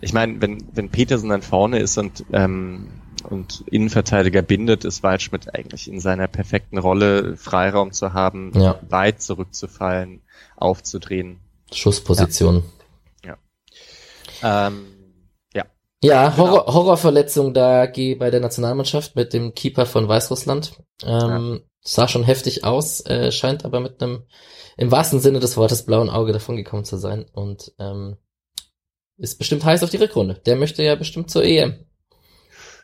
[0.00, 2.88] Ich meine, wenn wenn Petersen dann vorne ist und ähm,
[3.28, 8.78] und Innenverteidiger bindet, ist Waldschmidt eigentlich in seiner perfekten Rolle, Freiraum zu haben, Ja.
[8.88, 10.20] weit zurückzufallen,
[10.56, 11.38] aufzudrehen.
[11.72, 12.62] Schussposition.
[14.42, 14.86] Ähm,
[15.54, 15.64] ja.
[16.02, 16.74] Ja, Horror, genau.
[16.74, 20.72] Horrorverletzung da geh bei der Nationalmannschaft mit dem Keeper von Weißrussland.
[21.02, 21.58] Ähm, ja.
[21.80, 24.24] Sah schon heftig aus, äh, scheint aber mit einem
[24.76, 28.16] im wahrsten Sinne des Wortes blauen Auge davongekommen zu sein und ähm,
[29.16, 30.34] ist bestimmt heiß auf die Rückrunde.
[30.46, 31.87] Der möchte ja bestimmt zur EM.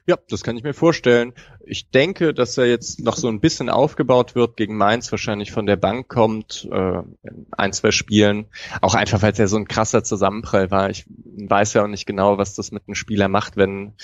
[0.07, 1.33] Ja, das kann ich mir vorstellen.
[1.65, 5.65] Ich denke, dass er jetzt noch so ein bisschen aufgebaut wird gegen Mainz, wahrscheinlich von
[5.65, 7.03] der Bank kommt, äh,
[7.53, 8.47] ein, zwei Spielen.
[8.83, 10.91] Auch einfach, weil es ja so ein krasser Zusammenprall war.
[10.91, 13.95] Ich weiß ja auch nicht genau, was das mit einem Spieler macht, wenn,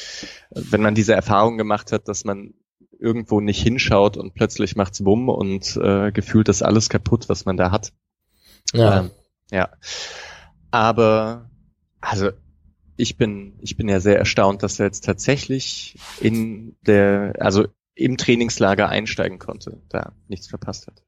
[0.51, 2.55] wenn man diese Erfahrung gemacht hat, dass man
[2.99, 7.59] irgendwo nicht hinschaut und plötzlich macht's bumm und äh, gefühlt ist alles kaputt, was man
[7.59, 7.93] da hat.
[8.73, 9.01] Ja.
[9.01, 9.11] Ähm,
[9.51, 9.69] ja.
[10.71, 11.51] Aber
[12.01, 12.31] also
[13.01, 18.17] ich bin, ich bin ja sehr erstaunt, dass er jetzt tatsächlich in der, also im
[18.17, 21.03] Trainingslager einsteigen konnte, da nichts verpasst hat.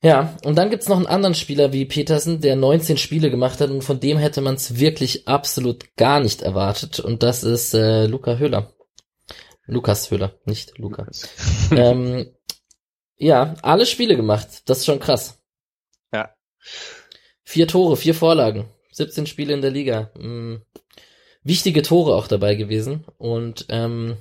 [0.00, 3.70] Ja, und dann gibt's noch einen anderen Spieler wie Petersen, der 19 Spiele gemacht hat
[3.70, 8.06] und von dem hätte man es wirklich absolut gar nicht erwartet und das ist äh,
[8.06, 8.72] Luca Höhler.
[9.66, 11.08] Lukas Höhler, nicht Luca.
[11.72, 12.30] ähm,
[13.16, 15.42] ja, alle Spiele gemacht, das ist schon krass.
[16.12, 16.32] Ja.
[17.42, 18.68] Vier Tore, vier Vorlagen.
[18.98, 20.10] 17 Spiele in der Liga.
[20.16, 20.62] Mhm.
[21.48, 24.18] Wichtige Tore auch dabei gewesen und ähm,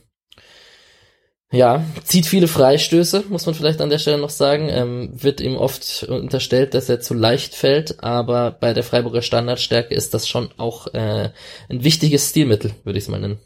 [1.52, 4.70] ja, zieht viele Freistöße, muss man vielleicht an der Stelle noch sagen.
[4.70, 9.94] Ähm, wird ihm oft unterstellt, dass er zu leicht fällt, aber bei der Freiburger Standardstärke
[9.94, 11.32] ist das schon auch äh,
[11.70, 13.40] ein wichtiges Stilmittel, würde ich es mal nennen.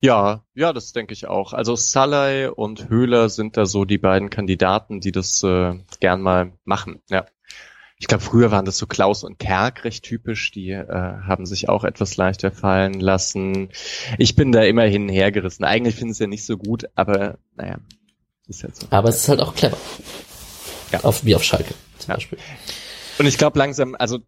[0.00, 1.52] Ja, ja, das denke ich auch.
[1.52, 6.52] Also Salai und Höhler sind da so die beiden Kandidaten, die das äh, gern mal
[6.64, 7.02] machen.
[7.08, 7.26] Ja
[8.02, 11.68] ich glaube, früher waren das so Klaus und Kerk recht typisch, die äh, haben sich
[11.68, 13.68] auch etwas leichter fallen lassen.
[14.18, 15.62] Ich bin da immer hin und her gerissen.
[15.62, 17.76] Eigentlich finde ich es ja nicht so gut, aber naja,
[18.48, 18.88] ist halt so.
[18.90, 19.76] Aber es ist halt auch clever.
[20.90, 21.04] Ja.
[21.04, 22.14] Auf, wie auf Schalke zum ja.
[22.16, 22.38] Beispiel.
[23.20, 24.18] Und ich glaube langsam, also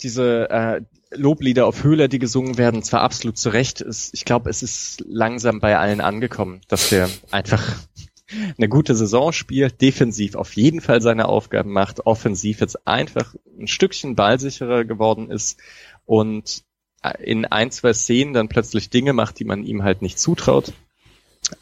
[0.00, 0.80] diese äh,
[1.10, 5.04] Loblieder auf Höhler, die gesungen werden, zwar absolut zu Recht, ist, ich glaube, es ist
[5.06, 7.76] langsam bei allen angekommen, dass der einfach
[8.56, 13.66] eine gute Saison spielt, defensiv auf jeden Fall seine Aufgaben macht, offensiv jetzt einfach ein
[13.66, 15.58] Stückchen ballsicherer geworden ist
[16.06, 16.64] und
[17.18, 20.72] in ein, zwei Szenen dann plötzlich Dinge macht, die man ihm halt nicht zutraut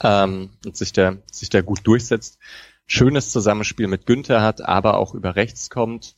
[0.03, 2.39] ähm, und sich da, sich da gut durchsetzt.
[2.87, 6.15] Schönes Zusammenspiel mit Günther hat, aber auch über rechts kommt.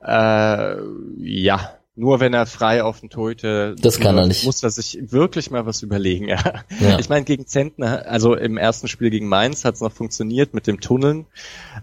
[0.00, 0.76] Äh,
[1.18, 4.44] ja, nur wenn er frei auf den Torhüter das kann er nicht.
[4.44, 6.28] muss er sich wirklich mal was überlegen.
[6.36, 6.62] Ja.
[6.80, 6.98] ja.
[6.98, 10.66] Ich meine, gegen Zentner, also im ersten Spiel gegen Mainz hat es noch funktioniert mit
[10.66, 11.26] dem Tunneln,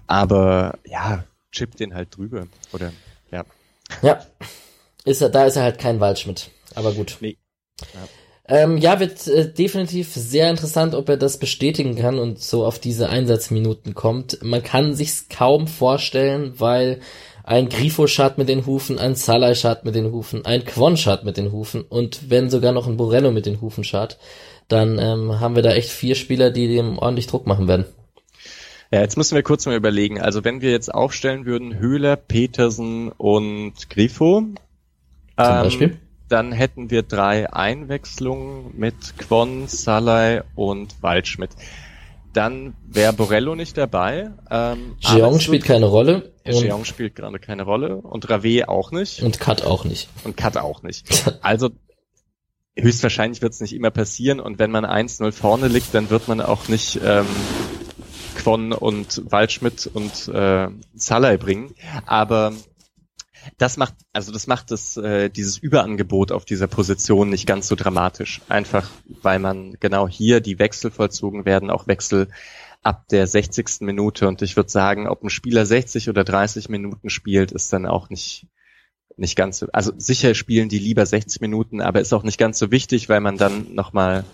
[0.05, 2.47] aber ja, chippt den halt drüber.
[2.71, 2.91] Oder
[3.31, 3.43] ja.
[4.01, 4.19] Ja.
[5.05, 6.49] Ist er, da ist er halt kein Waldschmidt.
[6.75, 7.17] Aber gut.
[7.21, 7.37] Nee.
[7.93, 8.07] Ja.
[8.45, 12.77] Ähm, ja, wird äh, definitiv sehr interessant, ob er das bestätigen kann und so auf
[12.77, 14.39] diese Einsatzminuten kommt.
[14.43, 16.99] Man kann sich's kaum vorstellen, weil
[17.43, 21.25] ein Grifo schart mit den Hufen, ein Salai schart mit den Hufen, ein Quon schart
[21.25, 24.17] mit den Hufen und wenn sogar noch ein Borello mit den Hufen schart,
[24.69, 27.85] dann ähm, haben wir da echt vier Spieler, die dem ordentlich Druck machen werden.
[28.91, 30.21] Ja, jetzt müssen wir kurz mal überlegen.
[30.21, 34.43] Also wenn wir jetzt aufstellen würden, Höhler, Petersen und Grifo,
[35.37, 35.99] ähm,
[36.29, 41.51] dann hätten wir drei Einwechslungen mit Quon, Salai und Waldschmidt.
[42.33, 44.31] Dann wäre Borello nicht dabei.
[44.49, 46.33] Ähm, Jeong spielt keine Rolle.
[46.45, 49.21] Jeong spielt gerade keine Rolle und Rave auch nicht.
[49.21, 50.09] Und Kat auch nicht.
[50.23, 51.05] Und Kat auch nicht.
[51.41, 51.69] Also
[52.75, 56.41] höchstwahrscheinlich wird es nicht immer passieren und wenn man 1-0 vorne liegt, dann wird man
[56.41, 57.27] auch nicht ähm,
[58.35, 61.75] Quon und Waldschmidt und äh, Salai bringen.
[62.05, 62.53] Aber
[63.57, 67.75] das macht, also das macht das, äh, dieses Überangebot auf dieser Position nicht ganz so
[67.75, 68.41] dramatisch.
[68.49, 68.89] Einfach,
[69.21, 72.27] weil man genau hier die Wechsel vollzogen werden, auch Wechsel
[72.81, 73.81] ab der 60.
[73.81, 74.27] Minute.
[74.27, 78.09] Und ich würde sagen, ob ein Spieler 60 oder 30 Minuten spielt, ist dann auch
[78.09, 78.47] nicht,
[79.17, 82.59] nicht ganz so, also sicher spielen die lieber 60 Minuten, aber ist auch nicht ganz
[82.59, 84.25] so wichtig, weil man dann nochmal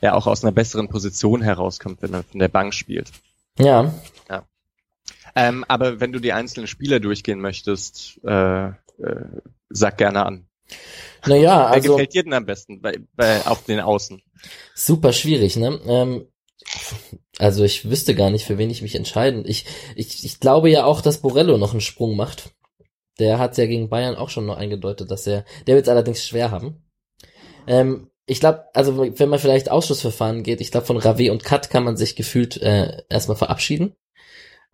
[0.00, 3.10] ja auch aus einer besseren Position herauskommt, wenn man von der Bank spielt.
[3.58, 3.92] Ja.
[5.34, 8.72] Ähm, aber wenn du die einzelnen Spieler durchgehen möchtest, äh, äh,
[9.70, 10.46] sag gerne an.
[11.26, 11.90] Naja, also.
[11.90, 14.22] Wer gefällt dir denn am besten bei, bei, auf den Außen?
[14.74, 15.80] Super schwierig, ne?
[15.86, 16.26] Ähm,
[17.38, 19.44] also ich wüsste gar nicht, für wen ich mich entscheiden.
[19.46, 22.50] Ich, ich, ich glaube ja auch, dass Borello noch einen Sprung macht.
[23.18, 26.24] Der hat ja gegen Bayern auch schon noch eingedeutet, dass er, der wird es allerdings
[26.24, 26.82] schwer haben.
[27.66, 31.70] Ähm, ich glaube, also wenn man vielleicht Ausschussverfahren geht, ich glaube von Rave und Kat
[31.70, 33.94] kann man sich gefühlt äh, erstmal verabschieden.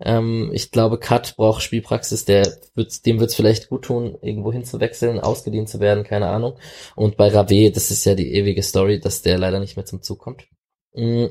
[0.00, 5.18] Ähm, ich glaube, Cut braucht Spielpraxis, der wird's, dem wird's vielleicht gut tun, irgendwo hinzuwechseln,
[5.18, 6.58] ausgedient zu werden, keine Ahnung.
[6.94, 10.02] Und bei Rave, das ist ja die ewige Story, dass der leider nicht mehr zum
[10.02, 10.46] Zug kommt.
[10.94, 11.26] Mm.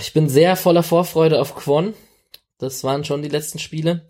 [0.00, 1.94] Ich bin sehr voller Vorfreude auf Quon.
[2.58, 4.06] Das waren schon die letzten Spiele.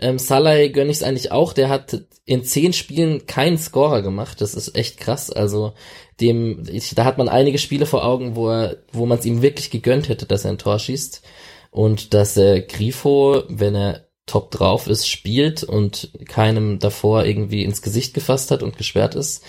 [0.00, 1.52] Ähm, Salai gönne ich es eigentlich auch.
[1.52, 4.40] Der hat in zehn Spielen keinen Scorer gemacht.
[4.40, 5.30] Das ist echt krass.
[5.30, 5.72] Also
[6.20, 9.42] dem, ich, da hat man einige Spiele vor Augen, wo er, wo man es ihm
[9.42, 11.22] wirklich gegönnt hätte, dass er ein Tor schießt.
[11.70, 17.82] Und dass äh, Grifo, wenn er top drauf ist, spielt und keinem davor irgendwie ins
[17.82, 19.42] Gesicht gefasst hat und gesperrt ist,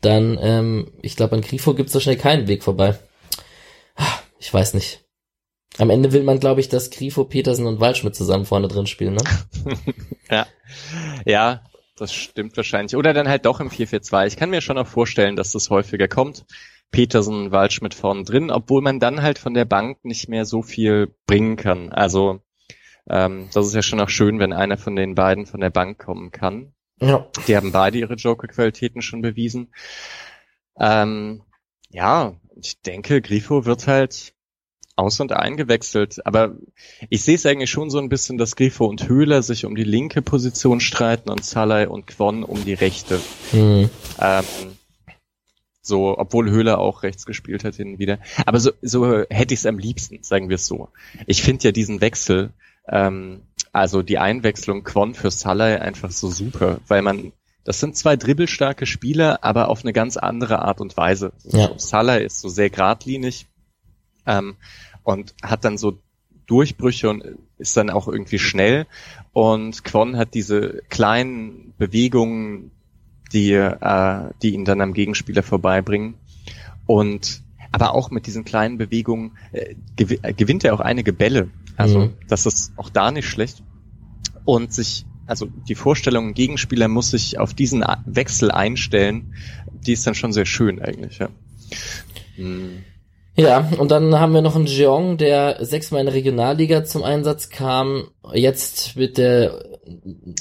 [0.00, 2.98] dann, ähm, ich glaube, an Grifo gibt es so schnell keinen Weg vorbei.
[3.96, 5.04] Ah, ich weiß nicht.
[5.78, 9.14] Am Ende will man, glaube ich, dass Grifo, Petersen und Waldschmidt zusammen vorne drin spielen,
[9.14, 9.22] ne?
[10.30, 10.46] ja.
[11.24, 11.62] Ja,
[11.96, 12.96] das stimmt wahrscheinlich.
[12.96, 14.26] Oder dann halt doch im 4-4-2.
[14.26, 16.44] Ich kann mir schon auch vorstellen, dass das häufiger kommt.
[16.90, 21.14] Petersen, Waldschmidt vorne drin, obwohl man dann halt von der Bank nicht mehr so viel
[21.26, 21.92] bringen kann.
[21.92, 22.40] Also
[23.08, 25.98] ähm, das ist ja schon auch schön, wenn einer von den beiden von der Bank
[25.98, 26.72] kommen kann.
[27.00, 27.26] Ja.
[27.46, 29.72] Die haben beide ihre Joker-Qualitäten schon bewiesen.
[30.78, 31.42] Ähm,
[31.88, 34.34] ja, ich denke, Grifo wird halt
[34.96, 36.24] aus und eingewechselt.
[36.26, 36.56] Aber
[37.08, 39.84] ich sehe es eigentlich schon so ein bisschen, dass Grifo und Höhler sich um die
[39.84, 43.20] linke Position streiten und Salai und Quon um die rechte.
[43.52, 43.90] Mhm.
[44.20, 44.44] Ähm,
[45.90, 48.18] so, obwohl Höhler auch rechts gespielt hat hin und wieder.
[48.46, 50.88] Aber so, so hätte ich es am liebsten, sagen wir es so.
[51.26, 52.54] Ich finde ja diesen Wechsel
[52.88, 53.42] ähm,
[53.72, 57.32] also die Einwechslung Quon für Salai einfach so super, weil man,
[57.64, 61.32] das sind zwei dribbelstarke Spieler, aber auf eine ganz andere Art und Weise.
[61.44, 61.68] Ja.
[61.68, 63.46] So, Salai ist so sehr geradlinig
[64.26, 64.56] ähm,
[65.04, 65.98] und hat dann so
[66.46, 67.24] Durchbrüche und
[67.58, 68.86] ist dann auch irgendwie schnell.
[69.32, 72.72] Und Quon hat diese kleinen Bewegungen,
[73.32, 76.14] die, äh, die ihn dann am Gegenspieler vorbeibringen.
[76.86, 77.42] Und
[77.72, 81.50] aber auch mit diesen kleinen Bewegungen äh, gewinnt er auch einige Bälle.
[81.76, 82.12] Also mhm.
[82.28, 83.62] das ist auch da nicht schlecht.
[84.44, 89.34] Und sich, also die Vorstellung, ein Gegenspieler muss sich auf diesen Wechsel einstellen,
[89.86, 91.28] die ist dann schon sehr schön eigentlich, ja.
[92.36, 92.84] Mhm.
[93.36, 97.48] Ja, und dann haben wir noch einen Jeong, der sechsmal in der Regionalliga zum Einsatz
[97.48, 99.69] kam, jetzt mit der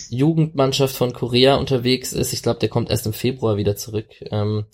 [0.10, 2.34] Jugendmannschaft von Korea unterwegs ist.
[2.34, 4.08] Ich glaube, der kommt erst im Februar wieder zurück.
[4.32, 4.66] Ähm,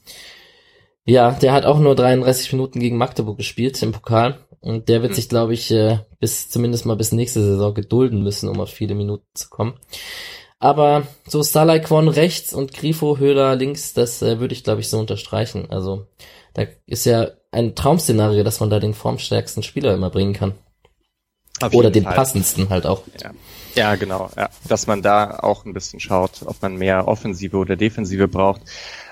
[1.06, 4.40] ja, der hat auch nur 33 Minuten gegen Magdeburg gespielt im Pokal.
[4.60, 5.16] Und der wird mhm.
[5.16, 8.96] sich, glaube ich, äh, bis zumindest mal bis nächste Saison gedulden müssen, um auf viele
[8.96, 9.76] Minuten zu kommen.
[10.58, 14.90] Aber so Starlight Kwon rechts und Grifo Höhler links, das äh, würde ich, glaube ich,
[14.90, 15.70] so unterstreichen.
[15.70, 16.08] Also
[16.56, 20.56] da ist ja ein Traum-Szenario, dass man da den formstärksten Spieler immer bringen kann.
[21.72, 22.16] Oder den Fall.
[22.16, 23.04] passendsten halt auch.
[23.22, 23.32] Ja.
[23.76, 24.30] ja, genau.
[24.36, 24.50] Ja.
[24.68, 28.62] Dass man da auch ein bisschen schaut, ob man mehr Offensive oder Defensive braucht,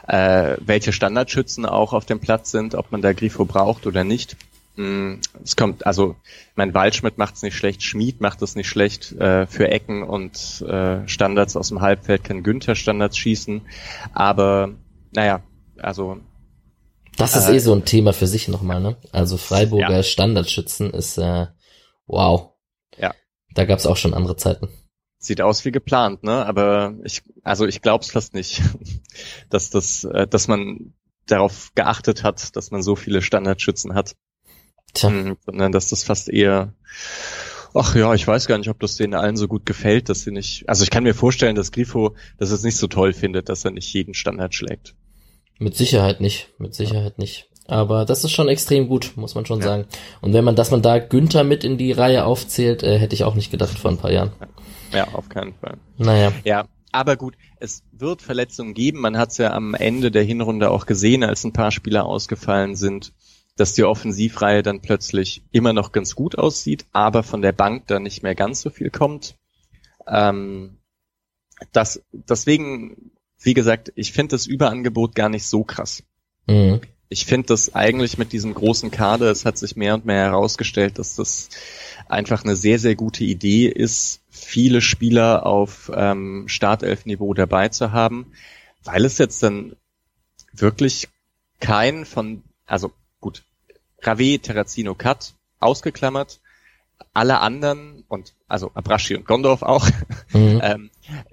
[0.08, 4.36] äh, welche Standardschützen auch auf dem Platz sind, ob man da Grifo braucht oder nicht.
[4.76, 6.16] Mm, es kommt, also
[6.56, 10.62] mein Waldschmidt macht es nicht schlecht, Schmied macht es nicht schlecht äh, für Ecken und
[10.68, 13.62] äh, Standards aus dem Halbfeld kann Günther Standards schießen,
[14.14, 14.72] aber
[15.12, 15.42] naja,
[15.78, 16.18] also
[17.18, 18.96] das ist äh, eh so ein Thema für sich nochmal, ne?
[19.12, 20.04] Also Freiburger ja.
[20.04, 21.46] Standardschützen ist äh,
[22.08, 22.54] wow.
[22.98, 23.14] Ja.
[23.54, 24.70] Da gab's auch schon andere Zeiten.
[25.18, 26.46] Sieht aus wie geplant, ne?
[26.46, 28.62] Aber ich, also ich glaub's fast nicht,
[29.50, 30.94] dass das, äh, dass man
[31.28, 34.16] darauf geachtet hat, dass man so viele Standardschützen hat.
[34.94, 35.10] Tja.
[35.10, 36.74] Mhm, sondern dass das fast eher,
[37.74, 40.32] ach ja, ich weiß gar nicht, ob das denen allen so gut gefällt, dass sie
[40.32, 43.66] nicht, also ich kann mir vorstellen, dass Grifo das es nicht so toll findet, dass
[43.66, 44.96] er nicht jeden Standard schlägt.
[45.58, 47.50] Mit Sicherheit nicht, mit Sicherheit nicht.
[47.66, 49.66] Aber das ist schon extrem gut, muss man schon ja.
[49.66, 49.86] sagen.
[50.22, 53.24] Und wenn man, dass man da Günther mit in die Reihe aufzählt, äh, hätte ich
[53.24, 54.32] auch nicht gedacht vor ein paar Jahren.
[54.92, 55.78] Ja, auf keinen Fall.
[55.98, 56.34] Naja.
[56.44, 59.00] Ja, aber gut, es wird Verletzungen geben.
[59.00, 62.76] Man hat es ja am Ende der Hinrunde auch gesehen, als ein paar Spieler ausgefallen
[62.76, 63.14] sind
[63.56, 68.04] dass die Offensivreihe dann plötzlich immer noch ganz gut aussieht, aber von der Bank dann
[68.04, 69.36] nicht mehr ganz so viel kommt.
[70.08, 70.78] Ähm,
[71.72, 76.04] das, deswegen, wie gesagt, ich finde das Überangebot gar nicht so krass.
[76.48, 76.82] Mhm.
[77.14, 80.98] Ich finde das eigentlich mit diesem großen Kader, es hat sich mehr und mehr herausgestellt,
[80.98, 81.50] dass das
[82.10, 88.32] einfach eine sehr, sehr gute Idee ist, viele Spieler auf ähm, Startelf-Niveau dabei zu haben,
[88.84, 89.76] weil es jetzt dann
[90.54, 91.08] wirklich
[91.60, 92.92] kein von, also
[93.22, 93.44] gut,
[94.02, 96.42] Rave, Terrazino, Cut, ausgeklammert.
[97.14, 99.88] Alle anderen und also Abrashi und Gondorf auch.
[100.32, 100.60] Mhm.
[100.64, 100.90] ähm,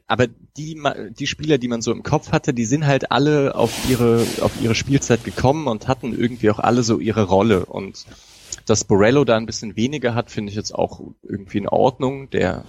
[0.06, 0.80] aber die,
[1.18, 4.52] die Spieler, die man so im Kopf hatte, die sind halt alle auf ihre, auf
[4.60, 7.66] ihre Spielzeit gekommen und hatten irgendwie auch alle so ihre Rolle.
[7.66, 8.06] Und
[8.66, 12.30] dass Borello da ein bisschen weniger hat, finde ich jetzt auch irgendwie in Ordnung.
[12.30, 12.64] Der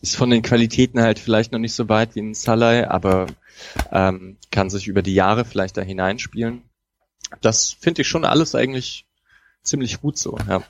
[0.00, 3.26] ist von den Qualitäten halt vielleicht noch nicht so weit wie ein Salai, aber
[3.90, 6.62] ähm, kann sich über die Jahre vielleicht da hineinspielen
[7.40, 9.06] das finde ich schon alles eigentlich
[9.62, 10.62] ziemlich gut so, ja.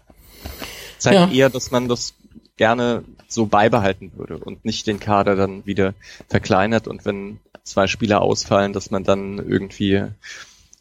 [0.98, 1.30] Zeigt ja.
[1.30, 2.14] eher, dass man das
[2.56, 5.94] gerne so beibehalten würde und nicht den Kader dann wieder
[6.28, 10.02] verkleinert und wenn zwei Spieler ausfallen, dass man dann irgendwie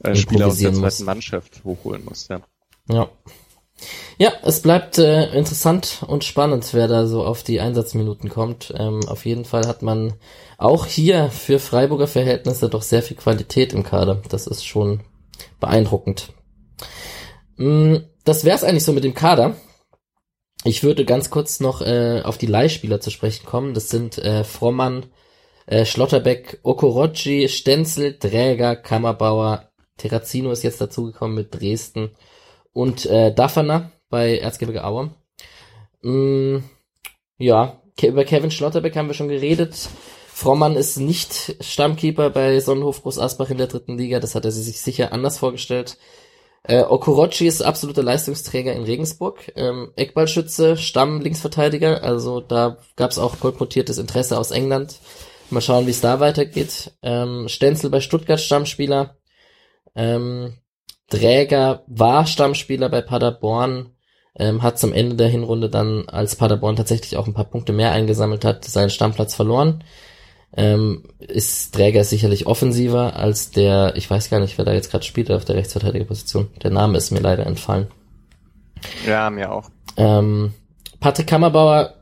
[0.04, 1.00] äh, Spieler aus der zweiten muss.
[1.02, 2.42] Mannschaft hochholen muss, ja.
[2.90, 3.10] Ja.
[4.18, 8.74] Ja, es bleibt äh, interessant und spannend, wer da so auf die Einsatzminuten kommt.
[8.78, 10.14] Ähm, auf jeden Fall hat man
[10.58, 14.22] auch hier für Freiburger Verhältnisse doch sehr viel Qualität im Kader.
[14.30, 15.02] Das ist schon
[15.60, 16.30] beeindruckend.
[17.58, 19.58] Mm, das wär's eigentlich so mit dem Kader.
[20.68, 23.76] Ich würde ganz kurz noch äh, auf die Leihspieler zu sprechen kommen.
[23.76, 25.06] Das sind äh, Frommann,
[25.68, 32.16] äh, Schlotterbeck, Okorochi, Stenzel, Träger, Kammerbauer, Terrazino ist jetzt dazugekommen mit Dresden
[32.74, 35.12] und äh, Daffner bei Erzgebirge Aue.
[36.02, 36.58] Mm,
[37.38, 39.88] ja, über Kevin Schlotterbeck haben wir schon geredet.
[40.28, 44.20] Frommann ist nicht Stammkeeper bei Sonnenhof Groß Asbach in der dritten Liga.
[44.20, 46.00] Das hat er sich sicher anders vorgestellt.
[46.68, 49.52] Äh, Okorochi ist absoluter Leistungsträger in Regensburg.
[49.56, 52.04] Ähm, Eckballschütze, Stamm-Linksverteidiger.
[52.04, 55.00] Also da gab es auch kolportiertes Interesse aus England.
[55.52, 56.94] Mal schauen, wie es da weitergeht.
[57.04, 59.18] Ähm, Stenzel bei Stuttgart Stammspieler.
[59.96, 60.56] Ähm,
[61.10, 63.92] Dräger war Stammspieler bei Paderborn,
[64.38, 67.92] ähm, hat zum Ende der Hinrunde dann, als Paderborn tatsächlich auch ein paar Punkte mehr
[67.92, 69.84] eingesammelt hat, seinen Stammplatz verloren.
[70.58, 75.04] Ähm, ist Dräger sicherlich offensiver als der, ich weiß gar nicht, wer da jetzt gerade
[75.04, 76.48] spielt auf der Rechtsverteidigerposition.
[76.64, 77.88] Der Name ist mir leider entfallen.
[79.06, 79.70] Ja, mir auch.
[79.98, 80.54] Ähm,
[81.00, 81.94] Patrick Kammerbauer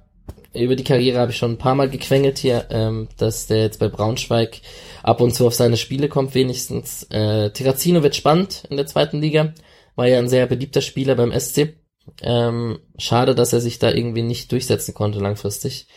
[0.54, 3.80] über die Karriere habe ich schon ein paar Mal gequengelt hier, ähm, dass der jetzt
[3.80, 4.62] bei Braunschweig
[5.02, 7.04] ab und zu auf seine Spiele kommt, wenigstens.
[7.10, 9.54] Äh, Terrazino wird spannend in der zweiten Liga,
[9.96, 11.76] war ja ein sehr beliebter Spieler beim SC.
[12.22, 15.88] Ähm, schade, dass er sich da irgendwie nicht durchsetzen konnte langfristig.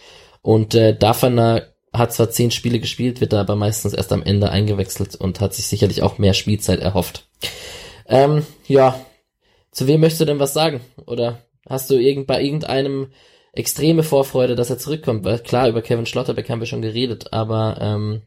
[0.41, 1.63] Und äh, Dafana
[1.99, 5.55] hat zwar zehn Spiele gespielt, wird da aber meistens erst am Ende eingewechselt und hat
[5.55, 7.29] sich sicherlich auch mehr Spielzeit erhofft.
[8.09, 9.01] Ähm, ja,
[9.71, 10.81] zu wem möchtest du denn was sagen?
[11.07, 13.09] Oder hast du irgend, bei irgendeinem
[13.57, 15.25] extreme Vorfreude, dass er zurückkommt.
[15.25, 18.23] Weil klar, über Kevin Schlotterbeck haben wir schon geredet, aber ähm,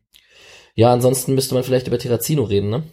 [0.75, 2.83] ja, ansonsten müsste man vielleicht über Terrazino reden, ne?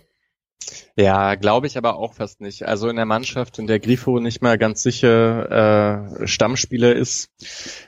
[0.98, 2.66] Ja, glaube ich aber auch fast nicht.
[2.66, 7.30] Also in der Mannschaft, in der Grifo nicht mal ganz sicher äh, Stammspieler ist,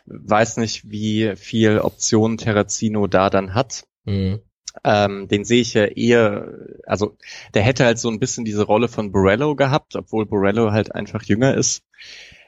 [0.05, 3.85] weiß nicht, wie viel Optionen Terrazino da dann hat.
[4.05, 4.41] Mhm.
[4.85, 6.53] Ähm, den sehe ich ja eher,
[6.87, 7.17] also
[7.55, 11.23] der hätte halt so ein bisschen diese Rolle von Borello gehabt, obwohl Borello halt einfach
[11.23, 11.85] jünger ist.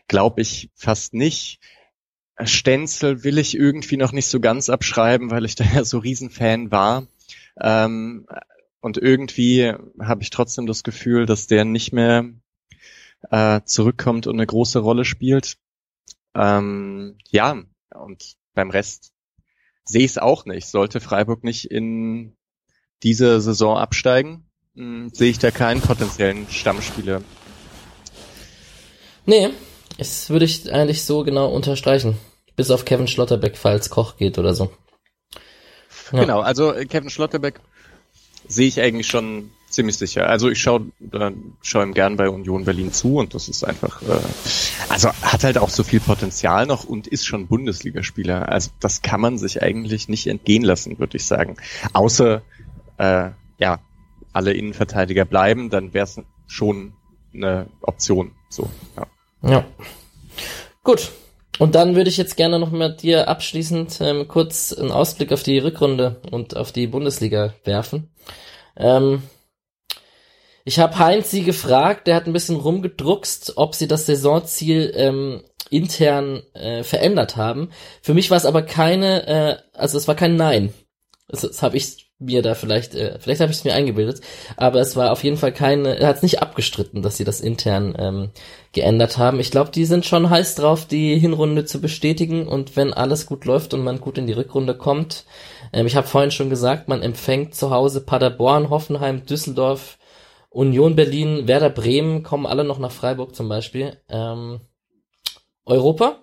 [0.08, 1.58] Glaube ich fast nicht.
[2.42, 6.70] Stenzel will ich irgendwie noch nicht so ganz abschreiben, weil ich da ja so Riesenfan
[6.70, 7.06] war.
[7.60, 8.26] Ähm,
[8.80, 12.30] und irgendwie habe ich trotzdem das Gefühl, dass der nicht mehr
[13.30, 15.56] äh, zurückkommt und eine große Rolle spielt.
[16.34, 17.62] Ähm, ja,
[17.94, 19.12] und beim Rest
[19.84, 20.68] sehe ich es auch nicht.
[20.68, 22.36] Sollte Freiburg nicht in
[23.02, 24.44] dieser Saison absteigen,
[24.74, 27.22] hm, sehe ich da keinen potenziellen Stammspieler.
[29.26, 29.50] Nee,
[29.98, 32.16] das würde ich eigentlich so genau unterstreichen.
[32.56, 34.70] Bis auf Kevin Schlotterbeck, falls Koch geht oder so.
[36.12, 36.20] Ja.
[36.20, 37.60] Genau, also äh, Kevin Schlotterbeck
[38.50, 40.28] sehe ich eigentlich schon ziemlich sicher.
[40.28, 41.30] Also ich schaue äh,
[41.62, 44.20] schau ihm gern bei Union Berlin zu und das ist einfach, äh,
[44.88, 48.48] also hat halt auch so viel Potenzial noch und ist schon Bundesligaspieler.
[48.48, 51.56] Also das kann man sich eigentlich nicht entgehen lassen, würde ich sagen.
[51.92, 52.42] Außer,
[52.98, 53.78] äh, ja,
[54.32, 56.92] alle Innenverteidiger bleiben, dann wäre es schon
[57.32, 58.32] eine Option.
[58.48, 59.06] So, ja.
[59.48, 59.64] ja.
[60.82, 61.12] Gut,
[61.60, 65.42] und dann würde ich jetzt gerne noch mit dir abschließend ähm, kurz einen Ausblick auf
[65.42, 68.10] die Rückrunde und auf die Bundesliga werfen.
[68.78, 69.22] Ähm,
[70.64, 75.42] ich habe Heinz sie gefragt, der hat ein bisschen rumgedruckst, ob sie das Saisonziel ähm,
[75.68, 77.70] intern äh, verändert haben.
[78.00, 80.72] Für mich war es aber keine, äh, also es war kein Nein.
[81.28, 84.20] Das, das habe ich mir da vielleicht, äh, vielleicht habe ich es mir eingebildet,
[84.56, 87.40] aber es war auf jeden Fall keine, er hat es nicht abgestritten, dass sie das
[87.40, 88.30] intern ähm,
[88.72, 89.40] geändert haben.
[89.40, 93.46] Ich glaube, die sind schon heiß drauf, die Hinrunde zu bestätigen und wenn alles gut
[93.46, 95.24] läuft und man gut in die Rückrunde kommt,
[95.72, 99.98] ähm, ich habe vorhin schon gesagt, man empfängt zu Hause Paderborn, Hoffenheim, Düsseldorf,
[100.50, 103.96] Union Berlin, Werder Bremen, kommen alle noch nach Freiburg zum Beispiel.
[104.08, 104.60] Ähm,
[105.64, 106.18] Europa?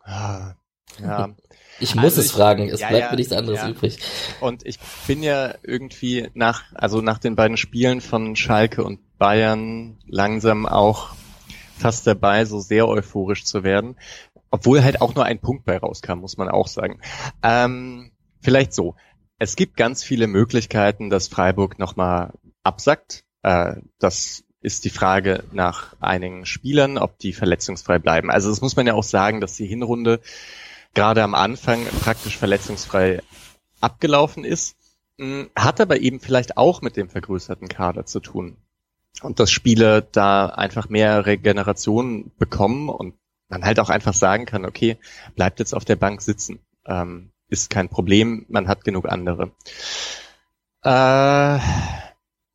[0.00, 0.54] Ah,
[1.00, 1.34] ja,
[1.82, 3.68] Ich muss also es ich, fragen, es ja, bleibt ja, mir nichts anderes ja.
[3.68, 3.98] übrig.
[4.40, 9.98] Und ich bin ja irgendwie nach, also nach den beiden Spielen von Schalke und Bayern
[10.06, 11.10] langsam auch
[11.78, 13.96] fast dabei, so sehr euphorisch zu werden.
[14.50, 17.00] Obwohl halt auch nur ein Punkt bei rauskam, muss man auch sagen.
[17.42, 18.94] Ähm, vielleicht so.
[19.38, 22.32] Es gibt ganz viele Möglichkeiten, dass Freiburg nochmal
[22.62, 23.24] absackt.
[23.42, 28.30] Äh, das ist die Frage nach einigen Spielern, ob die verletzungsfrei bleiben.
[28.30, 30.20] Also das muss man ja auch sagen, dass die Hinrunde
[30.94, 33.22] gerade am Anfang praktisch verletzungsfrei
[33.80, 34.76] abgelaufen ist,
[35.18, 38.56] hm, hat aber eben vielleicht auch mit dem vergrößerten Kader zu tun.
[39.22, 43.14] Und dass Spieler da einfach mehr Regeneration bekommen und
[43.48, 44.96] man halt auch einfach sagen kann, okay,
[45.36, 46.60] bleibt jetzt auf der Bank sitzen.
[46.86, 49.52] Ähm, ist kein Problem, man hat genug andere.
[50.82, 51.58] Äh,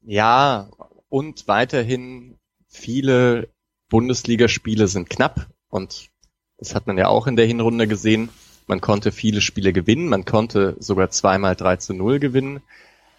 [0.02, 0.70] ja,
[1.10, 2.38] und weiterhin
[2.68, 3.50] viele
[3.90, 6.10] Bundesligaspiele sind knapp und
[6.58, 8.30] das hat man ja auch in der Hinrunde gesehen.
[8.68, 12.62] Man konnte viele Spiele gewinnen, man konnte sogar zweimal 3 zu 0 gewinnen.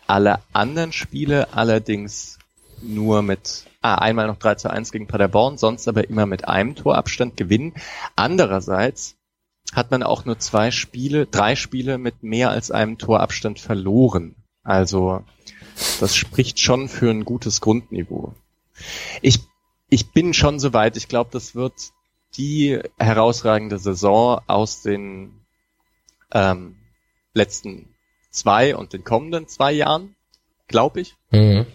[0.07, 2.39] Alle anderen Spiele allerdings
[2.83, 6.75] nur mit, ah, einmal noch 3 zu 1 gegen Paderborn, sonst aber immer mit einem
[6.75, 7.75] Torabstand gewinnen.
[8.15, 9.17] Andererseits
[9.73, 14.35] hat man auch nur zwei Spiele, drei Spiele mit mehr als einem Torabstand verloren.
[14.63, 15.25] Also
[16.01, 18.35] das spricht schon für ein gutes Grundniveau.
[19.23, 19.41] Ich,
[19.89, 20.97] ich bin schon soweit.
[20.97, 21.75] Ich glaube, das wird
[22.37, 25.45] die herausragende Saison aus den
[26.33, 26.77] ähm,
[27.35, 27.95] letzten
[28.31, 30.15] zwei und den kommenden zwei Jahren,
[30.67, 31.17] glaube ich.
[31.31, 31.67] Mhm.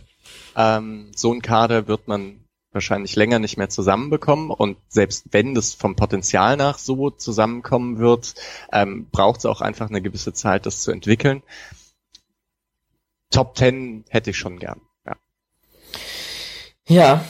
[0.56, 2.40] Ähm, so ein Kader wird man
[2.72, 8.34] wahrscheinlich länger nicht mehr zusammenbekommen und selbst wenn das vom Potenzial nach so zusammenkommen wird,
[8.72, 11.44] ähm, braucht es auch einfach eine gewisse Zeit, das zu entwickeln.
[13.30, 14.82] Top Ten hätte ich schon gern.
[15.06, 15.16] Ja,
[16.88, 17.26] ja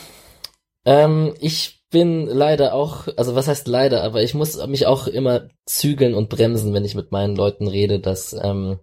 [0.86, 5.48] ähm, ich bin leider auch, also was heißt leider, aber ich muss mich auch immer
[5.66, 8.80] zügeln und bremsen, wenn ich mit meinen Leuten rede, dass ähm,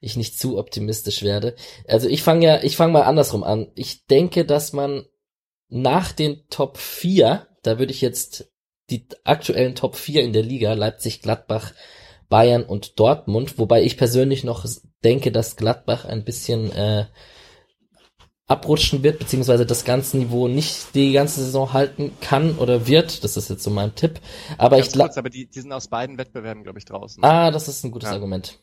[0.00, 1.54] ich nicht zu optimistisch werde.
[1.86, 3.70] Also ich fange ja, ich fange mal andersrum an.
[3.74, 5.04] Ich denke, dass man
[5.68, 8.50] nach den Top 4, da würde ich jetzt
[8.88, 11.74] die aktuellen Top 4 in der Liga, Leipzig, Gladbach,
[12.30, 14.64] Bayern und Dortmund, wobei ich persönlich noch
[15.04, 17.04] denke, dass Gladbach ein bisschen äh,
[18.46, 23.24] abrutschen wird, beziehungsweise das ganze Niveau nicht die ganze Saison halten kann oder wird.
[23.24, 24.20] Das ist jetzt so mein Tipp.
[24.56, 25.16] Aber Ganz ich glaube.
[25.16, 27.22] Aber die, die sind aus beiden Wettbewerben, glaube ich, draußen.
[27.24, 28.14] Ah, das ist ein gutes ja.
[28.14, 28.60] Argument.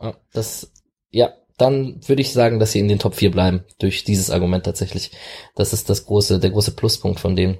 [0.00, 0.14] Ja.
[0.32, 0.70] Das,
[1.10, 3.64] ja, dann würde ich sagen, dass sie in den Top 4 bleiben.
[3.78, 5.12] Durch dieses Argument tatsächlich.
[5.54, 7.58] Das ist das große, der große Pluspunkt von denen.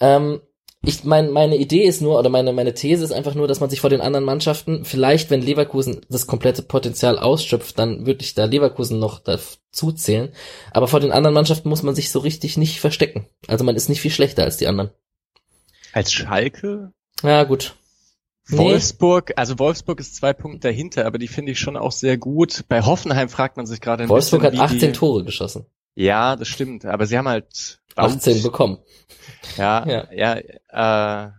[0.00, 0.40] Ähm,
[0.82, 3.68] ich mein, meine Idee ist nur, oder meine, meine These ist einfach nur, dass man
[3.68, 8.34] sich vor den anderen Mannschaften, vielleicht wenn Leverkusen das komplette Potenzial ausschöpft, dann würde ich
[8.34, 10.32] da Leverkusen noch dazu zählen.
[10.72, 13.26] Aber vor den anderen Mannschaften muss man sich so richtig nicht verstecken.
[13.46, 14.90] Also man ist nicht viel schlechter als die anderen.
[15.92, 16.92] Als Schalke?
[17.22, 17.74] Ja, gut.
[18.48, 19.34] Wolfsburg, nee.
[19.36, 22.64] also Wolfsburg ist zwei Punkte dahinter, aber die finde ich schon auch sehr gut.
[22.68, 24.92] Bei Hoffenheim fragt man sich gerade ein Wolfsburg bisschen, hat 18 die...
[24.92, 25.66] Tore geschossen.
[25.94, 28.78] Ja, das stimmt, aber sie haben halt 18 bekommen.
[29.56, 30.40] Ja, ja,
[30.72, 31.30] ja äh,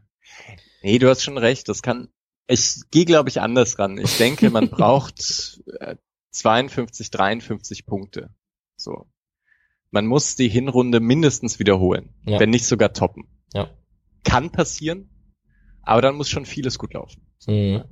[0.81, 1.69] nee, du hast schon recht.
[1.69, 2.09] Das kann,
[2.47, 3.97] ich gehe, glaube ich, anders ran.
[3.97, 5.95] Ich denke, man braucht äh,
[6.31, 8.33] 52, 53 Punkte.
[8.75, 9.07] So.
[9.91, 12.39] Man muss die Hinrunde mindestens wiederholen, ja.
[12.39, 13.27] wenn nicht sogar toppen.
[13.53, 13.69] Ja.
[14.23, 15.09] Kann passieren,
[15.81, 17.27] aber dann muss schon vieles gut laufen.
[17.45, 17.83] Mhm.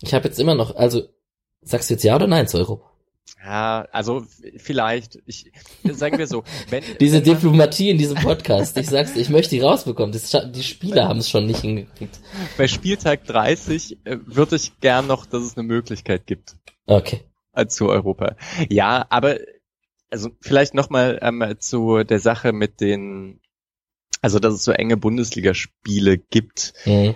[0.00, 1.02] Ich habe jetzt immer noch, also
[1.60, 2.89] sagst du jetzt ja oder nein zu Europa?
[3.42, 4.26] Ja, also
[4.58, 5.50] vielleicht, ich
[5.84, 10.12] sagen wir so, wenn diese Diplomatie in diesem Podcast, ich sag's, ich möchte die rausbekommen.
[10.12, 12.20] Das, die Spieler haben es schon nicht hingekriegt.
[12.58, 16.56] Bei Spieltag 30 äh, würde ich gern noch, dass es eine Möglichkeit gibt.
[16.86, 17.22] Okay.
[17.68, 18.36] Zu Europa.
[18.68, 19.38] Ja, aber
[20.10, 23.40] also vielleicht nochmal ähm, zu der Sache mit den,
[24.22, 26.74] also dass es so enge Bundesligaspiele gibt.
[26.84, 27.14] Mhm.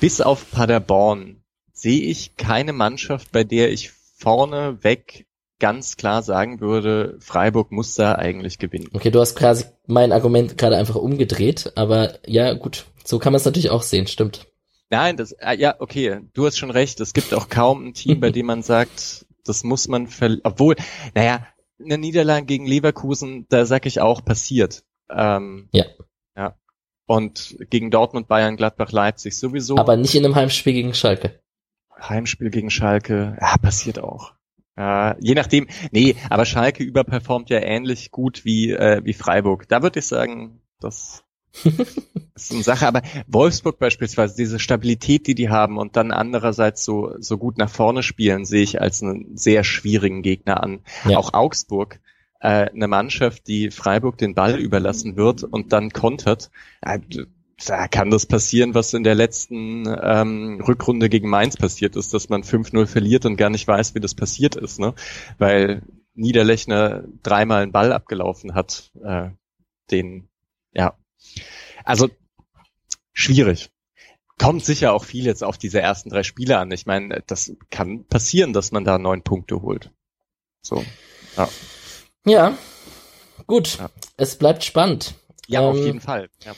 [0.00, 5.26] Bis auf Paderborn sehe ich keine Mannschaft, bei der ich vorne weg
[5.58, 8.88] ganz klar sagen würde, Freiburg muss da eigentlich gewinnen.
[8.92, 13.38] Okay, du hast quasi mein Argument gerade einfach umgedreht, aber ja, gut, so kann man
[13.38, 14.46] es natürlich auch sehen, stimmt.
[14.90, 17.00] Nein, das, äh, ja, okay, du hast schon recht.
[17.00, 20.42] Es gibt auch kaum ein Team, bei dem man sagt, das muss man verlieren.
[20.44, 20.76] Obwohl,
[21.14, 21.46] naja,
[21.82, 24.84] eine Niederlage gegen Leverkusen, da sag ich auch, passiert.
[25.10, 25.84] Ähm, ja.
[26.36, 26.56] Ja.
[27.06, 29.78] Und gegen Dortmund, Bayern, Gladbach, Leipzig sowieso.
[29.78, 31.40] Aber nicht in einem Heimspiel gegen Schalke.
[32.00, 34.34] Heimspiel gegen Schalke, ja, passiert auch.
[34.76, 39.68] Ja, je nachdem, nee, aber Schalke überperformt ja ähnlich gut wie, äh, wie Freiburg.
[39.68, 41.24] Da würde ich sagen, das
[42.34, 42.86] ist eine Sache.
[42.86, 47.70] Aber Wolfsburg beispielsweise, diese Stabilität, die die haben und dann andererseits so, so gut nach
[47.70, 50.80] vorne spielen, sehe ich als einen sehr schwierigen Gegner an.
[51.06, 51.18] Ja.
[51.18, 52.00] Auch Augsburg,
[52.40, 56.50] äh, eine Mannschaft, die Freiburg den Ball überlassen wird und dann kontert.
[56.80, 57.00] Äh,
[57.66, 62.28] da kann das passieren, was in der letzten ähm, Rückrunde gegen Mainz passiert ist, dass
[62.28, 64.94] man 5-0 verliert und gar nicht weiß, wie das passiert ist, ne?
[65.38, 65.82] Weil
[66.14, 69.30] Niederlechner dreimal einen Ball abgelaufen hat, äh,
[69.90, 70.28] den,
[70.72, 70.96] ja.
[71.84, 72.08] Also
[73.12, 73.70] schwierig.
[74.38, 76.70] Kommt sicher auch viel jetzt auf diese ersten drei Spiele an.
[76.72, 79.92] Ich meine, das kann passieren, dass man da neun Punkte holt.
[80.62, 80.84] So.
[81.36, 81.48] Ja.
[82.26, 82.58] Ja.
[83.46, 83.78] Gut.
[83.78, 83.90] Ja.
[84.16, 85.14] Es bleibt spannend.
[85.46, 86.28] Ja, ähm, auf jeden Fall.
[86.44, 86.54] Ja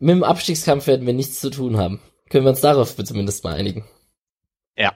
[0.00, 2.00] mit dem Abstiegskampf werden wir nichts zu tun haben.
[2.30, 3.84] Können wir uns darauf zumindest mal einigen?
[4.76, 4.94] Ja.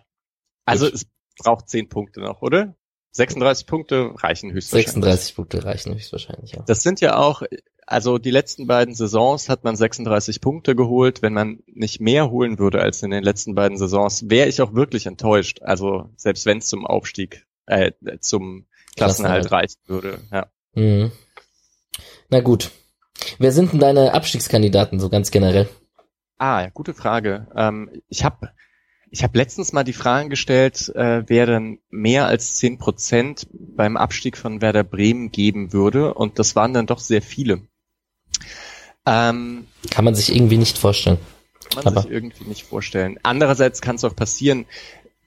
[0.65, 0.95] Also Gut.
[0.95, 1.07] es
[1.39, 2.75] braucht 10 Punkte noch, oder?
[3.13, 4.93] 36 Punkte reichen höchstwahrscheinlich.
[4.93, 6.65] 36 Punkte reichen höchstwahrscheinlich, ja.
[6.67, 7.43] Das sind ja auch,
[7.87, 11.23] also die letzten beiden Saisons hat man 36 Punkte geholt.
[11.23, 14.75] Wenn man nicht mehr holen würde als in den letzten beiden Saisons, wäre ich auch
[14.75, 15.61] wirklich enttäuscht.
[15.63, 18.67] Also selbst wenn es zum Aufstieg, äh, zum
[18.97, 20.47] Klassenhalt, Klassenhalt reichen würde, ja.
[20.75, 21.13] Mhm.
[22.31, 22.73] Na gut.
[23.39, 25.69] Wer sind denn deine Abstiegskandidaten so ganz generell?
[26.39, 27.47] Ah, ja, gute Frage.
[27.57, 28.51] Ähm, ich habe
[29.11, 33.97] ich hab letztens mal die Frage gestellt, äh, wer denn mehr als zehn Prozent beim
[33.97, 36.15] Abstieg von Werder Bremen geben würde.
[36.15, 37.61] Und das waren dann doch sehr viele.
[39.07, 41.19] Ähm, kann man sich irgendwie nicht vorstellen.
[41.71, 42.03] Kann man Aber.
[42.03, 43.21] sich irgendwie nicht vorstellen.
[43.23, 44.67] Andererseits kann es auch passieren,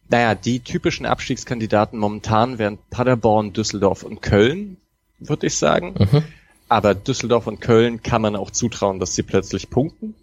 [0.10, 4.78] naja, die typischen Abstiegskandidaten momentan wären Paderborn, Düsseldorf und Köln,
[5.19, 5.95] würde ich sagen.
[5.98, 6.24] Mhm.
[6.69, 10.15] Aber Düsseldorf und Köln kann man auch zutrauen, dass sie plötzlich punkten.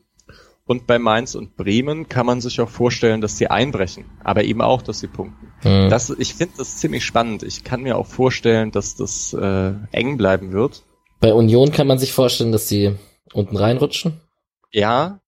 [0.66, 4.62] Und bei Mainz und Bremen kann man sich auch vorstellen, dass sie einbrechen, aber eben
[4.62, 5.53] auch, dass sie punkten.
[5.62, 5.91] Mhm.
[5.91, 7.43] Das, ich finde das ziemlich spannend.
[7.43, 10.83] Ich kann mir auch vorstellen, dass das äh, eng bleiben wird.
[11.21, 12.97] Bei Union kann man sich vorstellen, dass sie
[13.33, 14.21] unten reinrutschen.
[14.73, 15.21] Ja,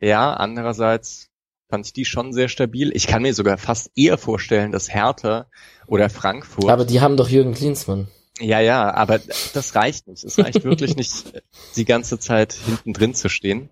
[0.00, 0.32] ja.
[0.32, 1.28] Andererseits
[1.68, 2.90] fand ich die schon sehr stabil.
[2.94, 5.46] Ich kann mir sogar fast eher vorstellen, dass Hertha
[5.86, 6.70] oder Frankfurt.
[6.70, 8.08] Aber die haben doch Jürgen Klinsmann.
[8.40, 10.24] Ja, ja, aber das reicht nicht.
[10.24, 11.42] Es reicht wirklich nicht,
[11.76, 13.70] die ganze Zeit hinten drin zu stehen.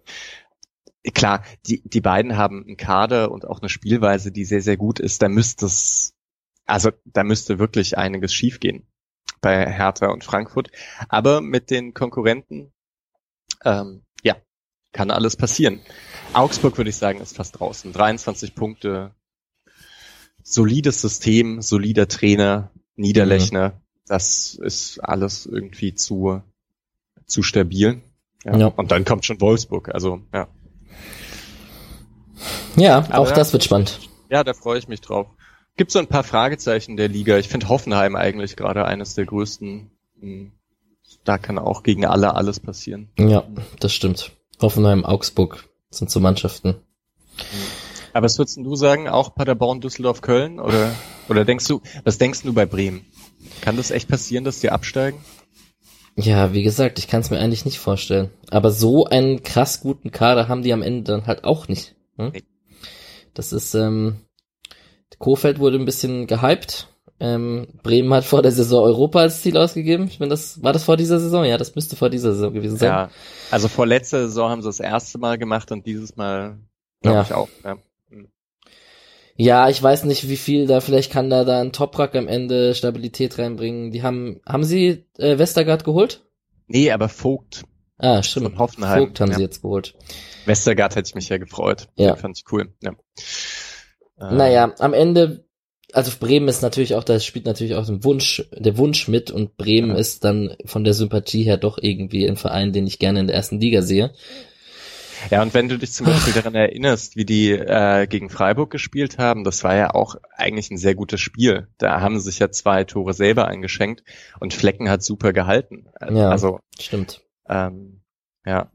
[1.14, 5.00] Klar, die, die beiden haben einen Kader und auch eine Spielweise, die sehr, sehr gut
[5.00, 5.20] ist.
[5.20, 6.14] Da müsste es,
[6.64, 8.86] also da müsste wirklich einiges schiefgehen
[9.40, 10.70] bei Hertha und Frankfurt.
[11.08, 12.72] Aber mit den Konkurrenten,
[13.64, 14.36] ähm, ja,
[14.92, 15.80] kann alles passieren.
[16.34, 17.92] Augsburg würde ich sagen, ist fast draußen.
[17.92, 19.12] 23 Punkte,
[20.44, 23.70] solides System, solider Trainer, Niederlechner.
[23.70, 23.81] Mhm.
[24.06, 26.42] Das ist alles irgendwie zu,
[27.26, 28.02] zu stabil.
[28.44, 28.56] Ja.
[28.56, 28.66] ja.
[28.66, 29.94] Und dann kommt schon Wolfsburg.
[29.94, 30.48] Also, ja.
[32.76, 34.00] Ja, Aber auch das wird spannend.
[34.30, 35.28] Ja, da freue ich mich drauf.
[35.76, 37.38] Gibt so ein paar Fragezeichen der Liga.
[37.38, 39.90] Ich finde Hoffenheim eigentlich gerade eines der größten.
[40.20, 40.52] Hm,
[41.24, 43.10] da kann auch gegen alle alles passieren.
[43.18, 43.44] Ja,
[43.78, 44.32] das stimmt.
[44.60, 46.76] Hoffenheim, Augsburg sind so Mannschaften.
[48.12, 49.08] Aber was würdest du sagen?
[49.08, 50.60] Auch Paderborn, Düsseldorf, Köln?
[50.60, 50.94] Oder,
[51.28, 53.06] oder denkst du, was denkst du bei Bremen?
[53.60, 55.18] Kann das echt passieren, dass die absteigen?
[56.16, 58.30] Ja, wie gesagt, ich kann es mir eigentlich nicht vorstellen.
[58.50, 61.94] Aber so einen krass guten Kader haben die am Ende dann halt auch nicht.
[62.16, 62.32] Hm?
[63.34, 64.16] Das ist, ähm,
[65.22, 66.88] Kofeld wurde ein bisschen gehypt.
[67.20, 70.08] Ähm, Bremen hat vor der Saison Europa als Ziel ausgegeben.
[70.08, 71.44] Ich meine, das war das vor dieser Saison.
[71.44, 72.88] Ja, das müsste vor dieser Saison gewesen sein.
[72.88, 73.10] Ja,
[73.52, 76.58] also vor letzter Saison haben sie das erste Mal gemacht und dieses Mal
[77.00, 77.22] glaube ja.
[77.22, 77.48] ich auch.
[77.62, 77.76] Ja.
[79.36, 79.68] Ja.
[79.68, 83.38] ich weiß nicht, wie viel da vielleicht kann da da ein Toprak am Ende Stabilität
[83.38, 83.90] reinbringen.
[83.90, 86.24] Die haben, haben sie äh, Westergaard geholt?
[86.66, 87.64] Nee, aber Vogt.
[87.98, 88.50] Ah, stimmt.
[88.50, 89.00] Von Hoffenheim.
[89.00, 89.36] Vogt haben ja.
[89.36, 89.94] sie jetzt geholt.
[90.46, 91.88] Westergaard hätte ich mich ja gefreut.
[91.96, 92.14] Ja.
[92.14, 92.72] Den fand ich cool.
[92.82, 92.92] Ja.
[94.30, 95.44] Naja, am Ende,
[95.92, 99.56] also Bremen ist natürlich auch, da spielt natürlich auch der Wunsch, der Wunsch mit und
[99.56, 99.96] Bremen ja.
[99.96, 103.36] ist dann von der Sympathie her doch irgendwie ein Verein, den ich gerne in der
[103.36, 104.12] ersten Liga sehe.
[105.30, 109.18] Ja, und wenn du dich zum Beispiel daran erinnerst, wie die äh, gegen Freiburg gespielt
[109.18, 111.68] haben, das war ja auch eigentlich ein sehr gutes Spiel.
[111.78, 114.02] Da haben sie sich ja zwei Tore selber eingeschenkt
[114.40, 115.86] und Flecken hat super gehalten.
[116.00, 117.22] Ja, also stimmt.
[117.48, 118.00] Ähm,
[118.44, 118.70] ja.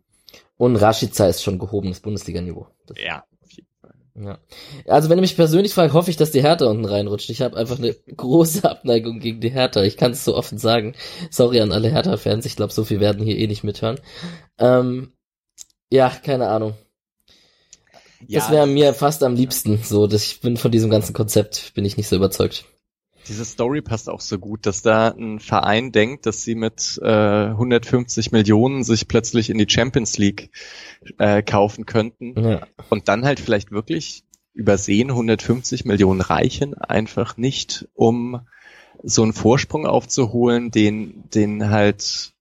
[0.58, 2.68] Und Rashica ist schon gehobenes Bundesliga-Niveau.
[2.96, 3.24] Ja,
[4.20, 4.40] ja.
[4.88, 7.30] Also wenn du mich persönlich fragst, hoffe ich, dass die Hertha unten reinrutscht.
[7.30, 9.84] Ich habe einfach eine große Abneigung gegen die Hertha.
[9.84, 10.96] Ich kann es so offen sagen.
[11.30, 12.46] Sorry an alle Hertha-Fans.
[12.46, 14.00] Ich glaube, so viel werden hier eh nicht mithören.
[14.58, 15.14] Ähm,
[15.90, 16.74] ja, keine Ahnung.
[18.28, 19.78] Ja, das wäre mir fast am liebsten.
[19.84, 22.66] So, dass ich bin von diesem ganzen Konzept bin ich nicht so überzeugt.
[23.28, 27.48] Diese Story passt auch so gut, dass da ein Verein denkt, dass sie mit äh,
[27.48, 30.50] 150 Millionen sich plötzlich in die Champions League
[31.18, 32.62] äh, kaufen könnten ja.
[32.90, 34.24] und dann halt vielleicht wirklich
[34.54, 38.48] übersehen 150 Millionen reichen einfach nicht, um
[39.04, 42.34] so einen Vorsprung aufzuholen, den den halt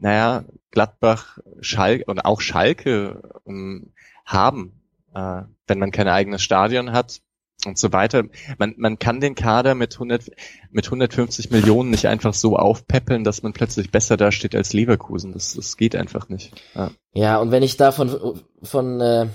[0.00, 3.92] naja Gladbach, Schalke und auch Schalke ähm,
[4.24, 4.82] haben,
[5.14, 7.22] äh, wenn man kein eigenes Stadion hat
[7.64, 8.24] und so weiter.
[8.58, 10.30] Man, man kann den Kader mit 100,
[10.70, 15.32] mit 150 Millionen nicht einfach so aufpeppeln, dass man plötzlich besser dasteht als Leverkusen.
[15.32, 16.52] Das, das geht einfach nicht.
[16.74, 19.28] Ja, ja und wenn ich da von, von äh,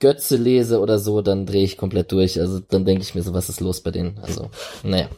[0.00, 2.40] Götze lese oder so, dann drehe ich komplett durch.
[2.40, 4.18] Also dann denke ich mir so, was ist los bei denen?
[4.22, 4.50] Also,
[4.82, 5.08] naja.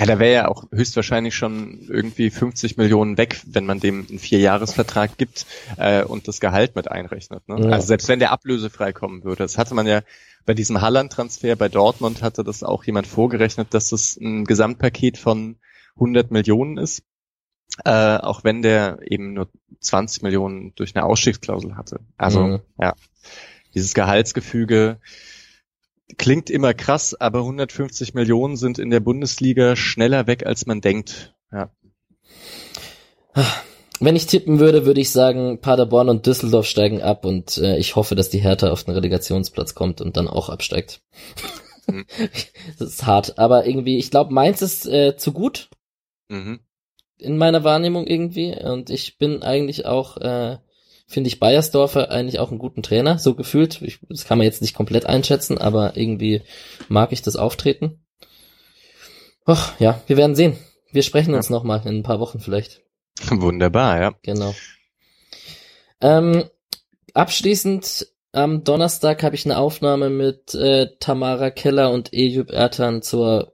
[0.00, 4.18] Ja, da wäre ja auch höchstwahrscheinlich schon irgendwie 50 Millionen weg, wenn man dem einen
[4.18, 5.44] Vierjahresvertrag gibt
[5.76, 7.46] äh, und das Gehalt mit einrechnet.
[7.48, 7.60] Ne?
[7.60, 7.68] Ja.
[7.72, 9.42] Also selbst wenn der ablösefrei kommen würde.
[9.42, 10.00] Das hatte man ja
[10.46, 15.56] bei diesem Halland-Transfer bei Dortmund hatte das auch jemand vorgerechnet, dass das ein Gesamtpaket von
[15.96, 17.02] 100 Millionen ist.
[17.84, 19.48] Äh, auch wenn der eben nur
[19.80, 22.00] 20 Millionen durch eine Ausstiegsklausel hatte.
[22.16, 22.60] Also, mhm.
[22.80, 22.94] ja.
[23.74, 24.98] Dieses Gehaltsgefüge,
[26.18, 31.34] klingt immer krass, aber 150 Millionen sind in der Bundesliga schneller weg, als man denkt.
[31.52, 31.70] Ja.
[34.00, 37.96] Wenn ich tippen würde, würde ich sagen, Paderborn und Düsseldorf steigen ab und äh, ich
[37.96, 41.02] hoffe, dass die Hertha auf den Relegationsplatz kommt und dann auch absteigt.
[41.86, 42.06] Mhm.
[42.78, 45.68] das ist hart, aber irgendwie, ich glaube, Mainz ist äh, zu gut.
[46.28, 46.60] Mhm.
[47.18, 48.56] in meiner Wahrnehmung irgendwie.
[48.56, 50.58] Und ich bin eigentlich auch, äh,
[51.10, 53.82] finde ich Bayersdorfer eigentlich auch einen guten Trainer, so gefühlt.
[53.82, 56.42] Ich, das kann man jetzt nicht komplett einschätzen, aber irgendwie
[56.88, 58.04] mag ich das Auftreten.
[59.46, 60.56] Och, ja, wir werden sehen.
[60.92, 61.56] Wir sprechen uns ja.
[61.56, 62.82] nochmal in ein paar Wochen vielleicht.
[63.30, 64.14] Wunderbar, ja.
[64.22, 64.54] Genau.
[66.00, 66.44] Ähm,
[67.12, 73.52] abschließend am Donnerstag habe ich eine Aufnahme mit äh, Tamara Keller und Ejub Ertan zur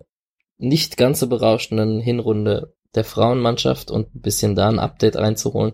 [0.59, 5.73] nicht ganz so berauschenden Hinrunde der Frauenmannschaft und ein bisschen da ein Update reinzuholen.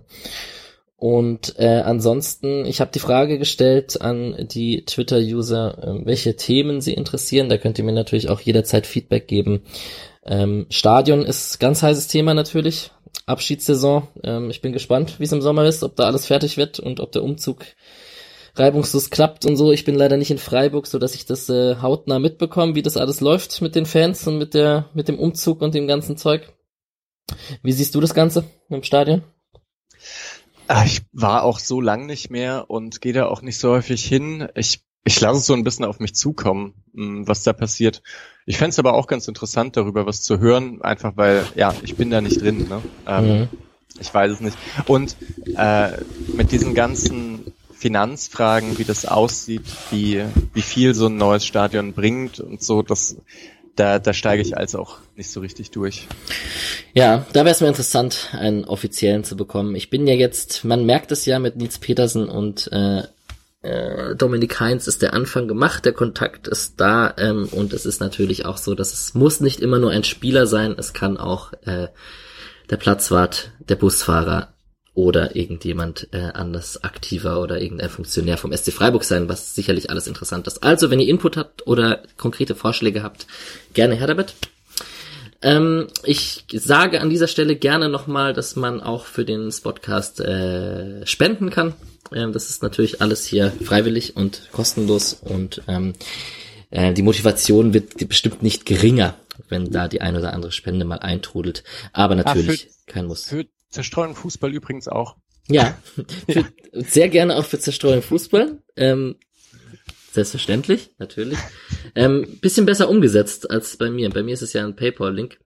[1.03, 6.95] Und äh, ansonsten, ich habe die Frage gestellt an die Twitter-User, äh, welche Themen sie
[6.95, 7.49] interessieren.
[7.49, 9.63] Da könnt ihr mir natürlich auch jederzeit Feedback geben.
[10.25, 12.93] Ähm, Stadion ist ganz heißes Thema natürlich.
[13.27, 14.07] Abschiedssaison.
[14.23, 17.01] Ähm, ich bin gespannt, wie es im Sommer ist, ob da alles fertig wird und
[17.01, 17.65] ob der Umzug
[18.55, 19.73] reibungslos klappt und so.
[19.73, 22.97] Ich bin leider nicht in Freiburg, so dass ich das äh, hautnah mitbekomme, wie das
[22.97, 26.53] alles läuft mit den Fans und mit der mit dem Umzug und dem ganzen Zeug.
[27.65, 29.25] Wie siehst du das Ganze im Stadion?
[30.75, 34.03] Ah, ich war auch so lang nicht mehr und gehe da auch nicht so häufig
[34.07, 34.49] hin.
[34.55, 38.03] Ich ich lasse es so ein bisschen auf mich zukommen, hm, was da passiert.
[38.47, 41.97] Ich fände es aber auch ganz interessant, darüber was zu hören, einfach weil, ja, ich
[41.97, 42.69] bin da nicht drin.
[42.69, 42.83] Ne?
[43.07, 43.49] Ähm, mhm.
[44.01, 44.57] Ich weiß es nicht.
[44.87, 45.17] Und
[45.57, 45.91] äh,
[46.35, 50.25] mit diesen ganzen Finanzfragen, wie das aussieht, wie,
[50.55, 53.17] wie viel so ein neues Stadion bringt und so, das,
[53.77, 56.07] da, da steige ich also auch nicht so richtig durch.
[56.95, 59.75] Ja, da wäre es mir interessant, einen offiziellen zu bekommen.
[59.75, 63.03] Ich bin ja jetzt, man merkt es ja mit Nils Petersen und äh,
[63.63, 68.01] äh, Dominik Heinz ist der Anfang gemacht, der Kontakt ist da ähm, und es ist
[68.01, 71.53] natürlich auch so, dass es muss nicht immer nur ein Spieler sein, es kann auch
[71.65, 71.89] äh,
[72.71, 74.53] der Platzwart, der Busfahrer,
[74.95, 80.07] oder irgendjemand äh, anders aktiver oder irgendein Funktionär vom SC Freiburg sein, was sicherlich alles
[80.07, 80.63] interessant ist.
[80.63, 83.27] Also, wenn ihr Input habt oder konkrete Vorschläge habt,
[83.73, 84.35] gerne her damit.
[85.41, 91.05] Ähm, ich sage an dieser Stelle gerne nochmal, dass man auch für den Spotcast äh,
[91.07, 91.75] spenden kann.
[92.15, 95.95] Ähm, das ist natürlich alles hier freiwillig und kostenlos und ähm,
[96.71, 99.15] äh, die Motivation wird bestimmt nicht geringer,
[99.49, 101.65] wenn da die ein oder andere Spende mal eintrudelt.
[101.93, 103.25] Aber natürlich ah, für, kein Muss.
[103.25, 105.17] Für Zerstreuung Fußball übrigens auch.
[105.49, 105.77] Ja,
[106.31, 108.63] für, sehr gerne auch für Zerstreuung Fußball.
[108.77, 109.17] Ähm,
[110.13, 111.39] selbstverständlich, natürlich.
[111.95, 114.11] Ähm, bisschen besser umgesetzt als bei mir.
[114.11, 115.41] Bei mir ist es ja ein PayPal-Link.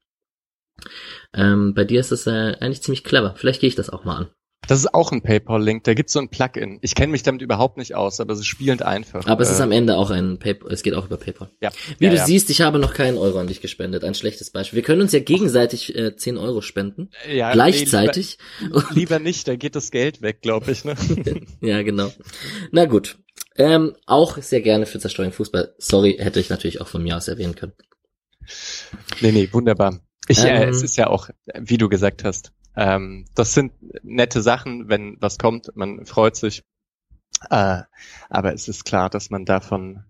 [1.33, 3.35] Ähm, bei dir ist es äh, eigentlich ziemlich clever.
[3.37, 4.31] Vielleicht gehe ich das auch mal an.
[4.69, 6.79] Das ist auch ein PayPal-Link, da gibt's so ein Plugin.
[6.83, 9.27] Ich kenne mich damit überhaupt nicht aus, aber es ist spielend einfach.
[9.27, 11.51] Aber es ist äh, am Ende auch ein PayPal, es geht auch über PayPal.
[11.61, 11.71] Ja.
[11.99, 12.25] Wie ja, du ja.
[12.25, 14.05] siehst, ich habe noch keinen Euro an dich gespendet.
[14.05, 14.79] Ein schlechtes Beispiel.
[14.79, 17.11] Wir können uns ja gegenseitig äh, 10 Euro spenden.
[17.31, 18.39] Ja, gleichzeitig.
[18.61, 20.85] Nee, lieber, lieber, nicht, da geht das Geld weg, glaube ich.
[20.85, 20.95] Ne?
[21.61, 22.13] ja, genau.
[22.73, 23.19] Na gut.
[23.59, 25.75] Ähm, auch sehr gerne für Zerstreuung Fußball.
[25.79, 27.73] Sorry, hätte ich natürlich auch von mir aus erwähnen können.
[29.21, 30.01] Nee, nee, wunderbar.
[30.29, 33.73] Ich, äh, ähm, äh, es ist ja auch, wie du gesagt hast, ähm, das sind
[34.03, 36.63] nette Sachen, wenn was kommt, man freut sich.
[37.51, 37.83] Äh,
[38.29, 40.05] aber es ist klar, dass man davon,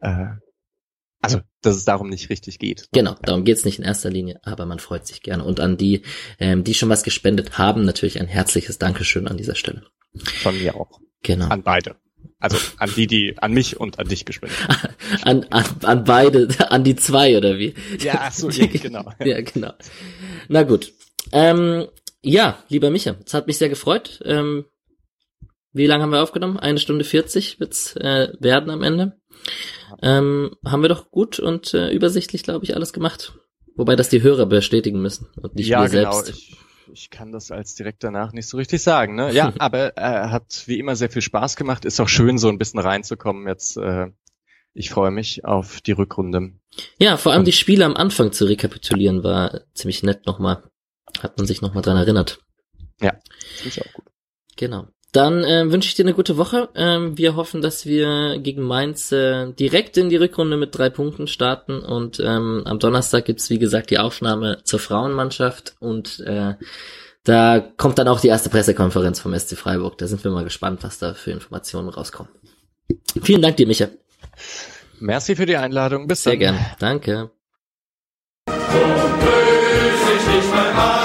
[0.00, 0.26] äh,
[1.22, 2.88] also dass es darum nicht richtig geht.
[2.92, 5.44] Genau, darum geht's nicht in erster Linie, aber man freut sich gerne.
[5.44, 6.02] Und an die,
[6.38, 9.86] ähm, die schon was gespendet haben, natürlich ein herzliches Dankeschön an dieser Stelle.
[10.42, 11.00] Von mir auch.
[11.22, 11.48] Genau.
[11.48, 11.96] An beide.
[12.38, 14.94] Also an die, die an mich und an dich gespendet haben.
[15.22, 17.74] An, an, an beide, an die zwei oder wie?
[17.98, 19.12] Ja, so, ja, genau.
[19.22, 19.72] ja, genau.
[20.48, 20.92] Na gut.
[21.32, 21.86] Ähm,
[22.22, 24.20] ja, lieber Micha, es hat mich sehr gefreut.
[24.24, 24.64] Ähm,
[25.72, 26.58] wie lange haben wir aufgenommen?
[26.58, 29.20] Eine Stunde 40 wird's äh, werden am Ende.
[30.02, 33.34] Ähm, haben wir doch gut und äh, übersichtlich, glaube ich, alles gemacht.
[33.76, 36.12] Wobei das die Hörer bestätigen müssen und nicht ja, wir genau.
[36.12, 36.30] selbst.
[36.30, 36.56] Ich,
[36.92, 39.14] ich kann das als direkt danach nicht so richtig sagen.
[39.14, 39.32] Ne?
[39.32, 41.84] Ja, aber äh, hat wie immer sehr viel Spaß gemacht.
[41.84, 43.76] Ist auch schön, so ein bisschen reinzukommen jetzt.
[43.76, 44.08] Äh,
[44.74, 46.52] ich freue mich auf die Rückrunde.
[46.98, 50.69] Ja, vor allem die Spiele am Anfang zu rekapitulieren war ziemlich nett nochmal.
[51.22, 52.40] Hat man sich nochmal dran erinnert.
[53.00, 53.14] Ja,
[53.58, 54.04] das ist auch gut.
[54.56, 54.86] Genau.
[55.12, 56.68] Dann äh, wünsche ich dir eine gute Woche.
[56.76, 61.26] Ähm, wir hoffen, dass wir gegen Mainz äh, direkt in die Rückrunde mit drei Punkten
[61.26, 61.80] starten.
[61.80, 65.74] Und ähm, am Donnerstag gibt's wie gesagt, die Aufnahme zur Frauenmannschaft.
[65.80, 66.54] Und äh,
[67.24, 69.98] da kommt dann auch die erste Pressekonferenz vom SC Freiburg.
[69.98, 72.30] Da sind wir mal gespannt, was da für Informationen rauskommen.
[73.22, 73.88] Vielen Dank dir, Micha.
[75.00, 76.06] Merci für die Einladung.
[76.06, 76.56] Bis Sehr dann.
[76.78, 77.30] Sehr gern.
[78.46, 80.99] Danke.